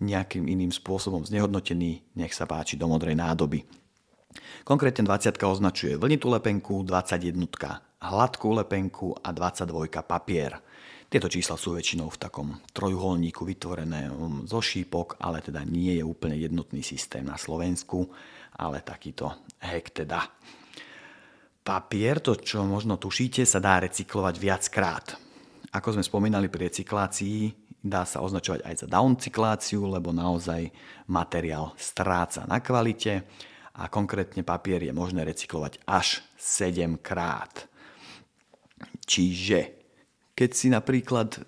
nejakým 0.00 0.44
iným 0.44 0.72
spôsobom 0.72 1.24
znehodnotený, 1.24 2.04
nech 2.16 2.32
sa 2.36 2.44
páči 2.44 2.76
do 2.76 2.84
modrej 2.90 3.16
nádoby. 3.16 3.64
Konkrétne 4.66 5.08
20 5.08 5.32
označuje 5.40 5.96
vlnitú 5.96 6.28
lepenku, 6.28 6.84
21 6.84 7.32
hladkú 8.00 8.48
lepenku 8.52 9.16
a 9.16 9.32
22 9.32 9.88
papier. 10.04 10.60
Tieto 11.06 11.30
čísla 11.30 11.54
sú 11.54 11.78
väčšinou 11.78 12.10
v 12.10 12.18
takom 12.18 12.48
trojuholníku 12.74 13.46
vytvorené 13.46 14.10
zo 14.44 14.58
šípok, 14.58 15.22
ale 15.22 15.38
teda 15.38 15.62
nie 15.62 15.96
je 15.96 16.04
úplne 16.04 16.34
jednotný 16.34 16.82
systém 16.82 17.22
na 17.22 17.38
Slovensku, 17.38 18.10
ale 18.58 18.82
takýto 18.82 19.30
hek 19.62 19.94
teda. 20.02 20.26
Papier, 21.62 22.18
to 22.22 22.38
čo 22.38 22.66
možno 22.66 22.98
tušíte, 22.98 23.46
sa 23.46 23.62
dá 23.62 23.82
recyklovať 23.86 24.34
viackrát. 24.38 25.06
Ako 25.74 25.94
sme 25.94 26.02
spomínali 26.02 26.50
pri 26.50 26.70
recyklácii, 26.70 27.65
Dá 27.86 28.02
sa 28.02 28.18
označovať 28.18 28.66
aj 28.66 28.74
za 28.82 28.86
downcykláciu, 28.90 29.86
lebo 29.86 30.10
naozaj 30.10 30.74
materiál 31.06 31.70
stráca 31.78 32.42
na 32.50 32.58
kvalite 32.58 33.22
a 33.78 33.86
konkrétne 33.86 34.42
papier 34.42 34.82
je 34.82 34.90
možné 34.90 35.22
recyklovať 35.22 35.78
až 35.86 36.26
7 36.34 36.98
krát. 36.98 37.70
Čiže 39.06 39.76
keď 40.34 40.50
si 40.50 40.66
napríklad 40.66 41.30
e, 41.32 41.40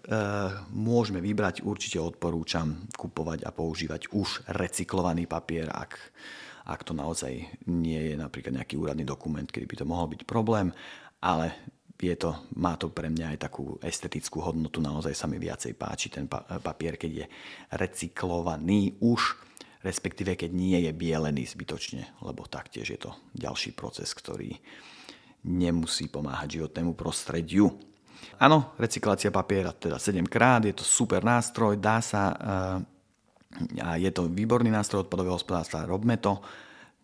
môžeme 0.71 1.19
vybrať, 1.19 1.67
určite 1.67 1.99
odporúčam 1.99 2.87
kupovať 2.95 3.43
a 3.43 3.51
používať 3.51 4.15
už 4.15 4.47
recyklovaný 4.55 5.27
papier, 5.27 5.67
ak, 5.69 5.99
ak 6.71 6.81
to 6.87 6.95
naozaj 6.95 7.35
nie 7.67 8.01
je 8.13 8.15
napríklad 8.15 8.63
nejaký 8.63 8.79
úradný 8.79 9.03
dokument, 9.03 9.45
kedy 9.45 9.67
by 9.67 9.77
to 9.77 9.91
mohol 9.91 10.07
byť 10.07 10.23
problém, 10.23 10.71
ale 11.19 11.53
je 11.99 12.15
to, 12.15 12.31
má 12.63 12.79
to 12.79 12.95
pre 12.95 13.11
mňa 13.11 13.35
aj 13.35 13.39
takú 13.51 13.75
estetickú 13.83 14.39
hodnotu, 14.39 14.79
naozaj 14.79 15.15
sa 15.19 15.27
mi 15.27 15.43
viacej 15.43 15.75
páči 15.75 16.15
ten 16.15 16.31
papier, 16.31 16.95
keď 16.95 17.11
je 17.11 17.27
recyklovaný 17.75 19.03
už, 19.03 19.35
respektíve 19.83 20.39
keď 20.39 20.51
nie 20.55 20.79
je 20.87 20.93
bielený 20.95 21.47
zbytočne, 21.51 22.23
lebo 22.23 22.47
taktiež 22.47 22.87
je 22.95 23.01
to 23.03 23.11
ďalší 23.35 23.75
proces, 23.75 24.11
ktorý 24.15 24.55
nemusí 25.47 26.07
pomáhať 26.11 26.63
životnému 26.63 26.95
prostrediu. 26.99 27.71
Áno, 28.39 28.75
recyklácia 28.79 29.35
papiera 29.35 29.75
teda 29.75 29.99
7 29.99 30.27
krát, 30.27 30.63
je 30.67 30.75
to 30.75 30.87
super 30.87 31.23
nástroj, 31.23 31.79
dá 31.79 31.99
sa 32.03 32.23
eh, 32.31 33.83
a 33.83 33.99
je 33.99 34.11
to 34.15 34.31
výborný 34.31 34.71
nástroj 34.71 35.07
odpadového 35.07 35.35
hospodárstva, 35.35 35.89
robme 35.89 36.19
to 36.19 36.39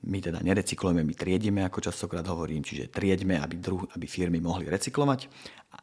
my 0.05 0.19
teda 0.21 0.45
nerecyklujeme, 0.45 1.01
my 1.01 1.15
triedime, 1.17 1.61
ako 1.65 1.89
častokrát 1.89 2.25
hovorím, 2.29 2.61
čiže 2.61 2.93
trieďme, 2.93 3.41
aby, 3.41 3.57
druh, 3.57 3.89
aby 3.97 4.05
firmy 4.05 4.39
mohli 4.39 4.69
recyklovať, 4.69 5.29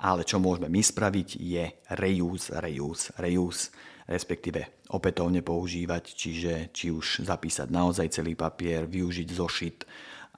ale 0.02 0.22
čo 0.22 0.38
môžeme 0.38 0.70
my 0.70 0.82
spraviť 0.82 1.30
je 1.42 1.64
reuse, 1.98 2.54
reuse, 2.54 3.10
reuse, 3.18 3.74
respektíve 4.06 4.86
opätovne 4.94 5.42
používať, 5.42 6.14
čiže 6.14 6.54
či 6.70 6.94
už 6.94 7.26
zapísať 7.26 7.68
naozaj 7.72 8.14
celý 8.14 8.38
papier, 8.38 8.86
využiť 8.86 9.30
zošit, 9.30 9.78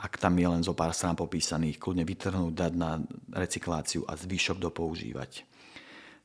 ak 0.03 0.19
tam 0.19 0.35
je 0.35 0.47
len 0.47 0.63
zo 0.65 0.75
pár 0.75 0.91
strán 0.91 1.15
popísaných, 1.15 1.79
kľudne 1.79 2.03
vytrhnúť, 2.03 2.53
dať 2.53 2.73
na 2.75 2.99
recykláciu 3.31 4.03
a 4.03 4.19
zvyšok 4.19 4.59
dopoužívať. 4.59 5.47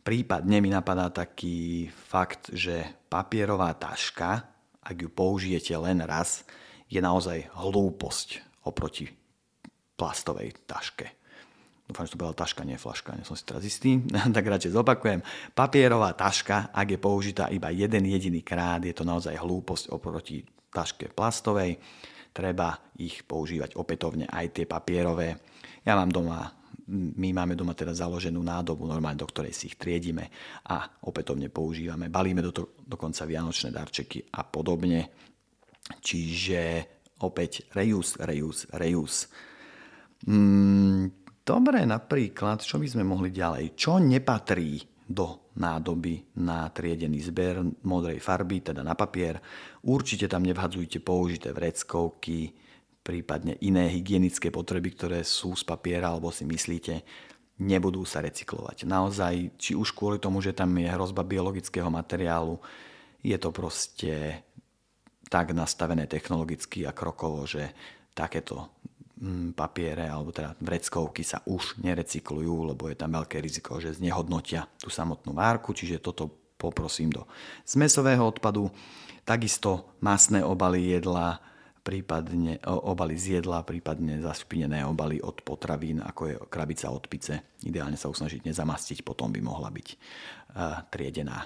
Prípadne 0.02 0.58
mi 0.64 0.72
napadá 0.72 1.12
taký 1.12 1.86
fakt, 1.92 2.48
že 2.50 3.06
papierová 3.12 3.76
taška, 3.76 4.46
ak 4.80 4.96
ju 4.96 5.08
použijete 5.12 5.76
len 5.76 6.00
raz, 6.00 6.48
je 6.88 7.01
naozaj 7.01 7.53
hlúposť 7.55 8.29
oproti 8.64 9.09
plastovej 9.96 10.57
taške. 10.64 11.07
Dúfam, 11.88 12.05
že 12.05 12.12
to 12.12 12.20
bola 12.20 12.37
taška, 12.37 12.68
nie 12.68 12.77
flaška, 12.77 13.16
nie 13.16 13.24
som 13.24 13.33
si 13.33 13.48
teraz 13.48 13.64
istý, 13.64 14.05
tak 14.37 14.44
radšej 14.44 14.77
zopakujem. 14.77 15.20
Papierová 15.57 16.12
taška, 16.12 16.68
ak 16.72 16.96
je 16.96 16.98
použitá 17.01 17.48
iba 17.48 17.72
jeden 17.72 18.05
jediný 18.05 18.44
krát, 18.44 18.85
je 18.85 18.92
to 18.92 19.09
naozaj 19.09 19.33
hlúposť 19.33 19.92
oproti 19.92 20.44
taške 20.68 21.09
plastovej. 21.16 21.81
Treba 22.29 22.77
ich 23.01 23.24
používať 23.24 23.74
opätovne 23.81 24.29
aj 24.29 24.46
tie 24.53 24.64
papierové. 24.68 25.40
Ja 25.83 25.96
mám 25.96 26.12
doma 26.12 26.59
my 26.88 27.37
máme 27.37 27.53
doma 27.53 27.77
teda 27.77 27.92
založenú 27.92 28.40
nádobu, 28.40 28.88
normálne 28.88 29.20
do 29.20 29.29
ktorej 29.29 29.53
si 29.53 29.68
ich 29.68 29.77
triedime 29.77 30.33
a 30.72 30.88
opätovne 31.05 31.53
používame. 31.53 32.09
Balíme 32.09 32.40
do 32.40 32.48
to, 32.48 32.62
dokonca 32.81 33.29
vianočné 33.29 33.68
darčeky 33.68 34.24
a 34.33 34.48
podobne. 34.48 35.12
Čiže 36.00 36.84
opäť 37.22 37.66
reuse, 37.74 38.18
reuse, 38.22 38.66
reuse. 38.74 39.26
Mm, 40.26 41.10
dobre, 41.42 41.86
napríklad, 41.86 42.62
čo 42.62 42.78
by 42.78 42.86
sme 42.86 43.04
mohli 43.06 43.30
ďalej? 43.30 43.74
Čo 43.78 43.98
nepatrí 44.02 44.98
do 45.08 45.48
nádoby 45.56 46.36
na 46.44 46.68
triedený 46.68 47.24
zber 47.32 47.64
modrej 47.88 48.20
farby, 48.20 48.60
teda 48.60 48.84
na 48.84 48.92
papier. 48.92 49.40
Určite 49.88 50.28
tam 50.28 50.44
nevhadzujte 50.44 51.00
použité 51.00 51.56
vreckovky, 51.56 52.52
prípadne 53.00 53.56
iné 53.64 53.88
hygienické 53.88 54.52
potreby, 54.52 54.92
ktoré 54.92 55.24
sú 55.24 55.56
z 55.56 55.64
papiera, 55.64 56.12
alebo 56.12 56.28
si 56.28 56.44
myslíte, 56.44 57.00
nebudú 57.64 58.04
sa 58.04 58.20
recyklovať. 58.20 58.84
Naozaj, 58.84 59.34
či 59.56 59.72
už 59.72 59.96
kvôli 59.96 60.20
tomu, 60.20 60.44
že 60.44 60.52
tam 60.52 60.76
je 60.76 60.92
hrozba 60.92 61.24
biologického 61.24 61.88
materiálu, 61.88 62.60
je 63.24 63.34
to 63.40 63.50
proste 63.50 64.44
tak 65.28 65.52
nastavené 65.52 66.08
technologicky 66.08 66.88
a 66.88 66.96
krokovo, 66.96 67.44
že 67.44 67.72
takéto 68.16 68.72
mm, 69.20 69.54
papiere 69.54 70.08
alebo 70.08 70.32
teda 70.32 70.56
vreckovky 70.58 71.22
sa 71.22 71.44
už 71.44 71.78
nerecyklujú, 71.84 72.74
lebo 72.74 72.88
je 72.88 72.96
tam 72.96 73.14
veľké 73.14 73.38
riziko, 73.38 73.78
že 73.78 73.94
znehodnotia 73.94 74.66
tú 74.80 74.88
samotnú 74.88 75.36
várku, 75.36 75.76
čiže 75.76 76.02
toto 76.02 76.32
poprosím 76.58 77.14
do 77.14 77.22
zmesového 77.68 78.24
odpadu. 78.26 78.72
Takisto 79.22 79.94
masné 80.00 80.40
obaly 80.40 80.98
jedla, 80.98 81.38
prípadne 81.84 82.58
obaly 82.64 83.14
z 83.14 83.38
jedla, 83.38 83.62
prípadne 83.62 84.18
zašpinené 84.24 84.82
obaly 84.88 85.20
od 85.20 85.44
potravín, 85.44 86.00
ako 86.02 86.22
je 86.26 86.34
krabica 86.48 86.88
od 86.90 87.04
pice. 87.06 87.54
Ideálne 87.62 88.00
sa 88.00 88.10
usnažiť 88.10 88.48
nezamastiť, 88.48 89.04
potom 89.04 89.30
by 89.30 89.40
mohla 89.44 89.68
byť 89.68 89.88
uh, 89.92 89.96
triedená 90.88 91.44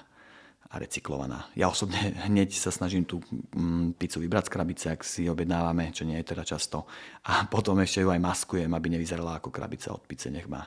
a 0.73 0.81
recyklovaná. 0.81 1.53
Ja 1.53 1.69
osobne 1.69 2.17
hneď 2.27 2.49
sa 2.57 2.73
snažím 2.73 3.05
tú 3.05 3.21
mm, 3.53 3.93
pizzu 4.01 4.17
vybrať 4.17 4.49
z 4.49 4.53
krabice, 4.53 4.85
ak 4.89 5.05
si 5.05 5.29
objednávame, 5.29 5.93
čo 5.93 6.01
nie 6.03 6.17
je 6.19 6.33
teda 6.33 6.41
často. 6.41 6.89
A 7.29 7.45
potom 7.53 7.77
ešte 7.79 8.01
ju 8.01 8.09
aj 8.09 8.19
maskujem, 8.19 8.71
aby 8.73 8.97
nevyzerala 8.97 9.37
ako 9.37 9.53
krabica 9.53 9.93
od 9.93 10.03
pice, 10.09 10.33
nech 10.33 10.49
má 10.49 10.65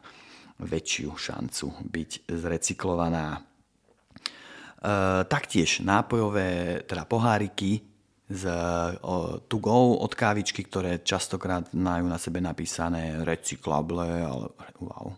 väčšiu 0.56 1.10
šancu 1.12 1.66
byť 1.84 2.10
zrecyklovaná. 2.32 3.36
E, 3.36 3.40
taktiež 5.28 5.84
nápojové, 5.84 6.80
teda 6.88 7.04
poháriky, 7.04 7.84
z 8.26 8.42
to 9.46 9.56
go 9.62 10.02
od 10.02 10.10
kávičky, 10.10 10.66
ktoré 10.66 10.98
častokrát 11.06 11.70
majú 11.70 12.10
na 12.10 12.18
sebe 12.18 12.42
napísané 12.42 13.22
recyklable, 13.22 14.02
ale 14.02 14.50
wow, 14.82 15.14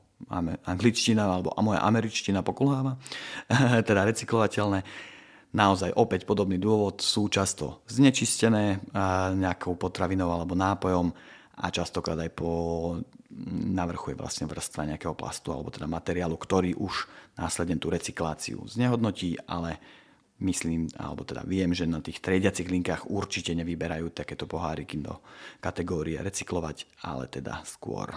angličtina 0.66 1.38
alebo 1.38 1.54
moja 1.62 1.80
američtina 1.86 2.42
pokulháva, 2.42 2.98
teda 3.88 4.02
recyklovateľné. 4.08 4.82
Naozaj 5.48 5.96
opäť 5.96 6.28
podobný 6.28 6.60
dôvod, 6.60 7.00
sú 7.00 7.32
často 7.32 7.80
znečistené 7.88 8.84
nejakou 9.32 9.80
potravinou 9.80 10.28
alebo 10.28 10.52
nápojom 10.52 11.08
a 11.58 11.66
častokrát 11.72 12.20
aj 12.20 12.30
po 12.36 12.50
na 13.38 13.84
je 13.84 14.16
vlastne 14.16 14.48
vrstva 14.48 14.88
nejakého 14.88 15.12
plastu 15.12 15.52
alebo 15.52 15.68
teda 15.68 15.86
materiálu, 15.86 16.34
ktorý 16.34 16.74
už 16.80 17.06
následne 17.36 17.76
tú 17.76 17.92
recykláciu 17.92 18.64
znehodnotí, 18.66 19.38
ale 19.46 19.78
myslím, 20.42 20.90
alebo 20.96 21.22
teda 21.22 21.44
viem, 21.44 21.70
že 21.76 21.86
na 21.86 22.00
tých 22.00 22.24
triediacich 22.24 22.66
linkách 22.66 23.10
určite 23.12 23.54
nevyberajú 23.54 24.10
takéto 24.10 24.48
poháriky 24.48 24.98
do 24.98 25.20
kategórie 25.60 26.18
recyklovať, 26.18 26.88
ale 27.04 27.28
teda 27.30 27.62
skôr 27.68 28.10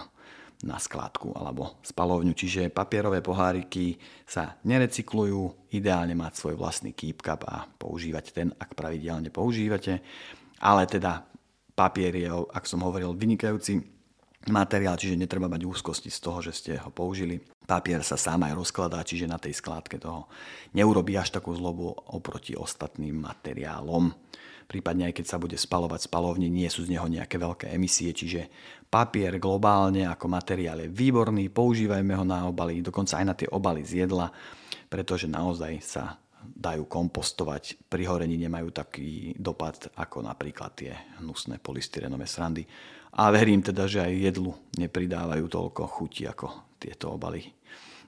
na 0.62 0.78
skládku 0.78 1.34
alebo 1.34 1.82
spalovňu. 1.82 2.32
Čiže 2.34 2.70
papierové 2.70 3.18
poháriky 3.18 3.98
sa 4.26 4.58
nerecyklujú, 4.62 5.70
ideálne 5.74 6.14
mať 6.14 6.32
svoj 6.38 6.54
vlastný 6.54 6.94
keep 6.94 7.20
cup 7.22 7.42
a 7.46 7.66
používať 7.66 8.24
ten, 8.30 8.48
ak 8.54 8.78
pravidelne 8.78 9.28
používate. 9.28 10.00
Ale 10.62 10.86
teda 10.86 11.26
papier 11.74 12.14
je, 12.14 12.30
ak 12.30 12.64
som 12.64 12.86
hovoril, 12.86 13.18
vynikajúci 13.18 13.82
materiál, 14.50 14.98
čiže 14.98 15.18
netreba 15.18 15.46
mať 15.46 15.62
úzkosti 15.62 16.10
z 16.10 16.18
toho, 16.18 16.38
že 16.42 16.52
ste 16.54 16.72
ho 16.78 16.90
použili. 16.90 17.38
Papier 17.62 18.02
sa 18.02 18.18
sám 18.18 18.42
aj 18.50 18.58
rozkladá, 18.58 19.06
čiže 19.06 19.30
na 19.30 19.38
tej 19.38 19.54
skládke 19.54 20.02
toho 20.02 20.26
neurobí 20.74 21.14
až 21.14 21.30
takú 21.30 21.54
zlobu 21.54 21.94
oproti 22.10 22.58
ostatným 22.58 23.22
materiálom. 23.22 24.10
Prípadne 24.72 25.12
aj 25.12 25.20
keď 25.20 25.26
sa 25.28 25.36
bude 25.36 25.60
spalovať 25.60 26.08
spalovne, 26.08 26.48
nie 26.48 26.64
sú 26.72 26.88
z 26.88 26.96
neho 26.96 27.04
nejaké 27.04 27.36
veľké 27.36 27.68
emisie, 27.76 28.08
čiže 28.16 28.48
papier 28.88 29.36
globálne 29.36 30.08
ako 30.08 30.32
materiál 30.32 30.80
je 30.80 30.88
výborný, 30.88 31.52
používajme 31.52 32.16
ho 32.16 32.24
na 32.24 32.48
obaly, 32.48 32.80
dokonca 32.80 33.20
aj 33.20 33.26
na 33.28 33.36
tie 33.36 33.52
obaly 33.52 33.84
z 33.84 34.08
jedla, 34.08 34.32
pretože 34.88 35.28
naozaj 35.28 35.72
sa 35.84 36.16
dajú 36.40 36.88
kompostovať, 36.88 37.84
pri 37.92 38.08
horení 38.08 38.40
nemajú 38.40 38.72
taký 38.72 39.36
dopad 39.36 39.92
ako 39.92 40.24
napríklad 40.24 40.72
tie 40.72 40.92
hnusné 41.20 41.60
polystyrenové 41.60 42.24
srandy 42.24 42.64
a 43.12 43.28
verím 43.28 43.60
teda, 43.60 43.84
že 43.84 44.00
aj 44.00 44.12
jedlu 44.32 44.56
nepridávajú 44.80 45.44
toľko 45.52 45.82
chuti 45.84 46.24
ako 46.24 46.80
tieto 46.80 47.12
obaly. 47.12 47.44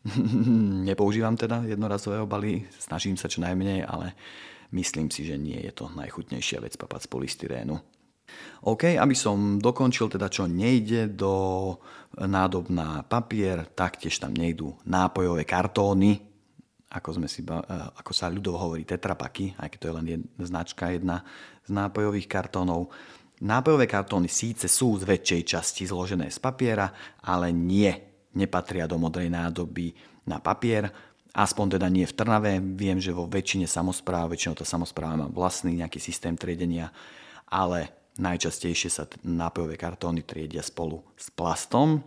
Nepoužívam 0.89 1.37
teda 1.37 1.65
jednorazové 1.69 2.21
obaly, 2.25 2.65
snažím 2.81 3.21
sa 3.21 3.29
čo 3.29 3.45
najmenej, 3.45 3.85
ale 3.85 4.17
myslím 4.73 5.13
si, 5.13 5.27
že 5.27 5.37
nie 5.37 5.59
je 5.61 5.73
to 5.75 5.91
najchutnejšia 5.93 6.63
vec 6.65 6.79
papať 6.79 7.05
z 7.05 7.09
polystyrénu. 7.11 7.77
OK, 8.65 8.97
aby 8.97 9.13
som 9.13 9.61
dokončil 9.61 10.09
teda 10.09 10.33
čo 10.33 10.49
nejde 10.49 11.13
do 11.13 11.77
nádob 12.17 12.73
na 12.73 13.05
papier, 13.05 13.69
taktiež 13.77 14.17
tam 14.17 14.33
nejdú 14.33 14.73
nápojové 14.89 15.45
kartóny, 15.45 16.17
ako, 16.95 17.11
sme 17.21 17.29
si, 17.29 17.43
ako 17.45 18.13
sa 18.15 18.31
ľudovo 18.31 18.57
hovorí 18.71 18.87
tetrapaky, 18.87 19.59
aj 19.59 19.69
keď 19.69 19.79
to 19.83 19.89
je 19.91 19.97
len 19.99 20.07
jedna 20.07 20.45
značka, 20.47 20.95
jedna 20.95 21.27
z 21.67 21.71
nápojových 21.75 22.31
kartónov. 22.31 22.95
Nápojové 23.43 23.91
kartóny 23.91 24.31
síce 24.31 24.71
sú 24.71 24.95
z 25.03 25.05
väčšej 25.05 25.43
časti 25.43 25.83
zložené 25.91 26.31
z 26.31 26.39
papiera, 26.39 26.95
ale 27.27 27.51
nie, 27.51 27.91
nepatria 28.39 28.87
do 28.87 28.95
modrej 28.95 29.27
nádoby 29.27 29.91
na 30.31 30.39
papier, 30.39 30.89
aspoň 31.35 31.77
teda 31.77 31.91
nie 31.91 32.07
v 32.07 32.17
Trnave. 32.17 32.63
Viem, 32.63 33.03
že 33.03 33.11
vo 33.11 33.27
väčšine 33.27 33.67
samozpráv, 33.67 34.31
väčšinou 34.31 34.55
tá 34.55 34.63
samozpráva 34.63 35.19
má 35.19 35.27
vlastný 35.27 35.75
nejaký 35.83 35.99
systém 35.99 36.39
triedenia, 36.39 36.95
ale 37.51 37.91
najčastejšie 38.17 38.89
sa 38.89 39.11
nápojové 39.27 39.75
kartóny 39.75 40.23
triedia 40.23 40.63
spolu 40.63 41.03
s 41.19 41.35
plastom, 41.35 41.99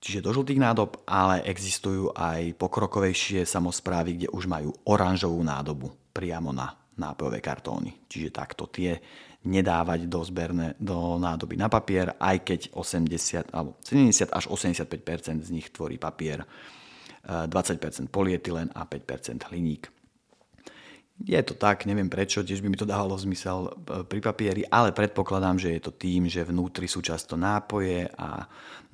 čiže 0.00 0.24
do 0.24 0.32
žltých 0.32 0.58
nádob, 0.58 1.04
ale 1.04 1.44
existujú 1.44 2.16
aj 2.16 2.56
pokrokovejšie 2.56 3.44
samozprávy, 3.44 4.16
kde 4.16 4.28
už 4.32 4.48
majú 4.48 4.72
oranžovú 4.88 5.44
nádobu 5.44 5.92
priamo 6.16 6.50
na 6.50 6.72
nápojové 6.96 7.44
kartóny. 7.44 7.92
Čiže 8.08 8.32
takto 8.32 8.68
tie 8.68 8.96
nedávať 9.42 10.06
do, 10.06 10.22
zberné, 10.22 10.78
do 10.78 11.18
nádoby 11.18 11.58
na 11.58 11.66
papier, 11.66 12.14
aj 12.16 12.36
keď 12.46 12.60
80, 12.72 13.50
alebo 13.50 13.74
70 13.82 14.30
až 14.30 14.44
85% 14.46 15.42
z 15.42 15.50
nich 15.50 15.68
tvorí 15.74 15.98
papier, 15.98 16.46
20 17.26 17.48
eh, 17.48 18.06
polietylen 18.10 18.68
a 18.74 18.86
5% 18.86 19.50
hliník. 19.50 19.88
Je 21.22 21.38
to 21.46 21.54
tak, 21.54 21.86
neviem 21.86 22.10
prečo, 22.10 22.42
tiež 22.42 22.58
by 22.64 22.68
mi 22.72 22.74
to 22.74 22.88
dávalo 22.88 23.14
zmysel 23.14 23.70
eh, 23.70 24.02
pri 24.02 24.18
papieri, 24.18 24.62
ale 24.66 24.90
predpokladám, 24.90 25.58
že 25.62 25.78
je 25.78 25.80
to 25.82 25.92
tým, 25.94 26.26
že 26.26 26.42
vnútri 26.42 26.90
sú 26.90 26.98
často 26.98 27.38
nápoje 27.38 28.10
a 28.18 28.42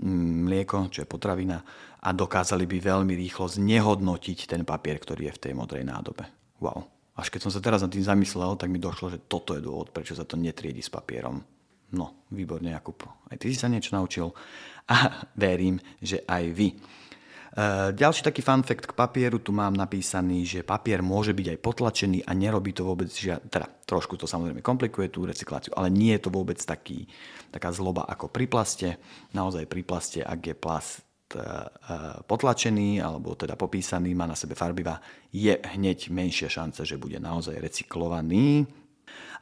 mm, 0.00 0.44
mlieko, 0.44 0.92
čo 0.92 1.04
je 1.04 1.08
potravina 1.08 1.58
a 1.98 2.08
dokázali 2.14 2.68
by 2.68 2.78
veľmi 2.78 3.14
rýchlo 3.18 3.50
znehodnotiť 3.50 4.38
ten 4.46 4.62
papier, 4.62 5.02
ktorý 5.02 5.32
je 5.32 5.34
v 5.34 5.42
tej 5.48 5.52
modrej 5.56 5.82
nádobe. 5.82 6.28
Wow. 6.62 6.86
Až 7.18 7.34
keď 7.34 7.50
som 7.50 7.52
sa 7.52 7.58
teraz 7.58 7.82
nad 7.82 7.90
tým 7.90 8.06
zamyslel, 8.06 8.54
tak 8.54 8.70
mi 8.70 8.78
došlo, 8.78 9.10
že 9.10 9.26
toto 9.26 9.58
je 9.58 9.64
dôvod, 9.64 9.90
prečo 9.90 10.14
sa 10.14 10.22
to 10.22 10.38
netriedi 10.38 10.78
s 10.78 10.86
papierom. 10.86 11.42
No, 11.88 12.28
výborne, 12.30 12.70
Jakub. 12.70 13.00
Aj 13.26 13.34
ty 13.34 13.50
si 13.50 13.58
sa 13.58 13.66
niečo 13.66 13.96
naučil 13.96 14.30
a 14.86 14.96
verím, 15.34 15.82
že 15.98 16.22
aj 16.22 16.44
vy. 16.54 16.68
E, 17.54 17.92
ďalší 17.96 18.20
taký 18.24 18.44
fun 18.44 18.66
fact 18.66 18.88
k 18.88 18.96
papieru, 18.96 19.38
tu 19.38 19.54
mám 19.54 19.72
napísaný, 19.72 20.44
že 20.44 20.60
papier 20.66 21.00
môže 21.00 21.32
byť 21.32 21.46
aj 21.54 21.58
potlačený 21.62 22.18
a 22.26 22.32
nerobí 22.36 22.74
to 22.74 22.84
vôbec, 22.84 23.08
že, 23.08 23.40
teda 23.48 23.68
trošku 23.88 24.20
to 24.20 24.28
samozrejme 24.28 24.60
komplikuje 24.60 25.08
tú 25.08 25.24
recykláciu, 25.24 25.72
ale 25.76 25.88
nie 25.88 26.12
je 26.16 26.24
to 26.26 26.30
vôbec 26.34 26.58
taký, 26.60 27.08
taká 27.48 27.72
zloba 27.72 28.04
ako 28.04 28.28
pri 28.28 28.46
plaste. 28.50 28.88
Naozaj 29.32 29.64
pri 29.64 29.82
plaste, 29.86 30.20
ak 30.20 30.40
je 30.42 30.56
plast 30.56 31.08
E, 31.28 31.44
potlačený 32.24 33.04
alebo 33.04 33.36
teda 33.36 33.52
popísaný, 33.52 34.16
má 34.16 34.24
na 34.24 34.32
sebe 34.32 34.56
farbiva, 34.56 34.96
je 35.28 35.52
hneď 35.52 36.08
menšia 36.08 36.48
šanca, 36.48 36.88
že 36.88 36.96
bude 36.96 37.20
naozaj 37.20 37.60
recyklovaný. 37.60 38.64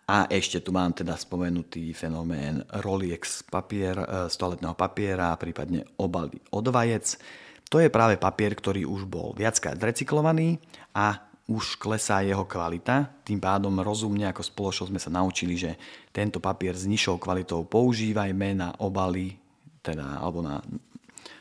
A 0.07 0.27
ešte 0.27 0.63
tu 0.63 0.75
mám 0.75 0.95
teda 0.95 1.15
spomenutý 1.15 1.95
fenomén 1.95 2.63
Roliex 2.83 3.47
papier, 3.47 4.03
e, 4.03 4.07
z 4.27 4.35
toaletného 4.35 4.75
papiera, 4.75 5.39
prípadne 5.39 5.87
obaly 6.03 6.43
od 6.51 6.67
vajec. 6.67 7.23
To 7.71 7.83
je 7.83 7.91
práve 7.91 8.15
papier, 8.15 8.55
ktorý 8.55 8.87
už 8.87 9.11
bol 9.11 9.35
viackrát 9.35 9.75
recyklovaný 9.75 10.63
a 10.95 11.27
už 11.47 11.79
klesá 11.79 12.23
jeho 12.23 12.47
kvalita. 12.47 13.11
Tým 13.23 13.39
pádom 13.39 13.75
rozumne 13.83 14.27
ako 14.31 14.43
spoločnosť 14.43 14.91
sme 14.91 15.03
sa 15.03 15.11
naučili, 15.15 15.55
že 15.55 15.79
tento 16.11 16.43
papier 16.43 16.75
s 16.75 16.87
nižšou 16.87 17.23
kvalitou 17.23 17.67
používajme 17.67 18.49
na 18.59 18.69
obaly 18.83 19.39
teda, 19.83 20.19
alebo 20.19 20.43
na 20.43 20.59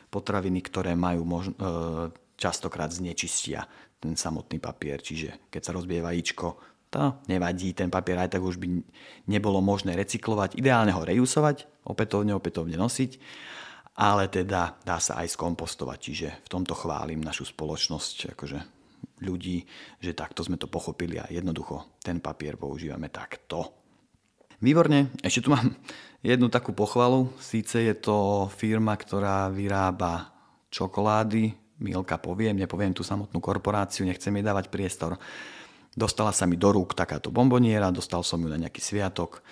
potraviny, 0.06 0.62
ktoré 0.62 0.94
majú 0.94 1.26
možno, 1.26 1.54
e, 1.58 1.62
častokrát 2.38 2.94
znečistia 2.94 3.66
ten 3.98 4.14
samotný 4.14 4.62
papier. 4.62 5.02
Čiže 5.02 5.50
keď 5.50 5.62
sa 5.62 5.74
rozbije 5.74 6.00
vajíčko, 6.06 6.46
to 6.86 7.18
nevadí, 7.26 7.74
ten 7.74 7.90
papier 7.90 8.22
aj 8.22 8.38
tak 8.38 8.42
už 8.46 8.62
by 8.62 8.66
nebolo 9.26 9.58
možné 9.58 9.98
recyklovať. 9.98 10.54
Ideálne 10.54 10.94
ho 10.94 11.02
reusovať, 11.02 11.66
opätovne, 11.82 12.30
opätovne 12.38 12.78
nosiť, 12.78 13.18
ale 13.96 14.28
teda 14.28 14.76
dá 14.84 15.00
sa 15.00 15.18
aj 15.20 15.32
skompostovať. 15.32 15.98
Čiže 15.98 16.28
v 16.44 16.48
tomto 16.52 16.76
chválim 16.76 17.24
našu 17.24 17.48
spoločnosť, 17.48 18.36
akože 18.36 18.58
ľudí, 19.24 19.64
že 20.00 20.12
takto 20.12 20.44
sme 20.44 20.60
to 20.60 20.68
pochopili 20.68 21.16
a 21.16 21.24
jednoducho 21.32 22.00
ten 22.04 22.20
papier 22.20 22.60
používame 22.60 23.08
takto. 23.08 23.72
Výborne, 24.60 25.12
ešte 25.20 25.44
tu 25.44 25.52
mám 25.52 25.72
jednu 26.24 26.48
takú 26.48 26.72
pochvalu. 26.72 27.28
Síce 27.40 27.80
je 27.80 27.92
to 27.96 28.48
firma, 28.52 28.96
ktorá 28.96 29.52
vyrába 29.52 30.32
čokolády, 30.72 31.66
Milka 31.76 32.16
poviem, 32.16 32.56
nepoviem 32.56 32.96
tú 32.96 33.04
samotnú 33.04 33.36
korporáciu, 33.36 34.08
nechcem 34.08 34.32
jej 34.32 34.44
dávať 34.44 34.72
priestor. 34.72 35.20
Dostala 35.92 36.32
sa 36.32 36.48
mi 36.48 36.56
do 36.56 36.72
rúk 36.72 36.96
takáto 36.96 37.28
bomboniera, 37.28 37.92
dostal 37.92 38.24
som 38.24 38.40
ju 38.40 38.48
na 38.48 38.56
nejaký 38.56 38.80
sviatok. 38.80 39.44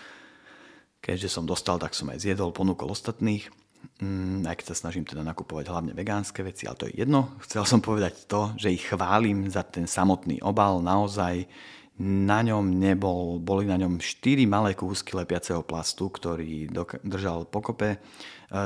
Keďže 1.04 1.28
som 1.28 1.44
dostal, 1.44 1.76
tak 1.76 1.92
som 1.92 2.08
aj 2.08 2.24
zjedol, 2.24 2.56
ponúkol 2.56 2.96
ostatných. 2.96 3.52
Mm, 4.00 4.42
aj 4.48 4.56
keď 4.58 4.66
sa 4.72 4.80
snažím 4.86 5.06
teda 5.06 5.22
nakupovať 5.22 5.70
hlavne 5.70 5.92
vegánske 5.94 6.42
veci, 6.42 6.66
ale 6.66 6.78
to 6.78 6.88
je 6.90 7.04
jedno. 7.04 7.36
Chcel 7.44 7.62
som 7.68 7.80
povedať 7.80 8.26
to, 8.26 8.50
že 8.58 8.74
ich 8.74 8.88
chválim 8.90 9.46
za 9.46 9.62
ten 9.62 9.86
samotný 9.86 10.42
obal, 10.42 10.82
naozaj 10.82 11.46
na 12.02 12.42
ňom 12.42 12.74
nebol, 12.74 13.38
boli 13.38 13.70
na 13.70 13.78
ňom 13.78 14.02
4 14.02 14.50
malé 14.50 14.74
kúsky 14.74 15.14
lepiaceho 15.14 15.62
plastu, 15.62 16.10
ktorý 16.10 16.66
držal 17.06 17.46
pokope 17.46 17.94
e, 17.94 17.98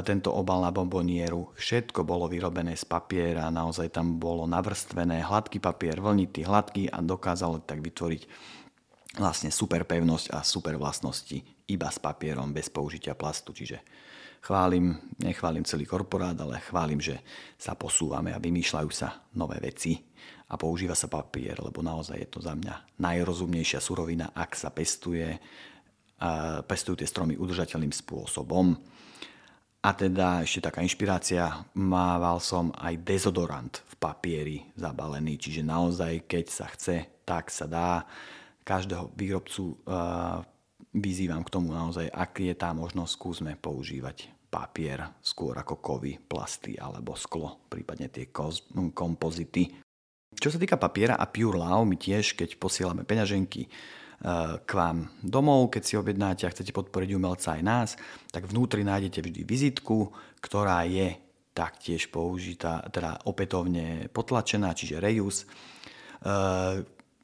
tento 0.00 0.32
obal 0.32 0.64
na 0.64 0.72
bombonieru. 0.72 1.52
Všetko 1.52 2.08
bolo 2.08 2.24
vyrobené 2.24 2.72
z 2.72 2.88
papiera, 2.88 3.52
naozaj 3.52 3.92
tam 3.92 4.16
bolo 4.16 4.48
navrstvené 4.48 5.20
hladký 5.28 5.60
papier, 5.60 6.00
vlnitý, 6.00 6.48
hladký 6.48 6.88
a 6.88 7.04
dokázal 7.04 7.68
tak 7.68 7.84
vytvoriť 7.84 8.22
vlastne 9.20 9.52
super 9.52 9.84
pevnosť 9.84 10.32
a 10.32 10.40
super 10.40 10.80
vlastnosti 10.80 11.36
iba 11.68 11.88
s 11.92 12.00
papierom, 12.00 12.48
bez 12.56 12.72
použitia 12.72 13.12
plastu. 13.12 13.52
Čiže 13.52 13.84
chválim, 14.48 14.96
nechválim 15.20 15.68
celý 15.68 15.84
korporát, 15.84 16.32
ale 16.40 16.64
chválim, 16.64 16.96
že 16.96 17.20
sa 17.60 17.76
posúvame 17.76 18.32
a 18.32 18.40
vymýšľajú 18.40 18.88
sa 18.88 19.28
nové 19.36 19.60
veci 19.60 20.00
a 20.48 20.56
používa 20.56 20.96
sa 20.96 21.12
papier, 21.12 21.60
lebo 21.60 21.84
naozaj 21.84 22.16
je 22.16 22.28
to 22.32 22.40
za 22.40 22.56
mňa 22.56 22.96
najrozumnejšia 22.96 23.76
surovina, 23.84 24.32
ak 24.32 24.56
sa 24.56 24.72
pestuje 24.72 25.36
pestujú 26.66 26.98
tie 26.98 27.06
stromy 27.06 27.38
udržateľným 27.38 27.94
spôsobom. 27.94 28.74
A 29.78 29.94
teda 29.94 30.42
ešte 30.42 30.66
taká 30.66 30.82
inšpirácia, 30.82 31.62
mával 31.78 32.42
som 32.42 32.74
aj 32.74 33.06
dezodorant 33.06 33.70
v 33.86 33.94
papieri 34.02 34.58
zabalený, 34.74 35.38
čiže 35.38 35.62
naozaj, 35.62 36.26
keď 36.26 36.44
sa 36.50 36.66
chce, 36.74 37.22
tak 37.22 37.54
sa 37.54 37.70
dá. 37.70 38.02
Každého 38.66 39.14
výrobcu 39.14 39.78
vyzývam 40.90 41.46
k 41.46 41.52
tomu 41.54 41.70
naozaj, 41.70 42.10
ak 42.10 42.42
je 42.42 42.54
tá 42.58 42.74
možnosť, 42.74 43.14
skúsme 43.14 43.52
používať 43.54 44.37
papier 44.48 45.20
skôr 45.20 45.56
ako 45.60 45.78
kovy, 45.78 46.16
plasty 46.16 46.80
alebo 46.80 47.12
sklo, 47.14 47.68
prípadne 47.68 48.08
tie 48.08 48.32
kompozity. 48.32 49.68
Čo 50.28 50.48
sa 50.54 50.58
týka 50.60 50.80
papiera 50.80 51.20
a 51.20 51.28
Pure 51.28 51.60
Love, 51.60 51.88
my 51.88 51.96
tiež, 51.96 52.36
keď 52.36 52.56
posielame 52.56 53.04
peňaženky, 53.04 53.68
Eh, 54.18 54.58
k 54.66 54.70
vám 54.74 55.06
domov, 55.22 55.70
keď 55.70 55.82
si 55.86 55.94
objednáte 55.94 56.42
a 56.42 56.50
chcete 56.50 56.74
podporiť 56.74 57.14
umelca 57.14 57.54
aj 57.54 57.62
nás, 57.62 57.90
tak 58.34 58.50
vnútri 58.50 58.82
nájdete 58.82 59.22
vždy 59.22 59.46
vizitku, 59.46 60.10
ktorá 60.42 60.82
je 60.90 61.14
taktiež 61.54 62.10
použitá, 62.10 62.82
teda 62.90 63.22
opätovne 63.30 64.10
potlačená, 64.10 64.74
čiže 64.74 64.98
reuse. 64.98 65.46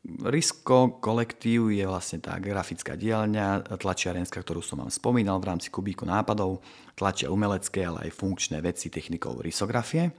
Risko 0.04 1.00
kolektív 1.00 1.72
je 1.72 1.88
vlastne 1.88 2.20
tá 2.20 2.36
grafická 2.36 2.92
dielňa, 2.92 3.80
tlačiarenská, 3.80 4.44
ktorú 4.44 4.60
som 4.60 4.84
vám 4.84 4.92
spomínal 4.92 5.40
v 5.40 5.48
rámci 5.48 5.72
kubíku 5.72 6.04
nápadov, 6.04 6.60
tlačia 6.92 7.32
umelecké, 7.32 7.88
ale 7.88 8.08
aj 8.08 8.16
funkčné 8.20 8.60
veci 8.60 8.92
technikou 8.92 9.40
risografie. 9.40 10.12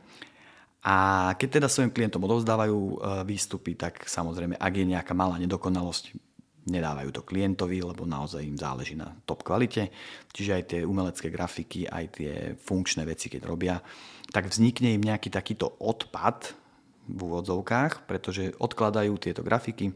A 0.86 1.30
keď 1.38 1.62
teda 1.62 1.68
svojim 1.70 1.94
klientom 1.94 2.26
odovzdávajú 2.26 2.78
eh, 2.78 2.96
výstupy, 3.30 3.78
tak 3.78 4.10
samozrejme, 4.10 4.58
ak 4.58 4.74
je 4.74 4.86
nejaká 4.90 5.14
malá 5.14 5.38
nedokonalosť, 5.38 6.18
nedávajú 6.66 7.10
to 7.14 7.22
klientovi, 7.22 7.86
lebo 7.86 8.10
naozaj 8.10 8.42
im 8.42 8.58
záleží 8.58 8.98
na 8.98 9.14
top 9.30 9.46
kvalite. 9.46 9.94
Čiže 10.34 10.52
aj 10.58 10.64
tie 10.66 10.82
umelecké 10.82 11.30
grafiky, 11.30 11.86
aj 11.86 12.06
tie 12.18 12.34
funkčné 12.58 13.06
veci, 13.06 13.30
keď 13.30 13.42
robia, 13.46 13.78
tak 14.34 14.50
vznikne 14.50 14.98
im 14.98 15.06
nejaký 15.06 15.30
takýto 15.30 15.78
odpad 15.78 16.65
v 17.06 17.20
úvodzovkách, 17.22 18.10
pretože 18.10 18.58
odkladajú 18.58 19.16
tieto 19.22 19.46
grafiky 19.46 19.94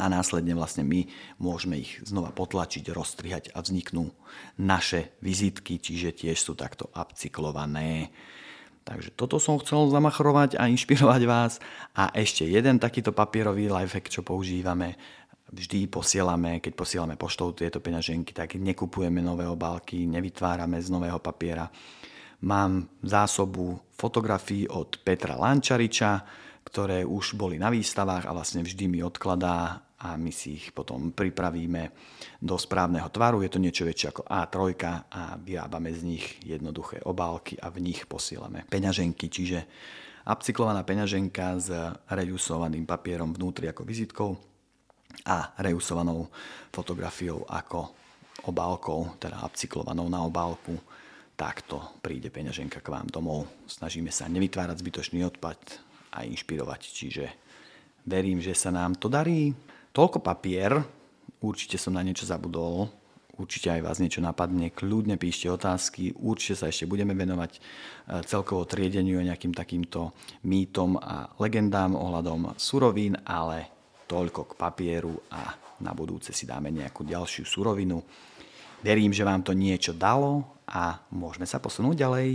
a 0.00 0.10
následne 0.10 0.56
vlastne 0.58 0.82
my 0.82 1.06
môžeme 1.38 1.78
ich 1.78 2.02
znova 2.02 2.34
potlačiť, 2.34 2.90
rozstrihať 2.90 3.44
a 3.54 3.62
vzniknú 3.62 4.10
naše 4.58 5.14
vizitky, 5.22 5.78
čiže 5.78 6.24
tiež 6.24 6.38
sú 6.40 6.58
takto 6.58 6.90
upcyklované. 6.90 8.10
Takže 8.84 9.16
toto 9.16 9.40
som 9.40 9.56
chcel 9.62 9.88
zamachrovať 9.88 10.60
a 10.60 10.68
inšpirovať 10.68 11.22
vás. 11.24 11.56
A 11.96 12.12
ešte 12.12 12.44
jeden 12.44 12.76
takýto 12.76 13.16
papierový 13.16 13.72
lifehack, 13.72 14.12
čo 14.12 14.20
používame, 14.20 15.00
vždy 15.54 15.86
posielame, 15.88 16.58
keď 16.60 16.72
posielame 16.74 17.16
poštou 17.16 17.54
tieto 17.56 17.78
peňaženky, 17.78 18.34
tak 18.34 18.58
nekupujeme 18.60 19.22
nové 19.22 19.46
obálky, 19.48 20.04
nevytvárame 20.04 20.82
z 20.82 20.90
nového 20.90 21.16
papiera. 21.22 21.70
Mám 22.44 23.00
zásobu 23.00 23.80
fotografií 23.96 24.68
od 24.68 25.00
Petra 25.00 25.40
Lančariča, 25.40 26.20
ktoré 26.60 27.00
už 27.00 27.40
boli 27.40 27.56
na 27.56 27.72
výstavách 27.72 28.28
a 28.28 28.36
vlastne 28.36 28.60
vždy 28.60 28.84
mi 28.84 29.00
odkladá 29.00 29.80
a 30.04 30.20
my 30.20 30.28
si 30.28 30.60
ich 30.60 30.68
potom 30.76 31.16
pripravíme 31.16 31.88
do 32.44 32.60
správneho 32.60 33.08
tvaru. 33.08 33.40
Je 33.40 33.48
to 33.48 33.56
niečo 33.56 33.88
väčšie 33.88 34.12
ako 34.12 34.22
A3 34.28 34.56
a 35.08 35.40
vyrábame 35.40 35.88
z 35.96 36.04
nich 36.04 36.24
jednoduché 36.44 37.00
obálky 37.08 37.56
a 37.56 37.72
v 37.72 37.80
nich 37.80 38.04
posielame 38.04 38.68
peňaženky, 38.68 39.32
čiže 39.32 39.64
upcyklovaná 40.28 40.84
peňaženka 40.84 41.46
s 41.56 41.72
reusovaným 42.12 42.84
papierom 42.84 43.32
vnútri 43.32 43.72
ako 43.72 43.88
vizitkou 43.88 44.36
a 45.24 45.56
reusovanou 45.64 46.28
fotografiou 46.68 47.48
ako 47.48 47.88
obálkou, 48.44 49.16
teda 49.16 49.40
upcyklovanou 49.40 50.12
na 50.12 50.20
obálku, 50.20 50.76
takto 51.34 51.82
príde 52.00 52.30
peňaženka 52.30 52.78
k 52.80 52.88
vám 52.90 53.10
domov. 53.10 53.50
Snažíme 53.66 54.10
sa 54.14 54.30
nevytvárať 54.30 54.80
zbytočný 54.80 55.26
odpad 55.26 55.58
a 56.14 56.22
inšpirovať, 56.22 56.80
čiže 56.94 57.24
verím, 58.06 58.38
že 58.38 58.54
sa 58.54 58.70
nám 58.70 58.94
to 58.98 59.10
darí. 59.10 59.50
Toľko 59.94 60.22
papier, 60.22 60.78
určite 61.42 61.78
som 61.78 61.94
na 61.94 62.02
niečo 62.02 62.26
zabudol, 62.26 62.90
určite 63.34 63.70
aj 63.70 63.82
vás 63.82 63.98
niečo 63.98 64.22
napadne, 64.22 64.70
kľudne 64.70 65.18
píšte 65.18 65.50
otázky, 65.50 66.14
určite 66.18 66.54
sa 66.58 66.70
ešte 66.70 66.86
budeme 66.86 67.14
venovať 67.14 67.52
e, 67.54 67.60
celkovo 68.26 68.66
triedeniu 68.66 69.18
a 69.18 69.26
nejakým 69.26 69.54
takýmto 69.54 70.14
mýtom 70.46 70.98
a 70.98 71.30
legendám 71.38 71.98
ohľadom 71.98 72.54
surovín, 72.58 73.18
ale 73.26 73.74
Toľko 74.04 74.52
k 74.52 74.58
papieru 74.60 75.16
a 75.32 75.56
na 75.80 75.96
budúce 75.96 76.30
si 76.36 76.44
dáme 76.44 76.68
nejakú 76.68 77.08
ďalšiu 77.08 77.48
surovinu. 77.48 78.04
Verím, 78.84 79.16
že 79.16 79.24
vám 79.24 79.40
to 79.40 79.56
niečo 79.56 79.96
dalo 79.96 80.53
a 80.68 81.04
môžeme 81.12 81.44
sa 81.44 81.60
posunúť 81.60 81.96
ďalej. 81.96 82.30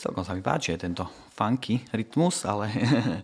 Celkom 0.00 0.24
sa 0.24 0.32
mi 0.32 0.40
páči 0.40 0.76
tento 0.80 1.04
funky 1.36 1.84
rytmus, 1.92 2.48
ale 2.48 2.72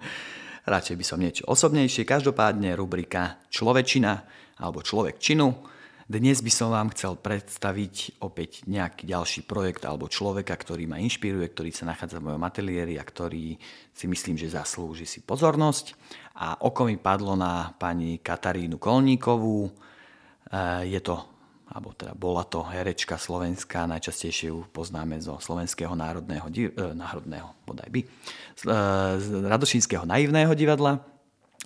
radšej 0.73 0.97
by 0.97 1.05
som 1.05 1.19
niečo 1.21 1.49
osobnejšie. 1.49 2.05
Každopádne 2.05 2.77
rubrika 2.77 3.41
Človečina 3.49 4.13
alebo 4.61 4.85
Človek 4.85 5.17
činu 5.17 5.76
dnes 6.07 6.39
by 6.39 6.53
som 6.55 6.71
vám 6.71 6.95
chcel 6.95 7.19
predstaviť 7.19 8.23
opäť 8.23 8.63
nejaký 8.71 9.11
ďalší 9.11 9.43
projekt 9.43 9.83
alebo 9.83 10.07
človeka, 10.07 10.55
ktorý 10.55 10.87
ma 10.87 11.03
inšpiruje, 11.03 11.51
ktorý 11.51 11.75
sa 11.75 11.91
nachádza 11.91 12.23
v 12.23 12.31
mojom 12.31 12.47
ateliéri 12.47 12.95
a 12.95 13.03
ktorý 13.03 13.59
si 13.91 14.07
myslím, 14.07 14.39
že 14.39 14.55
zaslúži 14.55 15.03
si 15.03 15.19
pozornosť. 15.27 15.99
A 16.39 16.63
oko 16.63 16.87
mi 16.87 16.95
padlo 16.95 17.35
na 17.35 17.75
pani 17.75 18.23
Katarínu 18.23 18.79
Kolníkovú. 18.79 19.67
E, 19.67 19.71
je 20.87 21.03
to, 21.03 21.27
alebo 21.75 21.91
teda 21.91 22.15
bola 22.15 22.47
to 22.47 22.63
herečka 22.63 23.19
slovenská, 23.19 23.91
najčastejšie 23.91 24.55
ju 24.55 24.63
poznáme 24.71 25.19
zo 25.19 25.43
Slovenského 25.43 25.99
národného, 25.99 26.47
eh, 26.55 26.71
národného 26.95 27.51
bodaj 27.67 27.91
by, 27.91 28.01
z, 28.55 28.63
e, 28.63 28.79
z 29.19 29.29
Radošinského 29.43 30.07
naivného 30.07 30.55
divadla. 30.55 31.03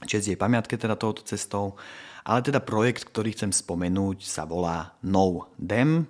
Čes 0.09 0.33
jej 0.33 0.41
pamiatke 0.41 0.81
teda 0.81 0.97
touto 0.97 1.21
cestou. 1.29 1.77
Ale 2.25 2.45
teda 2.45 2.61
projekt, 2.61 3.09
ktorý 3.09 3.33
chcem 3.33 3.53
spomenúť, 3.53 4.25
sa 4.25 4.45
volá 4.45 4.97
No 5.01 5.49
Dem 5.57 6.05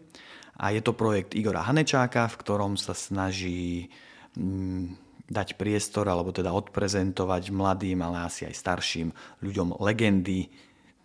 a 0.60 0.74
je 0.74 0.84
to 0.84 0.92
projekt 0.92 1.32
Igora 1.32 1.64
Hanečáka, 1.64 2.28
v 2.28 2.40
ktorom 2.44 2.76
sa 2.76 2.92
snaží 2.92 3.88
mm, 4.36 5.10
dať 5.30 5.54
priestor 5.54 6.10
alebo 6.10 6.34
teda 6.34 6.50
odprezentovať 6.50 7.54
mladým, 7.54 8.02
ale 8.02 8.26
asi 8.26 8.44
aj 8.44 8.54
starším 8.58 9.08
ľuďom 9.40 9.78
legendy 9.78 10.50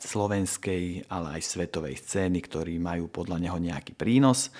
slovenskej, 0.02 1.08
ale 1.08 1.39
aj 1.39 1.41
svetovej 1.46 1.96
scény, 2.02 2.44
ktorí 2.44 2.82
majú 2.82 3.08
podľa 3.08 3.38
neho 3.39 3.58
nejaký 3.62 3.96
prínos. 3.96 4.52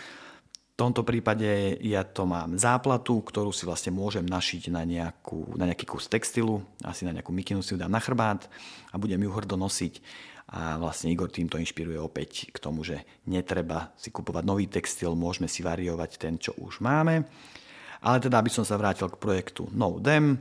V 0.76 0.84
tomto 0.84 1.08
prípade 1.08 1.80
ja 1.88 2.04
to 2.04 2.28
mám 2.28 2.60
záplatu, 2.60 3.24
ktorú 3.24 3.56
si 3.56 3.64
vlastne 3.64 3.96
môžem 3.96 4.28
našiť 4.28 4.72
na, 4.76 4.84
nejakú, 4.84 5.56
na 5.56 5.72
nejaký 5.72 5.88
kus 5.88 6.12
textilu, 6.12 6.64
asi 6.84 7.08
na 7.08 7.16
nejakú 7.16 7.32
mikinu 7.32 7.64
si 7.64 7.76
ju 7.76 7.80
dám 7.80 7.92
na 7.92 8.04
chrbát 8.04 8.48
a 8.92 9.00
budem 9.00 9.24
ju 9.24 9.32
hrdo 9.32 9.56
nosiť 9.56 10.04
a 10.46 10.78
vlastne 10.78 11.10
Igor 11.10 11.34
týmto 11.34 11.58
inšpiruje 11.58 11.98
opäť 11.98 12.54
k 12.54 12.58
tomu, 12.62 12.86
že 12.86 13.02
netreba 13.26 13.90
si 13.98 14.14
kupovať 14.14 14.44
nový 14.46 14.70
textil, 14.70 15.18
môžeme 15.18 15.50
si 15.50 15.66
variovať 15.66 16.22
ten, 16.22 16.38
čo 16.38 16.54
už 16.62 16.86
máme. 16.86 17.26
Ale 18.06 18.22
teda, 18.22 18.38
aby 18.38 18.54
som 18.54 18.62
sa 18.62 18.78
vrátil 18.78 19.10
k 19.10 19.22
projektu 19.22 19.70
No 19.74 19.98
Dem, 19.98 20.38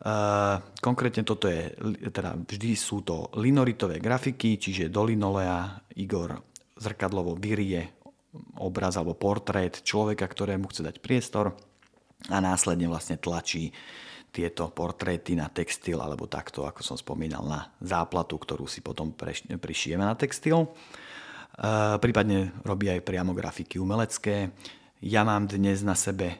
Uh, 0.00 0.56
konkrétne 0.80 1.28
toto 1.28 1.44
je, 1.44 1.76
teda 2.08 2.32
vždy 2.32 2.72
sú 2.72 3.04
to 3.04 3.28
linoritové 3.36 4.00
grafiky, 4.00 4.56
čiže 4.56 4.88
do 4.88 5.04
linolea 5.04 5.76
Igor 6.00 6.40
zrkadlovo 6.80 7.36
vyrie 7.36 8.00
obraz 8.64 8.96
alebo 8.96 9.12
portrét 9.12 9.84
človeka, 9.84 10.24
ktorému 10.24 10.72
chce 10.72 10.88
dať 10.88 10.96
priestor 11.04 11.52
a 12.32 12.38
následne 12.40 12.88
vlastne 12.88 13.20
tlačí 13.20 13.68
tieto 14.30 14.70
portréty 14.70 15.34
na 15.34 15.50
textil 15.50 15.98
alebo 15.98 16.30
takto, 16.30 16.62
ako 16.62 16.80
som 16.86 16.96
spomínal, 16.96 17.42
na 17.42 17.66
záplatu, 17.82 18.38
ktorú 18.38 18.64
si 18.70 18.78
potom 18.80 19.10
prišijeme 19.58 20.02
na 20.06 20.14
textil. 20.14 20.64
E, 20.64 20.68
prípadne 21.98 22.54
robí 22.62 22.86
aj 22.86 23.02
priamo 23.02 23.34
grafiky 23.34 23.82
umelecké. 23.82 24.54
Ja 25.02 25.26
mám 25.26 25.50
dnes 25.50 25.82
na 25.82 25.98
sebe 25.98 26.38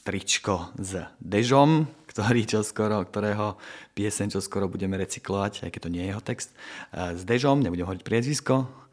tričko 0.00 0.72
s 0.80 1.02
Dežom, 1.20 1.84
ktorý 2.08 2.48
čo 2.48 2.64
skoro, 2.64 3.04
ktorého 3.04 3.60
piesen 3.92 4.32
čo 4.32 4.40
skoro 4.40 4.70
budeme 4.70 4.96
recyklovať, 4.96 5.66
aj 5.66 5.70
keď 5.74 5.80
to 5.82 5.92
nie 5.92 6.02
je 6.06 6.10
jeho 6.16 6.24
text. 6.24 6.56
E, 6.90 7.18
s 7.18 7.22
Dežom, 7.28 7.60
nebudem 7.60 7.84
hovoriť 7.84 8.04
priezvisko, 8.06 8.85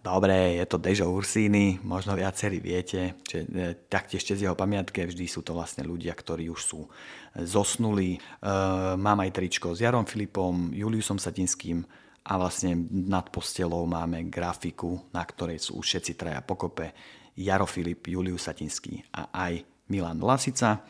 Dobre, 0.00 0.62
je 0.62 0.64
to 0.70 0.78
Dežo 0.78 1.10
Ursíny, 1.10 1.82
možno 1.82 2.14
viacerí 2.14 2.62
viete, 2.62 3.18
že 3.26 3.42
e, 3.42 3.74
taktiež 3.90 4.22
cez 4.22 4.38
jeho 4.38 4.54
pamiatke 4.54 5.02
vždy 5.02 5.26
sú 5.26 5.42
to 5.42 5.58
vlastne 5.58 5.82
ľudia, 5.82 6.14
ktorí 6.14 6.46
už 6.46 6.60
sú 6.62 6.80
zosnulí. 7.34 8.14
E, 8.14 8.20
mám 8.94 9.18
aj 9.26 9.34
tričko 9.34 9.74
s 9.74 9.82
Jarom 9.82 10.06
Filipom, 10.06 10.70
Juliusom 10.70 11.18
Satinským 11.18 11.82
a 12.24 12.32
vlastne 12.38 12.78
nad 12.90 13.26
postelou 13.26 13.90
máme 13.90 14.30
grafiku, 14.30 15.10
na 15.10 15.26
ktorej 15.26 15.58
sú 15.58 15.82
všetci 15.82 16.14
traja 16.14 16.40
pokope. 16.46 16.94
Jaro 17.34 17.66
Filip, 17.66 18.06
Julius 18.06 18.46
Satinský 18.46 19.02
a 19.16 19.32
aj 19.32 19.64
Milan 19.90 20.22
Lasica. 20.22 20.86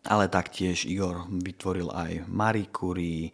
ale 0.00 0.32
taktiež 0.32 0.88
Igor 0.88 1.28
vytvoril 1.28 1.92
aj 1.92 2.24
Marie 2.24 2.72
Curie, 2.72 3.28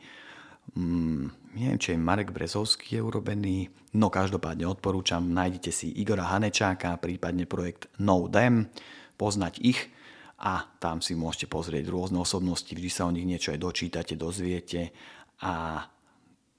mm, 0.75 1.46
neviem, 1.57 1.81
či 1.81 1.97
aj 1.97 2.05
Marek 2.05 2.31
Brezovský 2.37 3.01
je 3.01 3.03
urobený, 3.03 3.73
no 3.97 4.13
každopádne 4.13 4.69
odporúčam, 4.69 5.25
nájdete 5.25 5.73
si 5.73 5.89
Igora 5.97 6.29
Hanečáka, 6.29 7.01
prípadne 7.01 7.49
projekt 7.49 7.89
No 7.97 8.29
Dem, 8.29 8.69
poznať 9.17 9.65
ich 9.65 9.89
a 10.37 10.69
tam 10.77 11.01
si 11.01 11.17
môžete 11.17 11.49
pozrieť 11.49 11.89
rôzne 11.89 12.21
osobnosti, 12.21 12.69
vždy 12.69 12.91
sa 12.93 13.09
o 13.09 13.15
nich 13.15 13.25
niečo 13.25 13.57
aj 13.57 13.61
dočítate, 13.65 14.21
dozviete 14.21 14.93
a 15.41 15.81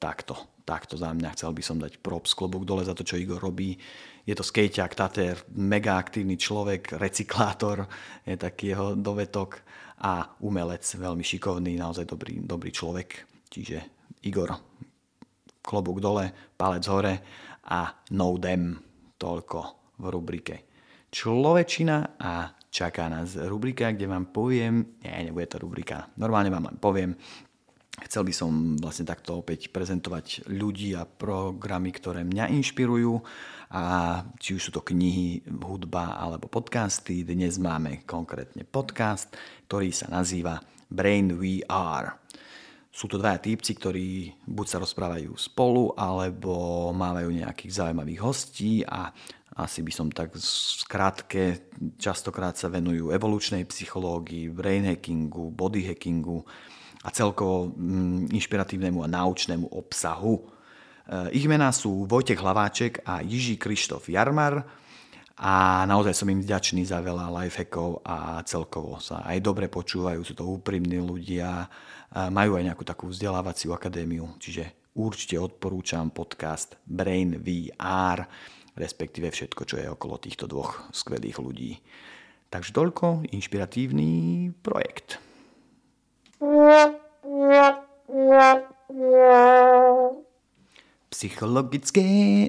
takto, 0.02 0.62
takto 0.66 0.98
za 0.98 1.14
mňa 1.14 1.38
chcel 1.38 1.54
by 1.54 1.62
som 1.62 1.78
dať 1.78 2.02
props 2.02 2.34
klobúk 2.34 2.66
dole 2.66 2.82
za 2.82 2.98
to, 2.98 3.06
čo 3.06 3.22
Igor 3.22 3.38
robí. 3.38 3.78
Je 4.26 4.34
to 4.34 4.42
skejťak, 4.42 4.98
tater, 4.98 5.38
mega 5.54 6.02
aktívny 6.02 6.42
človek, 6.42 6.98
recyklátor, 6.98 7.86
je 8.26 8.34
taký 8.34 8.74
jeho 8.74 8.98
dovetok 8.98 9.62
a 10.02 10.26
umelec, 10.42 10.86
veľmi 10.86 11.22
šikovný, 11.22 11.78
naozaj 11.78 12.06
dobrý, 12.10 12.42
dobrý 12.42 12.74
človek. 12.74 13.26
Čiže 13.48 13.97
Igor, 14.28 14.52
klobúk 15.64 16.04
dole, 16.04 16.52
palec 16.60 16.84
hore 16.92 17.14
a 17.72 17.88
no 18.12 18.36
dem, 18.36 18.76
toľko 19.16 19.60
v 19.98 20.06
rubrike 20.12 20.56
Človečina 21.08 22.20
a 22.20 22.52
čaká 22.68 23.08
nás 23.08 23.40
rubrika, 23.40 23.96
kde 23.96 24.12
vám 24.12 24.28
poviem, 24.36 25.00
nie, 25.00 25.32
nebude 25.32 25.48
to 25.48 25.64
rubrika, 25.64 26.12
normálne 26.20 26.52
vám 26.52 26.68
len 26.68 26.78
poviem, 26.78 27.16
chcel 28.04 28.28
by 28.28 28.34
som 28.36 28.76
vlastne 28.76 29.08
takto 29.08 29.40
opäť 29.40 29.72
prezentovať 29.72 30.52
ľudí 30.52 30.92
a 31.00 31.08
programy, 31.08 31.96
ktoré 31.96 32.28
mňa 32.28 32.52
inšpirujú 32.60 33.24
a 33.72 33.84
či 34.36 34.60
už 34.60 34.62
sú 34.68 34.72
to 34.76 34.84
knihy, 34.84 35.48
hudba 35.48 36.20
alebo 36.20 36.52
podcasty. 36.52 37.24
Dnes 37.24 37.56
máme 37.56 38.04
konkrétne 38.04 38.68
podcast, 38.68 39.32
ktorý 39.72 39.96
sa 39.96 40.12
nazýva 40.12 40.60
Brain 40.92 41.40
Are. 41.72 42.27
Sú 42.98 43.06
to 43.06 43.22
dvaja 43.22 43.38
týpci, 43.38 43.78
ktorí 43.78 44.34
buď 44.50 44.66
sa 44.66 44.82
rozprávajú 44.82 45.38
spolu, 45.38 45.94
alebo 45.94 46.90
mávajú 46.98 47.30
nejakých 47.30 47.78
zaujímavých 47.78 48.22
hostí 48.26 48.82
a 48.82 49.14
asi 49.54 49.86
by 49.86 49.92
som 49.94 50.10
tak 50.10 50.34
skrátke, 50.34 51.70
častokrát 52.02 52.58
sa 52.58 52.74
venujú 52.74 53.14
evolučnej 53.14 53.70
psychológii, 53.70 54.50
brain 54.50 54.90
hackingu, 54.90 55.54
body 55.54 55.94
hackingu 55.94 56.42
a 57.06 57.14
celkovo 57.14 57.70
mm, 57.78 58.34
inšpiratívnemu 58.34 59.06
a 59.06 59.14
náučnému 59.14 59.78
obsahu. 59.78 60.50
Eh, 61.06 61.38
ich 61.38 61.46
mená 61.46 61.70
sú 61.70 62.10
Vojtech 62.10 62.42
Hlaváček 62.42 63.06
a 63.06 63.22
Jiží 63.22 63.62
Krištof 63.62 64.10
Jarmar 64.10 64.66
a 65.38 65.86
naozaj 65.86 66.18
som 66.18 66.34
im 66.34 66.42
vďačný 66.42 66.82
za 66.82 66.98
veľa 66.98 67.30
lifehackov 67.30 68.02
a 68.02 68.42
celkovo 68.42 68.98
sa 68.98 69.22
aj 69.22 69.38
dobre 69.46 69.70
počúvajú, 69.70 70.26
sú 70.26 70.34
to 70.34 70.50
úprimní 70.50 70.98
ľudia, 70.98 71.70
majú 72.34 72.58
aj 72.58 72.74
nejakú 72.74 72.82
takú 72.82 73.06
vzdelávaciu 73.14 73.70
akadémiu, 73.70 74.34
čiže 74.42 74.90
určite 74.98 75.38
odporúčam 75.38 76.10
podcast 76.10 76.82
Brain 76.90 77.38
VR, 77.38 78.26
respektíve 78.74 79.30
všetko, 79.30 79.62
čo 79.62 79.78
je 79.78 79.86
okolo 79.86 80.18
týchto 80.18 80.50
dvoch 80.50 80.90
skvelých 80.90 81.38
ľudí. 81.38 81.78
Takže 82.50 82.74
toľko, 82.74 83.30
inšpiratívny 83.30 84.50
projekt. 84.66 85.22
Psychologické 91.14 92.08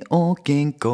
okienko. 0.08 0.92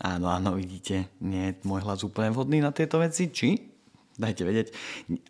Áno, 0.00 0.26
áno, 0.32 0.50
vidíte, 0.56 1.12
nie 1.20 1.52
je 1.52 1.60
môj 1.68 1.84
hlas 1.84 2.00
úplne 2.04 2.32
vhodný 2.32 2.64
na 2.64 2.72
tieto 2.72 2.96
veci, 3.00 3.28
či? 3.28 3.56
Dajte 4.16 4.42
vedieť. 4.48 4.68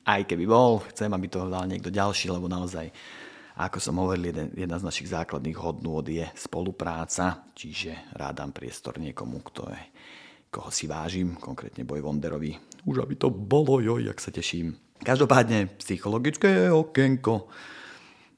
Aj 0.07 0.23
keby 0.23 0.47
bol, 0.47 0.79
chcem, 0.95 1.11
aby 1.11 1.27
to 1.27 1.51
dal 1.51 1.67
niekto 1.67 1.91
ďalší, 1.91 2.31
lebo 2.31 2.47
naozaj, 2.47 2.87
ako 3.59 3.79
som 3.83 3.99
hovoril, 3.99 4.31
jeden, 4.31 4.49
jedna 4.55 4.79
z 4.79 4.87
našich 4.87 5.11
základných 5.11 5.59
hodnôt 5.59 6.07
je 6.07 6.23
spolupráca, 6.39 7.51
čiže 7.51 8.15
rád 8.15 8.47
dám 8.47 8.55
priestor 8.55 9.03
niekomu, 9.03 9.43
kto 9.51 9.67
je, 9.75 9.83
koho 10.55 10.71
si 10.71 10.87
vážim, 10.87 11.35
konkrétne 11.35 11.83
Boj 11.83 12.07
Wonderovi. 12.07 12.55
Už 12.87 13.03
aby 13.03 13.19
to 13.19 13.35
bolo, 13.35 13.83
joj, 13.83 14.07
jak 14.07 14.23
sa 14.23 14.31
teším. 14.31 14.79
Každopádne, 15.03 15.75
psychologické 15.83 16.71
okienko. 16.71 17.51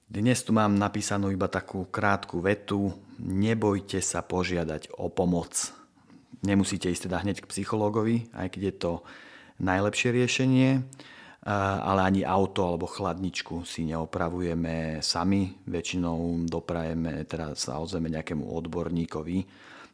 Dnes 0.09 0.41
tu 0.41 0.57
mám 0.57 0.73
napísanú 0.73 1.29
iba 1.29 1.53
takú 1.53 1.85
krátku 1.85 2.41
vetu. 2.41 2.97
Nebojte 3.21 4.01
sa 4.01 4.25
požiadať 4.25 4.97
o 4.97 5.13
pomoc. 5.13 5.53
Nemusíte 6.41 6.89
ísť 6.89 7.13
teda 7.13 7.21
hneď 7.21 7.45
k 7.45 7.51
psychológovi, 7.53 8.33
aj 8.33 8.49
keď 8.49 8.63
je 8.65 8.75
to 8.81 8.93
najlepšie 9.61 10.09
riešenie, 10.17 10.81
ale 11.45 12.01
ani 12.09 12.25
auto 12.25 12.65
alebo 12.65 12.89
chladničku 12.89 13.69
si 13.69 13.85
neopravujeme 13.85 15.05
sami. 15.05 15.53
Väčšinou 15.69 16.49
doprajeme, 16.49 17.29
teda 17.29 17.53
sa 17.53 17.77
ozveme 17.77 18.09
nejakému 18.09 18.49
odborníkovi. 18.49 19.39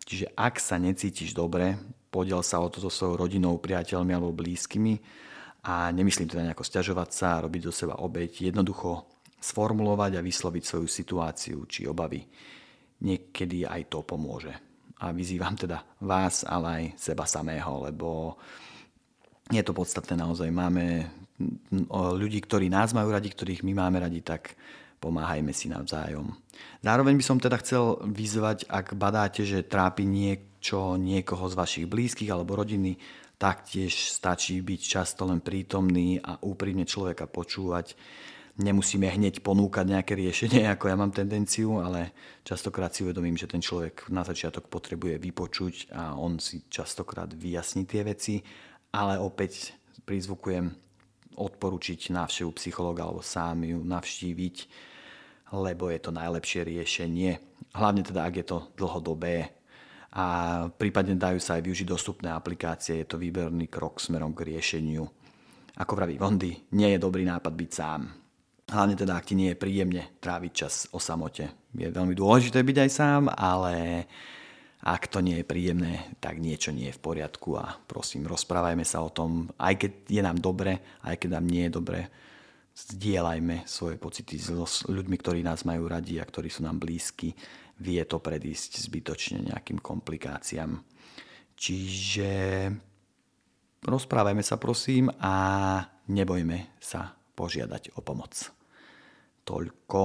Čiže 0.07 0.31
ak 0.39 0.63
sa 0.63 0.79
necítiš 0.79 1.35
dobre, 1.35 1.75
podiel 2.15 2.47
sa 2.47 2.63
o 2.63 2.71
to 2.71 2.79
so 2.79 2.87
svojou 2.87 3.27
rodinou, 3.27 3.59
priateľmi 3.59 4.15
alebo 4.15 4.31
blízkymi 4.31 4.95
a 5.67 5.91
nemyslím 5.91 6.31
teda 6.31 6.47
nejako 6.47 6.63
stiažovať 6.63 7.11
sa, 7.11 7.43
robiť 7.43 7.67
do 7.67 7.75
seba 7.75 7.99
obeť. 7.99 8.47
Jednoducho 8.47 9.11
sformulovať 9.45 10.17
a 10.17 10.25
vysloviť 10.25 10.63
svoju 10.65 10.89
situáciu 10.89 11.59
či 11.69 11.85
obavy. 11.85 12.25
Niekedy 13.05 13.69
aj 13.69 13.93
to 13.93 14.01
pomôže. 14.01 14.57
A 15.05 15.13
vyzývam 15.13 15.53
teda 15.53 16.01
vás, 16.01 16.49
ale 16.49 16.67
aj 16.73 16.85
seba 16.97 17.29
samého, 17.29 17.85
lebo 17.85 18.41
je 19.53 19.61
to 19.61 19.77
podstatné 19.77 20.17
naozaj. 20.17 20.49
Máme 20.49 21.05
ľudí, 21.93 22.41
ktorí 22.41 22.73
nás 22.73 22.97
majú 22.97 23.13
radi, 23.13 23.29
ktorých 23.29 23.67
my 23.67 23.73
máme 23.77 24.01
radi, 24.01 24.25
tak 24.25 24.57
pomáhajme 25.03 25.53
si 25.53 25.69
navzájom. 25.69 26.33
Zároveň 26.81 27.21
by 27.21 27.25
som 27.27 27.37
teda 27.37 27.61
chcel 27.61 28.01
vyzvať, 28.09 28.65
ak 28.73 28.97
badáte, 28.97 29.45
že 29.45 29.67
trápi 29.67 30.09
niečo 30.09 30.97
niekoho 30.97 31.45
z 31.53 31.55
vašich 31.59 31.87
blízkych 31.91 32.33
alebo 32.33 32.57
rodiny, 32.57 32.97
taktiež 33.37 34.15
stačí 34.15 34.65
byť 34.65 34.81
často 34.81 35.29
len 35.29 35.45
prítomný 35.45 36.17
a 36.23 36.41
úprimne 36.41 36.89
človeka 36.89 37.29
počúvať 37.29 37.93
nemusíme 38.59 39.11
hneď 39.11 39.43
ponúkať 39.43 39.87
nejaké 39.89 40.13
riešenie, 40.15 40.67
ako 40.75 40.91
ja 40.91 40.97
mám 40.99 41.11
tendenciu, 41.11 41.83
ale 41.83 42.15
častokrát 42.47 42.95
si 42.95 43.03
uvedomím, 43.03 43.35
že 43.35 43.51
ten 43.51 43.63
človek 43.63 44.11
na 44.11 44.23
začiatok 44.23 44.71
potrebuje 44.71 45.19
vypočuť 45.19 45.95
a 45.95 46.15
on 46.15 46.39
si 46.39 46.63
častokrát 46.71 47.31
vyjasní 47.35 47.87
tie 47.87 48.07
veci, 48.07 48.39
ale 48.95 49.19
opäť 49.19 49.75
prizvukujem 50.07 50.71
odporučiť 51.35 52.15
návštevu 52.15 52.51
psychologa 52.63 53.03
alebo 53.03 53.19
sám 53.19 53.67
ju 53.67 53.83
navštíviť, 53.83 54.57
lebo 55.51 55.91
je 55.91 55.99
to 55.99 56.15
najlepšie 56.15 56.63
riešenie. 56.63 57.43
Hlavne 57.75 58.07
teda, 58.07 58.23
ak 58.23 58.35
je 58.39 58.47
to 58.47 58.59
dlhodobé 58.79 59.51
a 60.15 60.27
prípadne 60.71 61.19
dajú 61.19 61.43
sa 61.43 61.59
aj 61.59 61.67
využiť 61.67 61.91
dostupné 61.91 62.31
aplikácie, 62.31 63.03
je 63.03 63.07
to 63.11 63.19
výberný 63.19 63.67
krok 63.67 63.99
smerom 63.99 64.31
k 64.31 64.55
riešeniu. 64.55 65.03
Ako 65.75 65.99
vraví 65.99 66.23
Vondy, 66.23 66.71
nie 66.79 66.95
je 66.95 67.03
dobrý 67.03 67.27
nápad 67.27 67.51
byť 67.51 67.71
sám. 67.75 68.24
Hlavne 68.75 68.99
teda, 68.99 69.15
ak 69.15 69.31
ti 69.31 69.39
nie 69.39 69.55
je 69.55 69.63
príjemne 69.63 70.19
tráviť 70.19 70.53
čas 70.53 70.91
o 70.91 70.99
samote. 70.99 71.47
Je 71.71 71.87
veľmi 71.87 72.11
dôležité 72.19 72.59
byť 72.67 72.77
aj 72.83 72.91
sám, 72.91 73.23
ale 73.31 74.03
ak 74.83 75.07
to 75.07 75.23
nie 75.23 75.39
je 75.39 75.47
príjemné, 75.47 76.11
tak 76.19 76.43
niečo 76.43 76.75
nie 76.75 76.91
je 76.91 76.97
v 76.99 77.05
poriadku 77.07 77.55
a 77.55 77.79
prosím, 77.87 78.27
rozprávajme 78.27 78.83
sa 78.83 79.07
o 79.07 79.15
tom, 79.15 79.47
aj 79.63 79.79
keď 79.79 79.93
je 80.11 80.23
nám 80.27 80.43
dobre, 80.43 80.83
aj 81.07 81.23
keď 81.23 81.39
nám 81.39 81.47
nie 81.47 81.71
je 81.71 81.73
dobre, 81.73 82.01
zdieľajme 82.75 83.63
svoje 83.63 83.95
pocity 83.95 84.35
s 84.43 84.51
ľuďmi, 84.91 85.17
ktorí 85.23 85.41
nás 85.47 85.63
majú 85.63 85.87
radi 85.87 86.19
a 86.19 86.27
ktorí 86.27 86.51
sú 86.51 86.67
nám 86.67 86.83
blízki. 86.83 87.31
Vie 87.79 88.03
to 88.05 88.19
predísť 88.19 88.83
zbytočne 88.91 89.55
nejakým 89.55 89.79
komplikáciám. 89.79 90.83
Čiže 91.55 92.31
rozprávajme 93.87 94.43
sa 94.43 94.59
prosím 94.59 95.09
a 95.23 95.33
nebojme 96.11 96.75
sa 96.83 97.15
požiadať 97.39 97.95
o 97.95 98.03
pomoc. 98.03 98.54
Toľko 99.45 100.03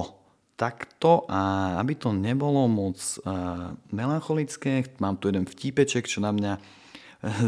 takto 0.54 1.24
a 1.24 1.74
aby 1.80 1.96
to 1.96 2.12
nebolo 2.12 2.68
moc 2.68 3.00
uh, 3.24 3.72
melancholické, 3.96 4.84
mám 5.00 5.16
tu 5.16 5.32
jeden 5.32 5.48
vtípeček, 5.48 6.04
čo 6.04 6.20
na 6.20 6.36
mňa 6.36 6.52
uh, 6.56 6.62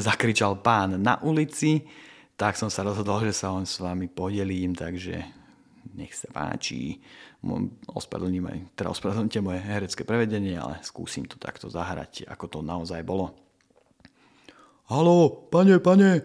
zakričal 0.09 0.64
pán 0.64 0.97
na 0.97 1.20
ulici, 1.20 1.84
tak 2.40 2.57
som 2.57 2.72
sa 2.72 2.82
rozhodol, 2.82 3.20
že 3.28 3.36
sa 3.36 3.53
on 3.53 3.68
s 3.68 3.76
vami 3.78 4.09
podelím, 4.09 4.72
takže 4.72 5.20
nech 5.93 6.16
sa 6.16 6.32
páči. 6.32 6.97
Ospravedlním 7.90 8.47
aj, 8.49 8.59
teda 8.78 8.95
ospravedlňte 8.95 9.38
moje 9.43 9.61
herecké 9.66 10.07
prevedenie, 10.07 10.55
ale 10.55 10.78
skúsim 10.86 11.26
to 11.26 11.36
takto 11.36 11.66
zahrať, 11.66 12.24
ako 12.30 12.45
to 12.47 12.59
naozaj 12.62 13.03
bolo. 13.03 13.34
Halo, 14.86 15.51
pane, 15.51 15.82
pane, 15.82 16.22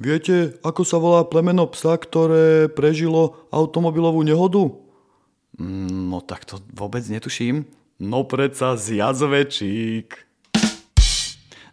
Viete, 0.00 0.56
ako 0.64 0.80
sa 0.80 0.96
volá 0.96 1.28
plemeno 1.28 1.68
psa, 1.68 1.92
ktoré 2.00 2.72
prežilo 2.72 3.36
automobilovú 3.52 4.24
nehodu? 4.24 4.72
Mm, 5.60 6.08
no 6.08 6.24
tak 6.24 6.48
to 6.48 6.56
vôbec 6.72 7.04
netuším. 7.04 7.68
No 8.00 8.24
predsa 8.24 8.80
z 8.80 9.04
jazvečík. 9.04 10.16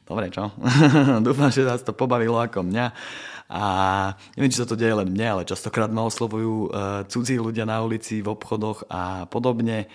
Dobre, 0.03 0.27
čo? 0.27 0.51
Dúfam, 1.25 1.47
že 1.47 1.63
vás 1.63 1.83
to 1.83 1.95
pobavilo 1.95 2.35
ako 2.35 2.67
mňa. 2.67 2.85
A 3.47 3.63
neviem, 4.35 4.51
či 4.51 4.59
sa 4.59 4.67
to 4.67 4.75
deje 4.75 4.91
len 4.91 5.07
mne, 5.07 5.39
ale 5.39 5.47
častokrát 5.47 5.87
ma 5.87 6.03
oslovujú 6.03 6.67
uh, 6.67 7.07
cudzí 7.07 7.39
ľudia 7.39 7.63
na 7.63 7.79
ulici, 7.79 8.19
v 8.19 8.27
obchodoch 8.27 8.91
a 8.91 9.23
podobne. 9.31 9.87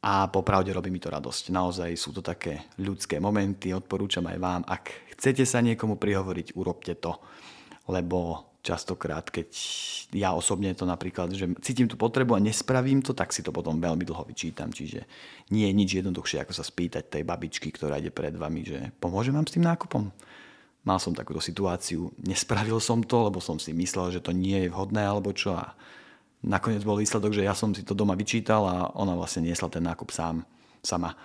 A 0.00 0.32
popravde 0.32 0.72
robí 0.72 0.88
mi 0.88 0.96
to 0.96 1.12
radosť. 1.12 1.52
Naozaj 1.52 1.90
sú 2.00 2.16
to 2.16 2.24
také 2.24 2.64
ľudské 2.80 3.20
momenty. 3.20 3.76
Odporúčam 3.76 4.24
aj 4.24 4.38
vám, 4.40 4.62
ak 4.64 5.12
chcete 5.16 5.44
sa 5.44 5.60
niekomu 5.60 6.00
prihovoriť, 6.00 6.56
urobte 6.56 6.96
to. 6.96 7.12
Lebo 7.92 8.48
častokrát, 8.68 9.24
keď 9.32 9.48
ja 10.12 10.36
osobne 10.36 10.76
to 10.76 10.84
napríklad, 10.84 11.32
že 11.32 11.48
cítim 11.64 11.88
tú 11.88 11.96
potrebu 11.96 12.36
a 12.36 12.44
nespravím 12.44 13.00
to, 13.00 13.16
tak 13.16 13.32
si 13.32 13.40
to 13.40 13.48
potom 13.48 13.80
veľmi 13.80 14.04
dlho 14.04 14.28
vyčítam. 14.28 14.68
Čiže 14.68 15.08
nie 15.48 15.64
je 15.64 15.72
nič 15.72 15.90
jednoduchšie, 16.04 16.44
ako 16.44 16.52
sa 16.52 16.64
spýtať 16.64 17.08
tej 17.08 17.22
babičky, 17.24 17.72
ktorá 17.72 17.96
ide 17.96 18.12
pred 18.12 18.36
vami, 18.36 18.68
že 18.68 18.92
pomôže 19.00 19.32
vám 19.32 19.48
s 19.48 19.56
tým 19.56 19.64
nákupom. 19.64 20.12
Mal 20.84 20.98
som 21.00 21.16
takúto 21.16 21.40
situáciu, 21.40 22.12
nespravil 22.20 22.76
som 22.80 23.00
to, 23.00 23.28
lebo 23.28 23.40
som 23.40 23.56
si 23.56 23.72
myslel, 23.72 24.14
že 24.14 24.24
to 24.24 24.32
nie 24.32 24.68
je 24.68 24.72
vhodné 24.72 25.04
alebo 25.04 25.32
čo 25.32 25.56
a 25.56 25.76
nakoniec 26.44 26.86
bol 26.86 27.00
výsledok, 27.00 27.34
že 27.34 27.44
ja 27.44 27.52
som 27.56 27.74
si 27.74 27.82
to 27.82 27.96
doma 27.96 28.14
vyčítal 28.14 28.62
a 28.64 28.76
ona 28.94 29.12
vlastne 29.18 29.44
niesla 29.48 29.68
ten 29.68 29.84
nákup 29.84 30.08
sám, 30.12 30.46
sama. 30.84 31.16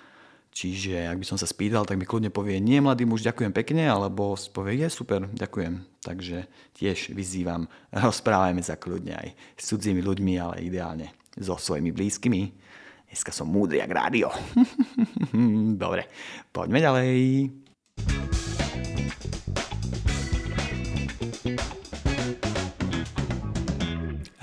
Čiže 0.54 1.10
ak 1.10 1.18
by 1.18 1.26
som 1.26 1.42
sa 1.42 1.50
spýtal, 1.50 1.82
tak 1.82 1.98
mi 1.98 2.06
kľudne 2.06 2.30
povie, 2.30 2.62
nie 2.62 2.78
mladý 2.78 3.10
muž, 3.10 3.26
ďakujem 3.26 3.50
pekne, 3.50 3.90
alebo 3.90 4.38
povie, 4.54 4.86
je 4.86 4.90
super, 4.94 5.26
ďakujem. 5.34 5.82
Takže 6.06 6.46
tiež 6.78 7.10
vyzývam, 7.10 7.66
rozprávajme 8.06 8.62
sa 8.62 8.78
kľudne 8.78 9.18
aj 9.18 9.34
s 9.58 9.74
cudzími 9.74 10.06
ľuďmi, 10.06 10.34
ale 10.38 10.62
ideálne 10.62 11.10
so 11.34 11.58
svojimi 11.58 11.90
blízkymi. 11.90 12.42
Dneska 13.10 13.34
som 13.34 13.50
múdry 13.50 13.82
jak 13.82 13.90
rádio. 13.90 14.30
Dobre, 15.82 16.06
poďme 16.54 16.78
ďalej. 16.82 17.18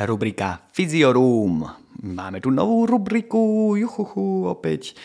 Rubrika 0.01 0.67
Physioroom. 0.75 1.71
Máme 2.03 2.41
tu 2.41 2.51
novú 2.51 2.89
rubriku, 2.89 3.77
juchuchu, 3.77 4.49
opäť 4.49 4.97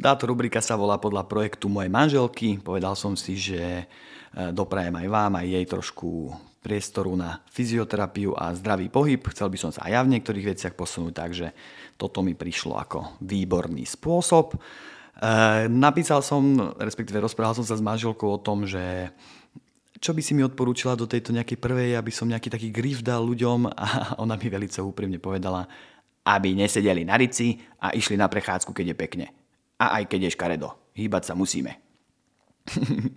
táto 0.00 0.24
rubrika 0.24 0.64
sa 0.64 0.78
volá 0.78 0.96
podľa 0.96 1.28
projektu 1.28 1.68
mojej 1.68 1.92
manželky. 1.92 2.56
Povedal 2.56 2.96
som 2.96 3.18
si, 3.18 3.36
že 3.36 3.60
e, 3.60 3.84
doprajem 4.54 4.96
aj 4.96 5.06
vám, 5.10 5.32
aj 5.36 5.46
jej 5.46 5.66
trošku 5.68 6.10
priestoru 6.60 7.16
na 7.16 7.40
fyzioterapiu 7.52 8.36
a 8.36 8.52
zdravý 8.52 8.92
pohyb. 8.92 9.20
Chcel 9.32 9.48
by 9.48 9.58
som 9.60 9.70
sa 9.72 9.84
aj 9.88 9.92
ja 9.96 10.00
v 10.04 10.12
niektorých 10.16 10.48
veciach 10.56 10.74
posunúť, 10.76 11.12
takže 11.16 11.46
toto 11.96 12.24
mi 12.24 12.36
prišlo 12.36 12.76
ako 12.76 13.20
výborný 13.20 13.84
spôsob. 13.84 14.56
E, 14.56 14.58
napísal 15.68 16.24
som, 16.24 16.72
respektíve 16.80 17.20
rozprával 17.20 17.56
som 17.56 17.66
sa 17.66 17.76
s 17.76 17.84
manželkou 17.84 18.28
o 18.28 18.40
tom, 18.40 18.64
že 18.64 19.12
čo 20.00 20.16
by 20.16 20.24
si 20.24 20.32
mi 20.32 20.40
odporúčila 20.40 20.96
do 20.96 21.04
tejto 21.04 21.36
nejakej 21.36 21.60
prvej, 21.60 21.92
aby 21.92 22.08
som 22.08 22.24
nejaký 22.24 22.48
taký 22.48 22.72
grif 22.72 23.04
dal 23.04 23.20
ľuďom 23.20 23.68
a 23.84 24.16
ona 24.16 24.40
mi 24.40 24.48
veľmi 24.48 24.72
úprimne 24.80 25.20
povedala, 25.20 25.68
aby 26.26 26.52
nesedeli 26.52 27.04
na 27.04 27.16
rici 27.16 27.56
a 27.80 27.92
išli 27.96 28.16
na 28.16 28.28
prechádzku, 28.28 28.72
keď 28.72 28.92
je 28.92 28.96
pekne. 28.96 29.26
A 29.80 30.00
aj 30.00 30.12
keď 30.12 30.28
je 30.28 30.34
škaredo. 30.36 30.68
Hýbať 30.92 31.32
sa 31.32 31.34
musíme. 31.38 31.90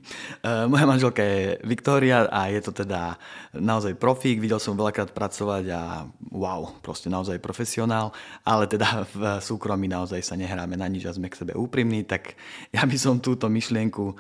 Eh, 0.44 0.68
moja 0.68 0.84
manželka 0.84 1.24
je 1.24 1.56
Viktória 1.64 2.28
a 2.28 2.52
je 2.52 2.60
to 2.60 2.76
teda 2.76 3.16
naozaj 3.56 3.96
profík. 3.96 4.44
Videl 4.44 4.60
som 4.60 4.76
veľakrát 4.76 5.16
pracovať 5.16 5.72
a 5.72 6.04
wow, 6.36 6.68
proste 6.84 7.08
naozaj 7.08 7.40
profesionál, 7.40 8.12
ale 8.44 8.68
teda 8.68 9.08
v 9.08 9.40
súkromí 9.40 9.88
naozaj 9.88 10.20
sa 10.20 10.36
nehráme 10.36 10.76
na 10.76 10.92
nič 10.92 11.08
a 11.08 11.16
sme 11.16 11.32
k 11.32 11.40
sebe 11.40 11.56
úprimní, 11.56 12.04
tak 12.04 12.36
ja 12.76 12.84
by 12.84 12.98
som 13.00 13.24
túto 13.24 13.48
myšlienku 13.48 14.04
e, 14.12 14.16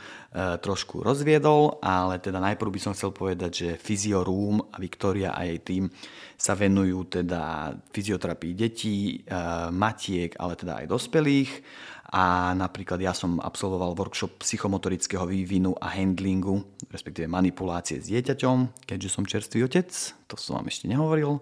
trošku 0.64 1.04
rozviedol, 1.04 1.84
ale 1.84 2.24
teda 2.24 2.40
najprv 2.40 2.72
by 2.72 2.80
som 2.80 2.96
chcel 2.96 3.12
povedať, 3.12 3.52
že 3.52 3.70
Physio 3.76 4.24
Room 4.24 4.64
a 4.72 4.80
Viktória 4.80 5.36
a 5.36 5.44
jej 5.44 5.60
tým 5.60 5.92
sa 6.44 6.60
venujú 6.60 7.08
teda 7.08 7.72
fyzioterapii 7.96 8.52
detí, 8.52 9.24
e, 9.24 9.40
matiek, 9.72 10.36
ale 10.36 10.60
teda 10.60 10.84
aj 10.84 10.92
dospelých 10.92 11.52
a 12.14 12.52
napríklad 12.52 13.00
ja 13.00 13.16
som 13.16 13.40
absolvoval 13.40 13.96
workshop 13.96 14.44
psychomotorického 14.44 15.24
vývinu 15.24 15.72
a 15.80 15.88
handlingu, 15.88 16.62
respektíve 16.92 17.32
manipulácie 17.32 18.04
s 18.04 18.12
dieťaťom, 18.12 18.86
keďže 18.86 19.10
som 19.10 19.24
čerstvý 19.24 19.66
otec, 19.66 19.90
to 20.28 20.36
som 20.38 20.60
vám 20.60 20.68
ešte 20.68 20.92
nehovoril. 20.92 21.40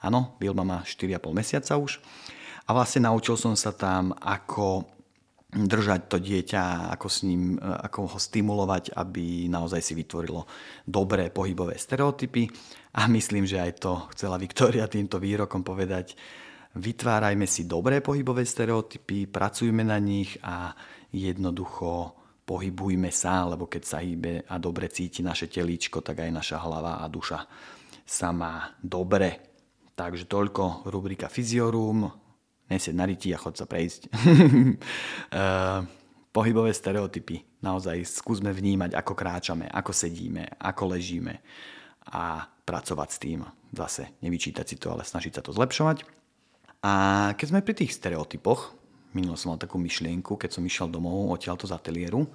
Áno, 0.00 0.38
Vilma 0.38 0.62
má 0.62 0.78
4,5 0.86 1.34
mesiaca 1.34 1.74
už. 1.76 1.98
A 2.64 2.72
vlastne 2.72 3.04
naučil 3.04 3.36
som 3.36 3.52
sa 3.52 3.76
tam, 3.76 4.16
ako 4.22 4.88
držať 5.54 6.10
to 6.10 6.18
dieťa, 6.18 6.90
ako, 6.98 7.06
s 7.06 7.22
ním, 7.22 7.54
ako 7.62 8.10
ho 8.10 8.18
stimulovať, 8.18 8.98
aby 8.98 9.46
naozaj 9.46 9.78
si 9.78 9.94
vytvorilo 9.94 10.44
dobré 10.82 11.30
pohybové 11.30 11.78
stereotypy. 11.78 12.50
A 12.98 13.06
myslím, 13.06 13.46
že 13.46 13.62
aj 13.62 13.72
to 13.78 13.92
chcela 14.14 14.34
Viktória 14.34 14.90
týmto 14.90 15.22
výrokom 15.22 15.62
povedať, 15.62 16.18
Vytvárajme 16.74 17.46
si 17.46 17.70
dobré 17.70 18.02
pohybové 18.02 18.42
stereotypy, 18.42 19.30
pracujme 19.30 19.86
na 19.86 19.94
nich 20.02 20.34
a 20.42 20.74
jednoducho 21.14 22.18
pohybujme 22.42 23.14
sa, 23.14 23.46
lebo 23.46 23.70
keď 23.70 23.82
sa 23.86 24.02
hýbe 24.02 24.42
a 24.42 24.58
dobre 24.58 24.90
cíti 24.90 25.22
naše 25.22 25.46
telíčko, 25.46 26.02
tak 26.02 26.26
aj 26.26 26.34
naša 26.34 26.58
hlava 26.58 26.98
a 26.98 27.06
duša 27.06 27.46
sa 28.02 28.34
má 28.34 28.74
dobre. 28.82 29.54
Takže 29.94 30.26
toľko 30.26 30.90
rubrika 30.90 31.30
Fyziorum. 31.30 32.23
Nesieť 32.74 32.94
na 32.98 33.06
riti 33.06 33.30
a 33.30 33.38
chod 33.38 33.54
sa 33.54 33.70
prejsť. 33.70 34.10
Eh, 35.34 35.80
pohybové 36.34 36.74
stereotypy. 36.74 37.62
Naozaj 37.62 38.02
skúsme 38.06 38.50
vnímať, 38.50 38.98
ako 38.98 39.14
kráčame, 39.14 39.70
ako 39.70 39.94
sedíme, 39.94 40.58
ako 40.58 40.94
ležíme 40.94 41.34
a 42.10 42.42
pracovať 42.66 43.08
s 43.10 43.18
tým. 43.22 43.40
Zase 43.70 44.18
nevyčítať 44.22 44.66
si 44.66 44.76
to, 44.78 44.90
ale 44.90 45.06
snažiť 45.06 45.38
sa 45.38 45.42
to 45.42 45.54
zlepšovať. 45.54 46.02
A 46.82 46.92
keď 47.38 47.46
sme 47.48 47.64
pri 47.64 47.74
tých 47.78 47.94
stereotypoch, 47.94 48.74
minulo 49.14 49.38
som 49.38 49.54
mal 49.54 49.62
takú 49.62 49.78
myšlienku, 49.78 50.34
keď 50.34 50.58
som 50.58 50.66
išiel 50.66 50.90
domov 50.90 51.30
odtiaľto 51.30 51.70
z 51.70 51.74
ateliéru 51.74 52.26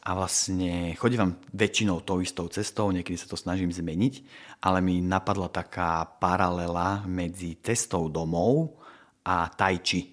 a 0.00 0.16
vlastne 0.16 0.96
chodím 0.96 1.36
väčšinou 1.52 2.00
tou 2.00 2.24
istou 2.24 2.48
cestou, 2.48 2.88
niekedy 2.88 3.20
sa 3.20 3.28
to 3.28 3.36
snažím 3.36 3.68
zmeniť, 3.68 4.24
ale 4.64 4.80
mi 4.80 5.04
napadla 5.04 5.52
taká 5.52 6.08
paralela 6.18 7.04
medzi 7.04 7.60
cestou 7.60 8.08
domov 8.08 8.79
a 9.30 9.46
tai 9.46 9.78
chi. 9.78 10.10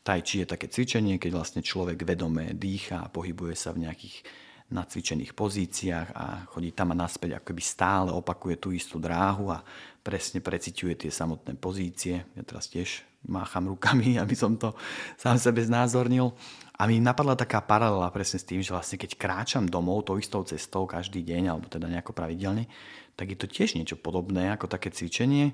Tai 0.00 0.24
chi 0.24 0.42
je 0.42 0.46
také 0.48 0.72
cvičenie, 0.72 1.20
keď 1.20 1.30
vlastne 1.36 1.60
človek 1.60 2.00
vedome 2.08 2.56
dýcha 2.56 3.04
a 3.04 3.12
pohybuje 3.12 3.52
sa 3.52 3.76
v 3.76 3.84
nejakých 3.84 4.24
nacvičených 4.72 5.36
pozíciách 5.36 6.08
a 6.16 6.48
chodí 6.48 6.72
tam 6.72 6.96
a 6.96 6.96
naspäť, 6.96 7.36
ako 7.38 7.52
by 7.52 7.62
stále 7.62 8.08
opakuje 8.08 8.56
tú 8.56 8.72
istú 8.72 8.96
dráhu 8.96 9.52
a 9.52 9.60
presne 10.00 10.40
preciťuje 10.40 11.06
tie 11.06 11.10
samotné 11.12 11.60
pozície. 11.60 12.24
Ja 12.32 12.42
teraz 12.42 12.72
tiež 12.72 13.04
mácham 13.28 13.68
rukami, 13.68 14.16
aby 14.24 14.32
som 14.32 14.56
to 14.56 14.72
sám 15.20 15.36
sebe 15.36 15.60
znázornil. 15.60 16.32
A 16.80 16.88
mi 16.88 16.98
napadla 16.98 17.38
taká 17.38 17.62
paralela 17.62 18.10
presne 18.10 18.42
s 18.42 18.48
tým, 18.48 18.64
že 18.64 18.74
vlastne 18.74 18.98
keď 18.98 19.14
kráčam 19.14 19.68
domov 19.68 20.08
tou 20.08 20.18
istou 20.18 20.42
cestou 20.42 20.88
každý 20.88 21.22
deň, 21.22 21.52
alebo 21.52 21.70
teda 21.70 21.86
nejako 21.86 22.16
pravidelne, 22.16 22.66
tak 23.14 23.28
je 23.28 23.38
to 23.38 23.46
tiež 23.46 23.76
niečo 23.76 23.94
podobné 23.94 24.50
ako 24.50 24.66
také 24.66 24.90
cvičenie. 24.90 25.52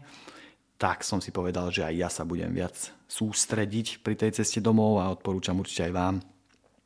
Tak 0.78 1.02
som 1.02 1.18
si 1.18 1.34
povedal, 1.34 1.74
že 1.74 1.82
aj 1.82 1.94
ja 1.98 2.06
sa 2.06 2.22
budem 2.22 2.54
viac 2.54 2.74
sústrediť 3.10 3.98
pri 4.06 4.14
tej 4.14 4.38
ceste 4.38 4.62
domov 4.62 5.02
a 5.02 5.10
odporúčam 5.10 5.58
určite 5.58 5.90
aj 5.90 5.94
vám 5.94 6.16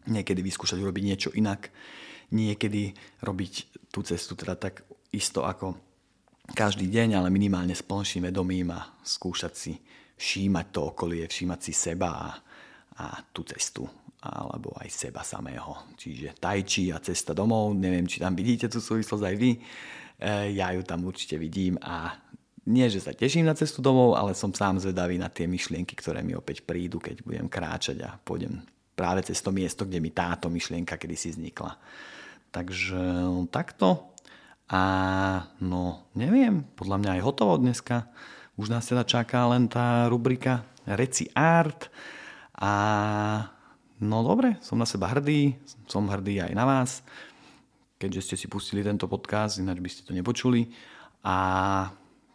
niekedy 0.08 0.40
vyskúšať 0.40 0.80
urobiť 0.80 1.04
niečo 1.04 1.30
inak, 1.36 1.68
niekedy 2.32 2.96
robiť 3.20 3.52
tú 3.92 4.00
cestu 4.00 4.32
teda 4.32 4.56
tak 4.56 4.82
isto 5.12 5.44
ako 5.44 5.76
každý 6.56 6.88
deň, 6.88 7.20
ale 7.20 7.28
minimálne 7.28 7.76
s 7.76 7.84
plnším 7.84 8.32
vedomím 8.32 8.72
a 8.72 8.96
skúšať 9.04 9.52
si 9.52 9.72
všímať 10.16 10.66
to 10.72 10.80
okolie, 10.96 11.28
všímať 11.28 11.60
si 11.60 11.72
seba 11.76 12.08
a, 12.16 12.28
a 12.96 13.04
tú 13.30 13.44
cestu 13.44 13.84
alebo 14.22 14.70
aj 14.78 14.88
seba 14.88 15.26
samého. 15.26 15.92
Čiže 15.98 16.38
tai 16.38 16.62
chi 16.62 16.94
a 16.94 17.02
cesta 17.02 17.34
domov, 17.34 17.74
neviem, 17.74 18.06
či 18.06 18.22
tam 18.22 18.38
vidíte 18.38 18.70
tú 18.70 18.78
súvislosť 18.78 19.24
aj 19.26 19.36
vy, 19.36 19.50
e, 19.50 19.60
ja 20.54 20.70
ju 20.70 20.86
tam 20.86 21.02
určite 21.02 21.34
vidím 21.42 21.74
a 21.82 22.14
nie, 22.62 22.86
že 22.86 23.02
sa 23.02 23.10
teším 23.10 23.42
na 23.42 23.58
cestu 23.58 23.82
domov, 23.82 24.14
ale 24.14 24.38
som 24.38 24.54
sám 24.54 24.78
zvedavý 24.78 25.18
na 25.18 25.26
tie 25.26 25.50
myšlienky, 25.50 25.98
ktoré 25.98 26.22
mi 26.22 26.38
opäť 26.38 26.62
prídu, 26.62 27.02
keď 27.02 27.26
budem 27.26 27.46
kráčať 27.50 27.98
a 28.06 28.14
pôjdem 28.22 28.62
práve 28.94 29.26
cez 29.26 29.42
to 29.42 29.50
miesto, 29.50 29.82
kde 29.82 29.98
mi 29.98 30.14
táto 30.14 30.46
myšlienka 30.46 30.94
kedysi 30.94 31.34
vznikla. 31.34 31.74
Takže 32.54 33.02
takto. 33.50 34.14
A 34.70 34.82
no, 35.58 36.06
neviem, 36.14 36.62
podľa 36.78 36.96
mňa 37.02 37.10
aj 37.18 37.26
hotovo 37.26 37.58
dneska. 37.58 38.06
Už 38.54 38.70
nás 38.70 38.86
teda 38.86 39.02
čaká 39.02 39.42
len 39.50 39.66
tá 39.66 40.06
rubrika 40.06 40.62
Reci 40.86 41.26
Art. 41.34 41.90
A 42.62 42.72
no 43.98 44.22
dobre, 44.22 44.60
som 44.62 44.78
na 44.78 44.86
seba 44.86 45.10
hrdý, 45.10 45.58
som 45.90 46.06
hrdý 46.06 46.46
aj 46.46 46.52
na 46.54 46.62
vás, 46.62 47.02
keďže 47.98 48.22
ste 48.22 48.36
si 48.38 48.46
pustili 48.46 48.86
tento 48.86 49.10
podcast, 49.10 49.58
ináč 49.58 49.78
by 49.82 49.90
ste 49.90 50.06
to 50.06 50.14
nepočuli. 50.14 50.70
A 51.26 51.36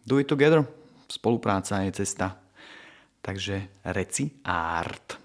do 0.07 0.23
it 0.23 0.31
together. 0.31 0.63
Spolupráca 1.11 1.83
je 1.83 1.91
cesta. 1.91 2.39
Takže 3.19 3.83
reci 3.91 4.39
art. 4.47 5.19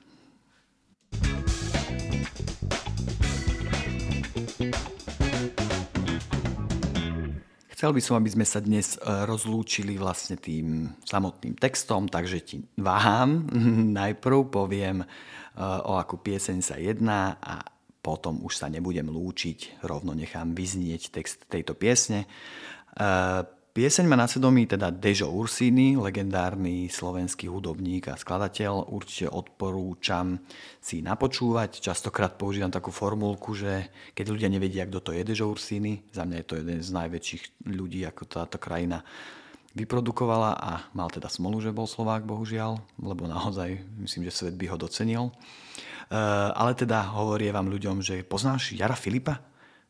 Chcel 7.70 7.90
by 7.94 8.02
som, 8.02 8.18
aby 8.18 8.30
sme 8.34 8.42
sa 8.42 8.58
dnes 8.58 8.98
e, 8.98 9.06
rozlúčili 9.06 9.94
vlastne 10.02 10.34
tým 10.34 10.90
samotným 11.06 11.54
textom, 11.54 12.10
takže 12.10 12.42
ti 12.42 12.58
váham. 12.74 13.46
Najprv 14.02 14.50
poviem, 14.50 14.98
e, 14.98 15.06
o 15.62 15.94
akú 15.94 16.18
pieseň 16.18 16.58
sa 16.58 16.74
jedná 16.82 17.38
a 17.38 17.62
potom 18.02 18.42
už 18.42 18.58
sa 18.58 18.66
nebudem 18.66 19.06
lúčiť, 19.06 19.86
rovno 19.86 20.10
nechám 20.10 20.58
vyznieť 20.58 21.14
text 21.14 21.46
tejto 21.46 21.78
piesne. 21.78 22.26
E, 22.26 23.61
Pieseň 23.72 24.04
má 24.04 24.20
na 24.20 24.28
svedomí 24.28 24.68
teda 24.68 24.92
Dežo 24.92 25.32
Ursini, 25.32 25.96
legendárny 25.96 26.92
slovenský 26.92 27.48
hudobník 27.48 28.12
a 28.12 28.20
skladateľ. 28.20 28.92
Určite 28.92 29.32
odporúčam 29.32 30.44
si 30.76 31.00
napočúvať. 31.00 31.80
Častokrát 31.80 32.36
používam 32.36 32.68
takú 32.68 32.92
formulku, 32.92 33.56
že 33.56 33.88
keď 34.12 34.26
ľudia 34.28 34.52
nevedia, 34.52 34.84
kto 34.84 35.00
to 35.00 35.10
je 35.16 35.24
Dežo 35.24 35.48
Ursini, 35.48 36.04
za 36.12 36.28
mňa 36.28 36.36
je 36.36 36.46
to 36.52 36.60
jeden 36.60 36.84
z 36.84 36.90
najväčších 36.92 37.42
ľudí, 37.72 38.04
ako 38.04 38.22
táto 38.28 38.60
krajina 38.60 39.00
vyprodukovala 39.72 40.52
a 40.52 40.92
mal 40.92 41.08
teda 41.08 41.32
smolu, 41.32 41.64
že 41.64 41.72
bol 41.72 41.88
Slovák, 41.88 42.28
bohužiaľ, 42.28 42.76
lebo 43.00 43.24
naozaj 43.24 43.80
myslím, 44.04 44.28
že 44.28 44.36
svet 44.36 44.52
by 44.60 44.68
ho 44.68 44.76
docenil. 44.76 45.32
Eh, 45.32 46.16
ale 46.52 46.76
teda 46.76 47.08
hovorievam 47.16 47.72
ľuďom, 47.72 48.04
že 48.04 48.20
poznáš 48.20 48.76
Jara 48.76 49.00
Filipa? 49.00 49.40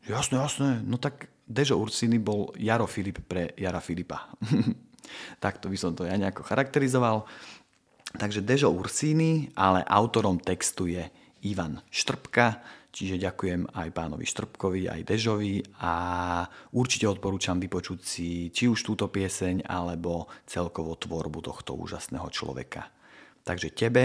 Jasné, 0.07 0.39
jasné. 0.39 0.70
No 0.87 1.03
tak 1.03 1.30
Dežo 1.53 1.76
Ursini 1.76 2.16
bol 2.16 2.48
Jaro 2.57 2.88
Filip 2.88 3.20
pre 3.28 3.53
Jara 3.61 3.84
Filipa. 3.84 4.32
Takto 5.44 5.68
by 5.68 5.76
som 5.76 5.92
to 5.92 6.09
ja 6.09 6.16
nejako 6.16 6.40
charakterizoval. 6.48 7.28
Takže 8.16 8.40
Dežo 8.40 8.72
Ursini, 8.72 9.53
ale 9.53 9.84
autorom 9.84 10.40
textu 10.40 10.88
je 10.88 11.05
Ivan 11.44 11.80
Štrbka, 11.92 12.61
čiže 12.92 13.20
ďakujem 13.20 13.72
aj 13.72 13.88
pánovi 13.92 14.24
Štrbkovi, 14.28 14.88
aj 14.88 15.00
Dežovi 15.05 15.61
a 15.80 15.94
určite 16.76 17.09
odporúčam 17.09 17.57
vypočuť 17.61 18.00
si 18.00 18.53
či 18.53 18.68
už 18.68 18.80
túto 18.84 19.09
pieseň, 19.09 19.64
alebo 19.68 20.28
celkovo 20.44 20.96
tvorbu 20.96 21.40
tohto 21.40 21.76
úžasného 21.76 22.28
človeka. 22.28 22.88
Takže 23.42 23.74
tebe 23.74 24.05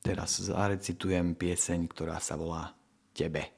teraz 0.00 0.40
zarecitujem 0.40 1.36
pieseň, 1.36 1.84
ktorá 1.90 2.16
sa 2.22 2.38
volá 2.38 2.72
Tebe 3.12 3.57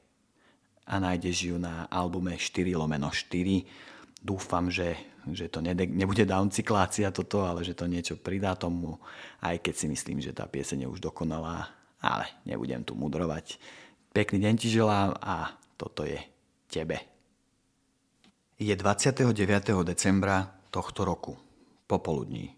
a 0.91 0.99
nájdeš 0.99 1.47
ju 1.47 1.55
na 1.55 1.87
albume 1.87 2.35
4 2.35 2.75
lomeno 2.75 3.07
4. 3.07 3.63
Dúfam, 4.19 4.67
že, 4.67 4.99
že 5.31 5.47
to 5.47 5.63
nebude 5.63 6.27
downcyklácia 6.27 7.15
toto, 7.15 7.47
ale 7.47 7.63
že 7.63 7.71
to 7.71 7.87
niečo 7.87 8.19
pridá 8.19 8.59
tomu, 8.59 8.99
aj 9.39 9.63
keď 9.63 9.73
si 9.73 9.87
myslím, 9.87 10.19
že 10.19 10.35
tá 10.35 10.43
pieseň 10.43 10.85
je 10.85 10.91
už 10.91 10.99
dokonalá, 10.99 11.71
ale 12.03 12.27
nebudem 12.43 12.83
tu 12.83 12.91
mudrovať. 12.93 13.55
Pekný 14.11 14.43
deň 14.43 14.55
ti 14.59 14.67
želám 14.67 15.15
a 15.23 15.55
toto 15.79 16.03
je 16.03 16.19
tebe. 16.67 16.99
Je 18.59 18.75
29. 18.75 19.31
decembra 19.87 20.51
tohto 20.69 21.07
roku, 21.07 21.39
popoludní. 21.87 22.51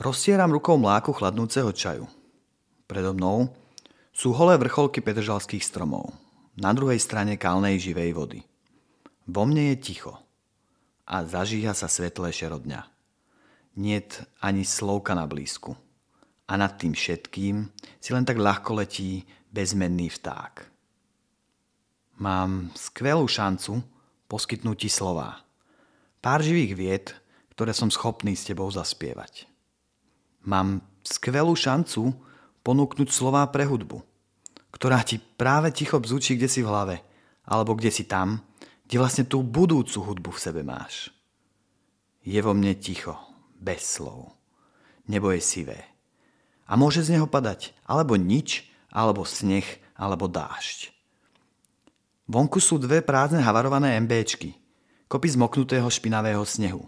Rozsieram 0.00 0.50
rukou 0.50 0.80
mláku 0.80 1.12
chladnúceho 1.12 1.70
čaju. 1.70 2.08
Predo 2.88 3.12
mnou 3.12 3.52
sú 4.10 4.32
holé 4.32 4.56
vrcholky 4.56 5.04
petržalských 5.04 5.62
stromov 5.62 6.25
na 6.56 6.72
druhej 6.72 6.96
strane 6.96 7.36
kalnej 7.36 7.76
živej 7.76 8.16
vody. 8.16 8.40
Vo 9.28 9.44
mne 9.44 9.76
je 9.76 9.92
ticho 9.92 10.16
a 11.04 11.22
zažíha 11.22 11.76
sa 11.76 11.86
svetlé 11.86 12.32
šero 12.32 12.56
dňa. 12.56 12.80
Niet 13.76 14.24
ani 14.40 14.64
slovka 14.64 15.12
na 15.12 15.28
blízku. 15.28 15.76
A 16.46 16.56
nad 16.56 16.80
tým 16.80 16.96
všetkým 16.96 17.68
si 18.00 18.10
len 18.16 18.24
tak 18.24 18.40
ľahko 18.40 18.80
letí 18.80 19.26
bezmenný 19.52 20.08
vták. 20.16 20.64
Mám 22.22 22.72
skvelú 22.72 23.28
šancu 23.28 23.84
poskytnúť 24.30 24.88
ti 24.88 24.90
slová. 24.90 25.44
Pár 26.24 26.40
živých 26.40 26.72
vied, 26.72 27.06
ktoré 27.52 27.76
som 27.76 27.92
schopný 27.92 28.32
s 28.32 28.48
tebou 28.48 28.70
zaspievať. 28.72 29.44
Mám 30.48 30.80
skvelú 31.04 31.52
šancu 31.52 32.16
ponúknuť 32.64 33.12
slová 33.12 33.44
pre 33.52 33.68
hudbu– 33.68 34.00
ktorá 34.76 35.00
ti 35.00 35.16
práve 35.16 35.72
ticho 35.72 35.96
bzúči 35.96 36.36
kde 36.36 36.52
si 36.52 36.60
v 36.60 36.68
hlave, 36.68 36.96
alebo 37.48 37.72
kde 37.72 37.88
si 37.88 38.04
tam, 38.04 38.44
kde 38.84 39.00
vlastne 39.00 39.24
tú 39.24 39.40
budúcu 39.40 40.04
hudbu 40.04 40.30
v 40.36 40.42
sebe 40.44 40.60
máš. 40.60 41.08
Je 42.20 42.36
vo 42.44 42.52
mne 42.52 42.76
ticho, 42.76 43.16
bez 43.56 43.96
slov. 43.96 44.36
Nebo 45.08 45.32
je 45.32 45.40
sivé. 45.40 45.80
A 46.68 46.76
môže 46.76 47.00
z 47.00 47.16
neho 47.16 47.24
padať 47.24 47.72
alebo 47.88 48.20
nič, 48.20 48.68
alebo 48.92 49.24
sneh, 49.24 49.64
alebo 49.96 50.28
dážď. 50.28 50.92
Vonku 52.26 52.58
sú 52.58 52.76
dve 52.76 53.00
prázdne 53.06 53.40
havarované 53.40 53.96
MBčky, 54.02 54.58
kopy 55.06 55.30
zmoknutého 55.30 55.86
špinavého 55.86 56.42
snehu 56.42 56.82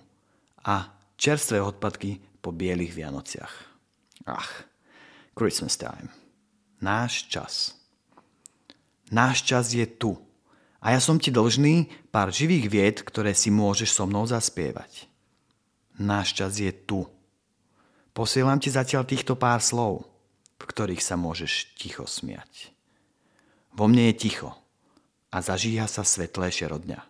a 0.66 0.90
čerstvé 1.14 1.62
odpadky 1.62 2.18
po 2.42 2.50
bielých 2.50 2.90
Vianociach. 2.90 3.54
Ach, 4.26 4.50
Christmas 5.38 5.78
time. 5.78 6.10
Náš 6.82 7.30
čas. 7.30 7.77
Náš 9.08 9.48
čas 9.48 9.72
je 9.72 9.88
tu. 9.88 10.20
A 10.78 10.94
ja 10.94 11.00
som 11.02 11.18
ti 11.18 11.32
dlžný 11.32 11.90
pár 12.12 12.30
živých 12.30 12.66
vied, 12.70 12.96
ktoré 13.02 13.34
si 13.34 13.50
môžeš 13.50 13.90
so 13.96 14.04
mnou 14.06 14.28
zaspievať. 14.28 15.10
Náš 15.98 16.38
čas 16.38 16.60
je 16.60 16.70
tu. 16.70 17.08
Posielam 18.14 18.62
ti 18.62 18.70
zatiaľ 18.70 19.02
týchto 19.08 19.34
pár 19.34 19.58
slov, 19.58 20.06
v 20.60 20.64
ktorých 20.64 21.02
sa 21.02 21.18
môžeš 21.18 21.74
ticho 21.74 22.06
smiať. 22.06 22.70
Vo 23.74 23.90
mne 23.90 24.10
je 24.12 24.28
ticho 24.28 24.54
a 25.34 25.42
zažíha 25.42 25.90
sa 25.90 26.06
svetlé 26.06 26.54
šerodňa. 26.54 27.00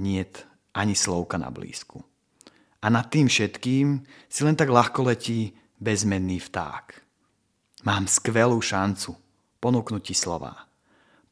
Niet 0.00 0.44
ani 0.76 0.96
slovka 0.96 1.40
na 1.40 1.48
blízku. 1.48 2.04
A 2.84 2.92
nad 2.92 3.08
tým 3.08 3.28
všetkým 3.28 4.04
si 4.28 4.40
len 4.44 4.56
tak 4.56 4.68
ľahko 4.68 5.08
letí 5.08 5.56
bezmenný 5.80 6.40
vták. 6.40 7.00
Mám 7.84 8.08
skvelú 8.08 8.60
šancu 8.60 9.16
ponúknuť 9.60 10.02
ti 10.12 10.14
slová 10.16 10.65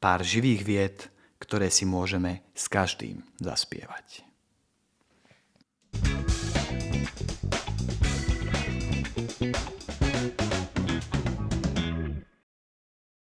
pár 0.04 0.20
živých 0.20 0.60
vied, 0.68 0.98
ktoré 1.40 1.72
si 1.72 1.88
môžeme 1.88 2.44
s 2.52 2.68
každým 2.68 3.24
zaspievať. 3.40 4.20
thank 5.94 6.18
you 6.18 6.23